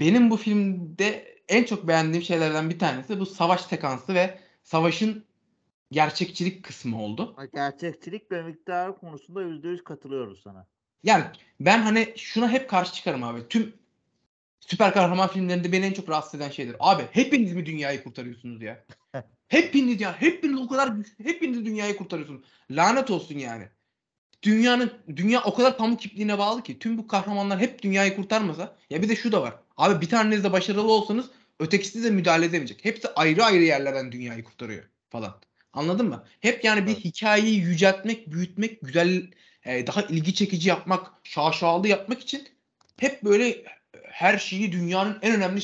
benim 0.00 0.30
bu 0.30 0.36
filmde 0.36 1.38
en 1.48 1.64
çok 1.64 1.88
beğendiğim 1.88 2.24
şeylerden 2.24 2.70
bir 2.70 2.78
tanesi 2.78 3.20
bu 3.20 3.26
savaş 3.26 3.60
sekansı 3.60 4.14
ve 4.14 4.38
savaşın 4.62 5.24
gerçekçilik 5.90 6.64
kısmı 6.64 7.02
oldu. 7.02 7.36
Gerçekçilik 7.54 8.32
ve 8.32 8.42
miktarı 8.42 8.96
konusunda 8.96 9.42
%100 9.42 9.84
katılıyoruz 9.84 10.42
sana. 10.42 10.66
Yani 11.02 11.24
ben 11.60 11.82
hani 11.82 12.12
şuna 12.16 12.48
hep 12.48 12.70
karşı 12.70 12.94
çıkarım 12.94 13.22
abi. 13.22 13.48
Tüm 13.48 13.72
süper 14.60 14.92
kahraman 14.92 15.28
filmlerinde 15.28 15.72
beni 15.72 15.86
en 15.86 15.92
çok 15.92 16.08
rahatsız 16.08 16.34
eden 16.34 16.50
şeydir. 16.50 16.76
Abi 16.80 17.02
hepiniz 17.10 17.52
mi 17.52 17.66
dünyayı 17.66 18.04
kurtarıyorsunuz 18.04 18.62
ya? 18.62 18.84
hepiniz 19.48 20.00
ya. 20.00 20.20
Hepiniz 20.20 20.60
o 20.60 20.68
kadar 20.68 20.88
güçlü. 20.88 21.24
Hepiniz 21.24 21.64
dünyayı 21.64 21.96
kurtarıyorsunuz. 21.96 22.42
Lanet 22.70 23.10
olsun 23.10 23.38
yani. 23.38 23.68
Dünyanın 24.42 24.92
dünya 25.16 25.42
o 25.42 25.54
kadar 25.54 25.76
pamuk 25.76 26.06
ipliğine 26.06 26.38
bağlı 26.38 26.62
ki 26.62 26.78
tüm 26.78 26.98
bu 26.98 27.06
kahramanlar 27.06 27.58
hep 27.58 27.82
dünyayı 27.82 28.16
kurtarmasa 28.16 28.76
ya 28.90 29.02
bir 29.02 29.08
de 29.08 29.16
şu 29.16 29.32
da 29.32 29.42
var. 29.42 29.54
Abi 29.76 30.00
bir 30.00 30.08
taneniz 30.08 30.44
de 30.44 30.52
başarılı 30.52 30.92
olsanız 30.92 31.30
ötekisi 31.60 32.04
de 32.04 32.10
müdahale 32.10 32.46
edemeyecek. 32.46 32.84
Hepsi 32.84 33.08
ayrı 33.08 33.44
ayrı 33.44 33.62
yerlerden 33.62 34.12
dünyayı 34.12 34.44
kurtarıyor 34.44 34.84
falan. 35.10 35.40
Anladın 35.72 36.08
mı? 36.08 36.24
Hep 36.40 36.64
yani 36.64 36.86
bir 36.86 36.92
Evet. 36.92 37.04
hikayeyi 37.04 37.60
yüceltmek, 37.60 38.32
büyütmek, 38.32 38.80
güzel 38.82 39.30
e, 39.64 39.86
daha 39.86 40.02
ilgi 40.02 40.34
çekici 40.34 40.68
yapmak, 40.68 41.06
şaşalı 41.24 41.88
yapmak 41.88 42.20
için 42.20 42.48
hep 43.00 43.22
böyle 43.24 43.64
her 44.04 44.38
şeyi 44.38 44.72
dünyanın 44.72 45.18
en 45.22 45.34
önemli 45.36 45.60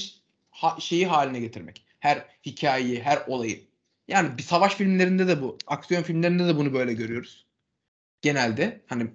ha- 0.51 0.81
şeyi 0.81 1.07
haline 1.07 1.41
getirmek. 1.41 1.85
Her 2.01 2.25
hikayeyi, 2.47 3.03
her 3.03 3.23
olayı. 3.27 3.61
Yani 4.09 4.39
bir 4.39 4.43
savaş 4.43 4.75
filmlerinde 4.75 5.29
de 5.29 5.43
bu, 5.43 5.59
aksiyon 5.67 6.03
filmlerinde 6.03 6.47
de 6.49 6.57
bunu 6.57 6.73
böyle 6.75 6.93
görüyoruz. 6.95 7.47
Genelde 8.23 8.81
hani 8.87 9.07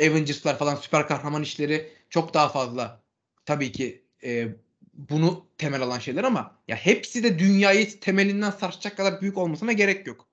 Avengers'lar 0.00 0.58
falan 0.58 0.74
süper 0.76 1.08
kahraman 1.08 1.42
işleri 1.42 1.92
çok 2.10 2.34
daha 2.34 2.48
fazla 2.48 3.02
tabii 3.44 3.72
ki 3.72 4.04
e, 4.24 4.48
bunu 4.94 5.46
temel 5.58 5.82
alan 5.82 5.98
şeyler 5.98 6.24
ama 6.24 6.56
ya 6.68 6.76
hepsi 6.76 7.22
de 7.22 7.38
dünyayı 7.38 8.00
temelinden 8.00 8.50
sarsacak 8.50 8.96
kadar 8.96 9.20
büyük 9.20 9.38
olmasına 9.38 9.72
gerek 9.72 10.06
yok. 10.06 10.28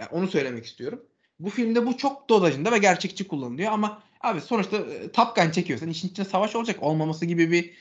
Yani 0.00 0.10
onu 0.12 0.28
söylemek 0.28 0.66
istiyorum. 0.66 1.06
Bu 1.38 1.50
filmde 1.50 1.86
bu 1.86 1.96
çok 1.96 2.28
dozajında 2.28 2.72
ve 2.72 2.78
gerçekçi 2.78 3.28
kullanılıyor 3.28 3.72
ama 3.72 4.02
abi 4.20 4.40
sonuçta 4.40 4.76
e, 4.76 5.12
Top 5.12 5.36
Gun 5.36 5.50
çekiyorsan 5.50 5.88
işin 5.88 6.08
içinde 6.08 6.28
savaş 6.28 6.56
olacak 6.56 6.82
olmaması 6.82 7.26
gibi 7.26 7.50
bir 7.50 7.74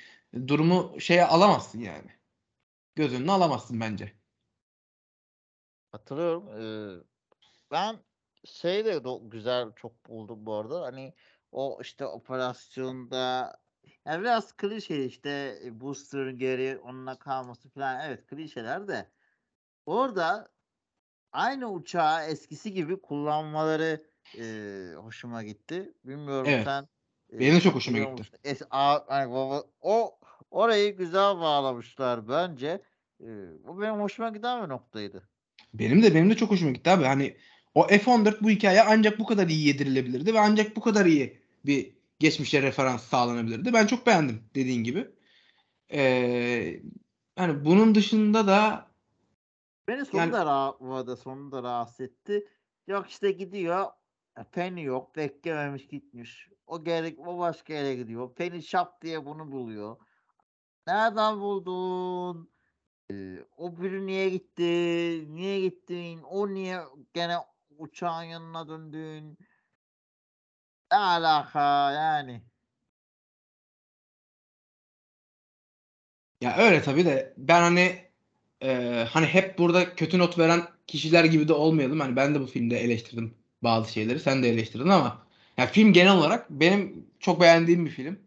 durumu 0.48 1.02
şeye 1.02 1.26
alamazsın 1.26 1.80
yani. 1.80 2.12
Göz 2.96 3.14
önüne 3.14 3.32
alamazsın 3.32 3.80
bence. 3.80 4.14
Hatırlıyorum. 5.92 6.48
Ee, 6.48 7.04
ben 7.72 8.00
şey 8.46 8.86
de 8.86 9.02
güzel 9.22 9.72
çok 9.76 10.10
buldum 10.10 10.46
bu 10.46 10.54
arada. 10.54 10.82
Hani 10.82 11.14
o 11.52 11.80
işte 11.82 12.06
operasyonda 12.06 13.56
yani 14.06 14.22
biraz 14.22 14.54
klişe 14.54 15.06
işte 15.06 15.60
e, 15.66 15.80
Booster'ın 15.80 16.38
geri 16.38 16.78
onunla 16.78 17.20
kalması 17.20 17.70
falan 17.70 18.02
evet 18.08 18.28
klişeler 18.28 18.88
de 18.88 19.06
orada 19.86 20.52
aynı 21.32 21.72
uçağı 21.72 22.26
eskisi 22.26 22.74
gibi 22.74 23.02
kullanmaları 23.02 24.02
e, 24.40 24.44
hoşuma 24.96 25.44
gitti. 25.44 25.94
Bilmiyorum 26.04 26.48
Evet. 26.48 26.64
sen 26.66 26.88
e, 27.34 27.40
Benim 27.40 27.56
de 27.56 27.62
çok 27.62 27.76
hoşuma 27.76 27.98
gitti. 27.98 28.24
Es- 28.44 28.68
a- 28.72 29.06
hani 29.08 29.32
baba- 29.32 29.64
o 29.82 30.20
orayı 30.52 30.98
güzel 30.98 31.36
bağlamışlar 31.38 32.30
bence. 32.30 32.82
E, 33.22 33.28
bu 33.68 33.82
benim 33.82 33.96
hoşuma 34.02 34.30
giden 34.30 34.64
bir 34.64 34.70
noktaydı. 34.70 35.30
Benim 35.74 36.04
de 36.04 36.16
benim 36.16 36.30
de 36.30 36.36
çok 36.36 36.52
hoşuma 36.52 36.72
gitti 36.72 36.90
abi. 36.90 37.04
Hani 37.04 37.38
o 37.76 37.88
F-14 37.88 38.44
bu 38.44 38.50
hikaye 38.50 38.82
ancak 38.82 39.20
bu 39.20 39.26
kadar 39.26 39.48
iyi 39.48 39.68
yedirilebilirdi 39.68 40.34
ve 40.34 40.40
ancak 40.40 40.76
bu 40.76 40.82
kadar 40.82 41.06
iyi 41.06 41.42
bir 41.66 42.01
geçmişe 42.22 42.62
referans 42.62 43.04
sağlanabilirdi. 43.04 43.74
Ben 43.74 43.88
çok 43.88 44.08
beğendim 44.08 44.44
dediğin 44.56 44.84
gibi. 44.84 45.08
Ee, 45.94 46.82
hani 47.36 47.66
bunun 47.66 47.96
dışında 47.96 48.48
da 48.48 48.88
Beni 49.88 50.06
sonu 50.06 50.22
Yani- 50.22 50.32
rahat, 50.34 50.82
bu 50.82 50.94
arada 50.94 51.16
sonu 51.16 51.52
da 51.52 51.64
rahatsız 51.64 52.02
etti. 52.02 52.48
Yok 52.88 53.10
işte 53.10 53.32
gidiyor. 53.32 53.86
e, 54.38 54.44
Penny 54.44 54.84
yok. 54.84 55.16
Beklememiş 55.16 55.88
gitmiş. 55.88 56.50
O 56.68 56.84
gerek 56.84 57.20
o 57.28 57.40
başka 57.40 57.74
yere 57.74 57.96
gidiyor. 57.96 58.36
Penny 58.36 58.62
şap 58.62 59.02
diye 59.02 59.26
bunu 59.26 59.52
buluyor. 59.52 59.98
Nereden 60.88 61.40
buldun? 61.40 62.50
Ee, 63.12 63.46
o 63.58 63.82
biri 63.82 64.06
niye 64.06 64.30
gitti? 64.30 64.64
Niye 65.36 65.62
gittin? 65.62 66.22
O 66.24 66.54
niye 66.54 66.80
gene 67.14 67.36
uçağın 67.78 68.24
yanına 68.24 68.68
döndün? 68.68 69.38
Ne 70.92 70.98
alaka 70.98 71.92
yani? 71.92 72.42
ya 76.42 76.58
öyle 76.58 76.82
tabii 76.82 77.06
de 77.06 77.34
ben 77.38 77.62
hani 77.62 78.06
e, 78.64 79.06
hani 79.10 79.26
hep 79.26 79.58
burada 79.60 79.96
kötü 79.96 80.20
not 80.20 80.40
veren 80.40 80.62
kişiler 80.88 81.24
gibi 81.24 81.48
de 81.48 81.54
olmayalım. 81.54 82.00
Hani 82.00 82.16
ben 82.16 82.36
de 82.36 82.40
bu 82.42 82.46
filmde 82.46 82.80
eleştirdim 82.80 83.36
bazı 83.64 83.92
şeyleri. 83.92 84.20
Sen 84.20 84.44
de 84.44 84.50
eleştirdin 84.50 84.90
ama 84.90 85.28
ya 85.58 85.68
film 85.68 85.94
genel 85.94 86.18
olarak 86.18 86.50
benim 86.50 87.08
çok 87.20 87.42
beğendiğim 87.42 87.86
bir 87.86 87.92
film. 87.92 88.20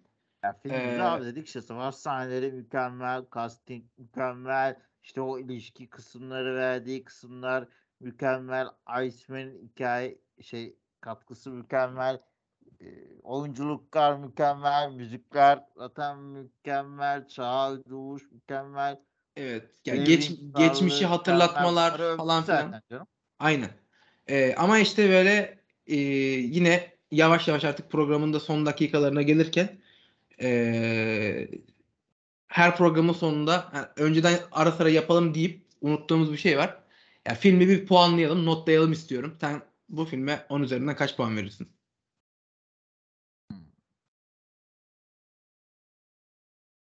Ya 0.45 0.59
film 0.63 0.75
Ee, 0.75 0.91
güzel 0.91 1.15
abi 1.15 1.25
dedik 1.25 1.47
işte 1.47 1.63
savaş 1.63 1.95
sahneleri 1.95 2.53
mükemmel, 2.53 3.25
casting 3.35 3.85
mükemmel, 3.99 4.77
işte 5.03 5.21
o 5.21 5.39
ilişki 5.39 5.89
kısımları 5.89 6.57
verdiği 6.57 7.05
kısımlar 7.05 7.69
mükemmel, 8.01 8.67
Iceman'in 9.05 9.69
hikaye 9.69 10.19
şey 10.43 10.77
katkısı 11.01 11.51
mükemmel, 11.51 12.19
e, 12.85 13.21
oyunculuklar 13.23 14.17
mükemmel, 14.17 14.91
müzikler 14.91 15.65
zaten 15.77 16.19
mükemmel, 16.19 17.29
Çağal 17.29 17.79
Doğuş 17.91 18.23
mükemmel, 18.33 18.99
Evet. 19.37 19.65
Ya 19.85 19.95
Devrim 19.95 20.07
geç, 20.07 20.25
Starlığı 20.25 20.69
geçmişi 20.69 21.07
hatırlatmalar 21.07 22.17
falan 22.17 22.45
filan. 22.45 22.83
Aynen. 23.39 23.71
Ee, 24.29 24.55
ama 24.55 24.79
işte 24.79 25.09
böyle 25.09 25.59
e, 25.87 25.97
yine 25.97 26.95
yavaş 27.11 27.49
yavaş 27.49 27.65
artık 27.65 27.91
programın 27.91 28.33
da 28.33 28.41
son 28.41 28.67
dakikalarına 28.67 29.23
gelirken 29.23 29.69
e, 30.43 31.49
her 32.47 32.77
programın 32.77 33.13
sonunda 33.13 33.71
yani 33.75 33.87
önceden 33.97 34.39
ara 34.53 34.73
sıra 34.73 34.91
yapalım 34.91 35.35
deyip 35.35 35.67
unuttuğumuz 35.81 36.33
bir 36.33 36.37
şey 36.39 36.59
var. 36.59 36.79
Ya 37.27 37.35
filmi 37.35 37.69
bir 37.69 37.87
puanlayalım, 37.87 38.47
notlayalım 38.47 38.93
istiyorum. 38.93 39.37
Sen 39.41 39.63
bu 39.89 40.05
filme 40.05 40.47
10 40.49 40.63
üzerinden 40.63 40.97
kaç 40.97 41.17
puan 41.17 41.37
verirsin? 41.37 41.69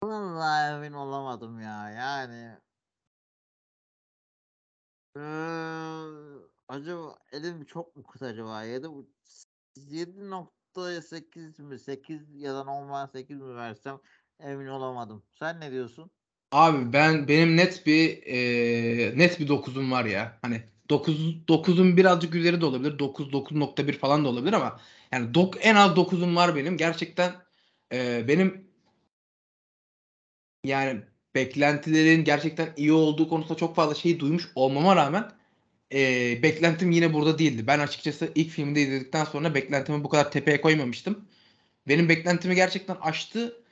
Vallahi 0.08 0.74
emin 0.76 0.94
olamadım 0.94 1.60
ya. 1.60 1.90
Yani 1.90 2.58
eee, 5.16 5.22
acaba 6.68 7.18
elim 7.32 7.66
çok 7.66 7.96
mu 7.96 8.04
kısa 8.04 8.26
acaba? 8.26 8.64
7 8.64 8.88
7.8 9.76 11.60
mi? 11.60 11.80
8 11.80 12.36
ya 12.36 12.54
da 12.56 12.64
normal 12.64 13.08
8 13.08 13.42
mi 13.42 13.56
versem 13.56 14.00
emin 14.40 14.68
olamadım. 14.68 15.24
Sen 15.40 15.60
ne 15.62 15.72
diyorsun? 15.72 16.12
Abi 16.52 16.94
ben 16.94 17.28
benim 17.28 17.58
net 17.58 17.86
bir 17.86 18.24
e, 18.26 19.18
net 19.18 19.40
bir 19.40 19.48
9'um 19.48 19.92
var 19.92 20.06
ya. 20.06 20.40
Hani 20.42 20.64
9 20.90 21.48
9'un 21.48 21.98
birazcık 21.98 22.36
üzeri 22.36 22.62
de 22.62 22.66
olabilir. 22.66 23.00
9 23.00 23.34
9.1 23.34 23.94
falan 23.94 24.26
da 24.26 24.30
olabilir 24.30 24.54
ama 24.54 24.80
yani 25.12 25.34
dok, 25.34 25.66
en 25.66 25.76
az 25.76 25.96
9'um 25.96 26.36
var 26.36 26.56
benim. 26.56 26.78
Gerçekten 26.78 27.32
e, 27.94 28.28
benim 28.28 28.67
yani 30.68 31.02
beklentilerin 31.36 32.24
gerçekten 32.24 32.70
iyi 32.78 32.94
olduğu 32.94 33.30
konusunda 33.30 33.58
çok 33.58 33.76
fazla 33.76 33.96
şey 33.96 34.20
duymuş 34.20 34.48
olmama 34.56 34.96
rağmen 34.96 35.32
e, 35.94 36.00
beklentim 36.44 36.92
yine 36.92 37.14
burada 37.14 37.40
değildi. 37.40 37.68
Ben 37.68 37.80
açıkçası 37.80 38.32
ilk 38.36 38.50
filmde 38.50 38.82
izledikten 38.82 39.26
sonra 39.26 39.56
beklentimi 39.56 40.04
bu 40.04 40.10
kadar 40.10 40.32
tepeye 40.32 40.62
koymamıştım. 40.62 41.26
Benim 41.88 42.10
beklentimi 42.10 42.56
gerçekten 42.56 42.98
aştı 43.02 43.64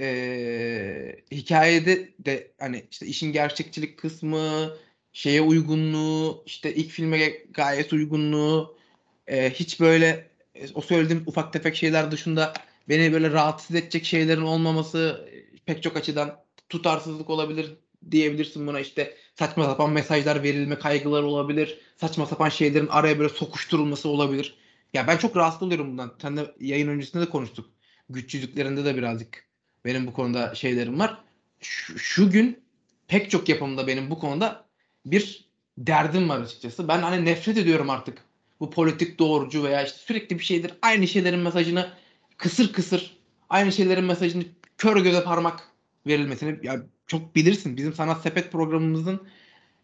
e, 0.00 1.16
hikayede 1.32 2.08
de 2.18 2.52
hani 2.58 2.84
işte 2.90 3.06
işin 3.06 3.32
gerçekçilik 3.32 3.98
kısmı, 3.98 4.76
şeye 5.12 5.40
uygunluğu, 5.40 6.42
işte 6.46 6.74
ilk 6.74 6.90
filme 6.90 7.28
gayet 7.50 7.92
uygunluğu, 7.92 8.78
e, 9.26 9.50
hiç 9.50 9.80
böyle 9.80 10.30
o 10.74 10.80
söylediğim 10.80 11.22
ufak 11.26 11.52
tefek 11.52 11.76
şeyler 11.76 12.10
dışında 12.10 12.52
beni 12.88 13.12
böyle 13.12 13.30
rahatsız 13.30 13.76
edecek 13.76 14.04
şeylerin 14.04 14.42
olmaması 14.42 15.28
pek 15.68 15.82
çok 15.82 15.96
açıdan 15.96 16.40
tutarsızlık 16.68 17.30
olabilir 17.30 17.74
diyebilirsin 18.10 18.66
buna 18.66 18.80
işte 18.80 19.16
saçma 19.34 19.64
sapan 19.64 19.90
mesajlar 19.90 20.42
verilme 20.42 20.78
kaygıları 20.78 21.26
olabilir. 21.26 21.78
Saçma 21.96 22.26
sapan 22.26 22.48
şeylerin 22.48 22.86
araya 22.86 23.18
böyle 23.18 23.28
sokuşturulması 23.28 24.08
olabilir. 24.08 24.58
Ya 24.94 25.06
ben 25.06 25.16
çok 25.16 25.36
rahatsız 25.36 25.62
oluyorum 25.62 25.90
bundan. 25.90 26.14
Sen 26.22 26.36
de 26.36 26.54
yayın 26.60 26.88
öncesinde 26.88 27.26
de 27.26 27.30
konuştuk. 27.30 27.70
Güçsüzlüklerinde 28.10 28.84
de 28.84 28.96
birazcık 28.96 29.46
benim 29.84 30.06
bu 30.06 30.12
konuda 30.12 30.54
şeylerim 30.54 30.98
var. 30.98 31.18
Şu, 31.60 31.98
şu 31.98 32.30
gün 32.30 32.60
pek 33.08 33.30
çok 33.30 33.48
yapımda 33.48 33.86
benim 33.86 34.10
bu 34.10 34.18
konuda 34.18 34.64
bir 35.06 35.48
derdim 35.78 36.28
var 36.28 36.40
açıkçası. 36.40 36.88
Ben 36.88 36.98
hani 36.98 37.24
nefret 37.24 37.56
ediyorum 37.56 37.90
artık. 37.90 38.18
Bu 38.60 38.70
politik 38.70 39.18
doğrucu 39.18 39.64
veya 39.64 39.84
işte 39.84 39.98
sürekli 39.98 40.38
bir 40.38 40.44
şeydir. 40.44 40.72
Aynı 40.82 41.08
şeylerin 41.08 41.40
mesajını 41.40 41.90
kısır 42.36 42.72
kısır 42.72 43.18
aynı 43.50 43.72
şeylerin 43.72 44.04
mesajını 44.04 44.44
kör 44.78 44.96
göze 44.96 45.24
parmak 45.24 45.68
verilmesini 46.06 46.66
ya 46.66 46.76
çok 47.06 47.34
bilirsin. 47.34 47.76
Bizim 47.76 47.92
Sanat 47.92 48.22
Sepet 48.22 48.52
programımızın 48.52 49.28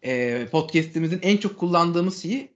e, 0.03 0.47
podcast'imizin 0.47 1.21
en 1.23 1.37
çok 1.37 1.59
kullandığımız 1.59 2.23
şeyi 2.23 2.55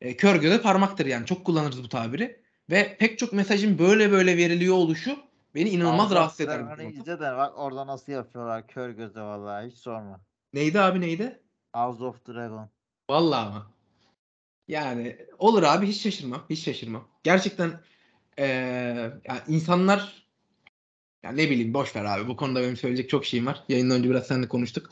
e, 0.00 0.16
kör 0.16 0.36
göze 0.36 0.62
parmaktır 0.62 1.06
yani. 1.06 1.26
Çok 1.26 1.44
kullanırız 1.44 1.82
bu 1.82 1.88
tabiri. 1.88 2.40
Ve 2.70 2.96
pek 2.98 3.18
çok 3.18 3.32
mesajın 3.32 3.78
böyle 3.78 4.12
böyle 4.12 4.36
veriliyor 4.36 4.74
oluşu 4.74 5.18
beni 5.54 5.68
inanılmaz 5.68 6.10
rahatsız 6.10 6.40
eder. 6.40 6.60
konuda. 6.60 6.82
izle 6.82 7.20
de 7.20 7.36
bak 7.36 7.58
orada 7.58 7.86
nasıl 7.86 8.12
yapıyorlar 8.12 8.66
kör 8.66 8.90
göze 8.90 9.20
vallahi 9.20 9.70
hiç 9.70 9.78
sorma. 9.78 10.20
Neydi 10.52 10.80
abi 10.80 11.00
neydi? 11.00 11.40
House 11.72 12.04
of 12.04 12.26
Dragon. 12.28 12.70
Vallahi 13.10 13.46
ama. 13.46 13.70
Yani 14.68 15.16
olur 15.38 15.62
abi 15.62 15.86
hiç 15.86 16.02
şaşırmam. 16.02 16.42
Hiç 16.50 16.64
şaşırmam. 16.64 17.08
Gerçekten 17.22 17.80
eee 18.38 18.46
yani 19.24 19.40
insanlar 19.48 20.19
ya 21.22 21.32
ne 21.32 21.50
bileyim 21.50 21.74
boş 21.74 21.96
ver 21.96 22.04
abi. 22.04 22.28
Bu 22.28 22.36
konuda 22.36 22.62
benim 22.62 22.76
söyleyecek 22.76 23.10
çok 23.10 23.24
şeyim 23.24 23.46
var. 23.46 23.64
Yayından 23.68 23.98
önce 23.98 24.10
biraz 24.10 24.26
seninle 24.26 24.48
konuştuk. 24.48 24.90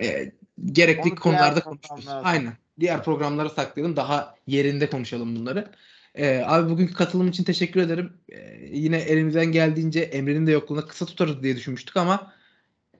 Eee, 0.00 0.32
gerekli 0.72 1.10
Onu 1.10 1.14
konularda 1.14 1.60
konuşuruz. 1.60 2.08
Aynen. 2.22 2.52
Diğer 2.80 3.04
programlara 3.04 3.48
saklayalım. 3.48 3.96
Daha 3.96 4.34
yerinde 4.46 4.90
konuşalım 4.90 5.36
bunları. 5.36 5.70
Eee, 6.18 6.44
abi 6.46 6.70
bugünkü 6.70 6.94
katılım 6.94 7.28
için 7.28 7.44
teşekkür 7.44 7.80
ederim. 7.80 8.12
Eee, 8.28 8.68
yine 8.72 8.96
elimizden 8.96 9.52
geldiğince 9.52 10.00
Emre'nin 10.00 10.46
de 10.46 10.52
yokluğunda 10.52 10.86
kısa 10.86 11.06
tutarız 11.06 11.42
diye 11.42 11.56
düşünmüştük 11.56 11.96
ama 11.96 12.32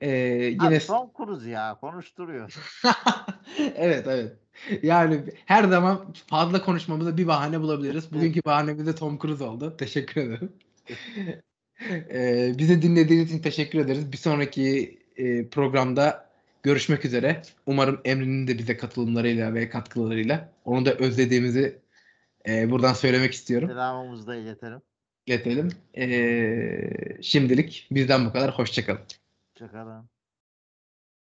eee, 0.02 0.10
yine 0.62 0.76
Abi 0.76 0.86
Tom 0.86 1.10
Cruise 1.16 1.50
ya 1.50 1.78
konuşturuyor. 1.80 2.54
evet 3.76 4.06
evet. 4.08 4.36
Yani 4.82 5.24
her 5.46 5.64
zaman 5.64 6.14
fazla 6.26 6.62
konuşmamıza 6.62 7.16
bir 7.16 7.26
bahane 7.26 7.60
bulabiliriz. 7.60 8.12
Bugünkü 8.12 8.40
bahanemiz 8.44 8.86
de 8.86 8.94
Tom 8.94 9.18
Cruise 9.18 9.44
oldu. 9.44 9.76
Teşekkür 9.78 10.20
ederim. 10.20 10.52
Ee, 11.88 12.54
bizi 12.58 12.82
dinlediğiniz 12.82 13.30
için 13.30 13.42
teşekkür 13.42 13.78
ederiz. 13.78 14.12
Bir 14.12 14.16
sonraki 14.16 14.98
e, 15.16 15.46
programda 15.48 16.30
görüşmek 16.62 17.04
üzere. 17.04 17.42
Umarım 17.66 18.00
Emre'nin 18.04 18.46
de 18.46 18.58
bize 18.58 18.76
katılımlarıyla 18.76 19.54
ve 19.54 19.68
katkılarıyla 19.68 20.52
onu 20.64 20.86
da 20.86 20.94
özlediğimizi 20.94 21.78
e, 22.48 22.70
buradan 22.70 22.92
söylemek 22.92 23.32
istiyorum. 23.32 23.68
Selamımızı 23.68 24.26
da 24.26 24.36
iletelim. 24.36 24.80
İletelim. 25.26 25.68
Ee, 25.96 26.90
şimdilik 27.22 27.88
bizden 27.90 28.26
bu 28.26 28.32
kadar. 28.32 28.58
Hoşçakalın. 28.58 29.00
Hoşçakalın. 29.52 30.08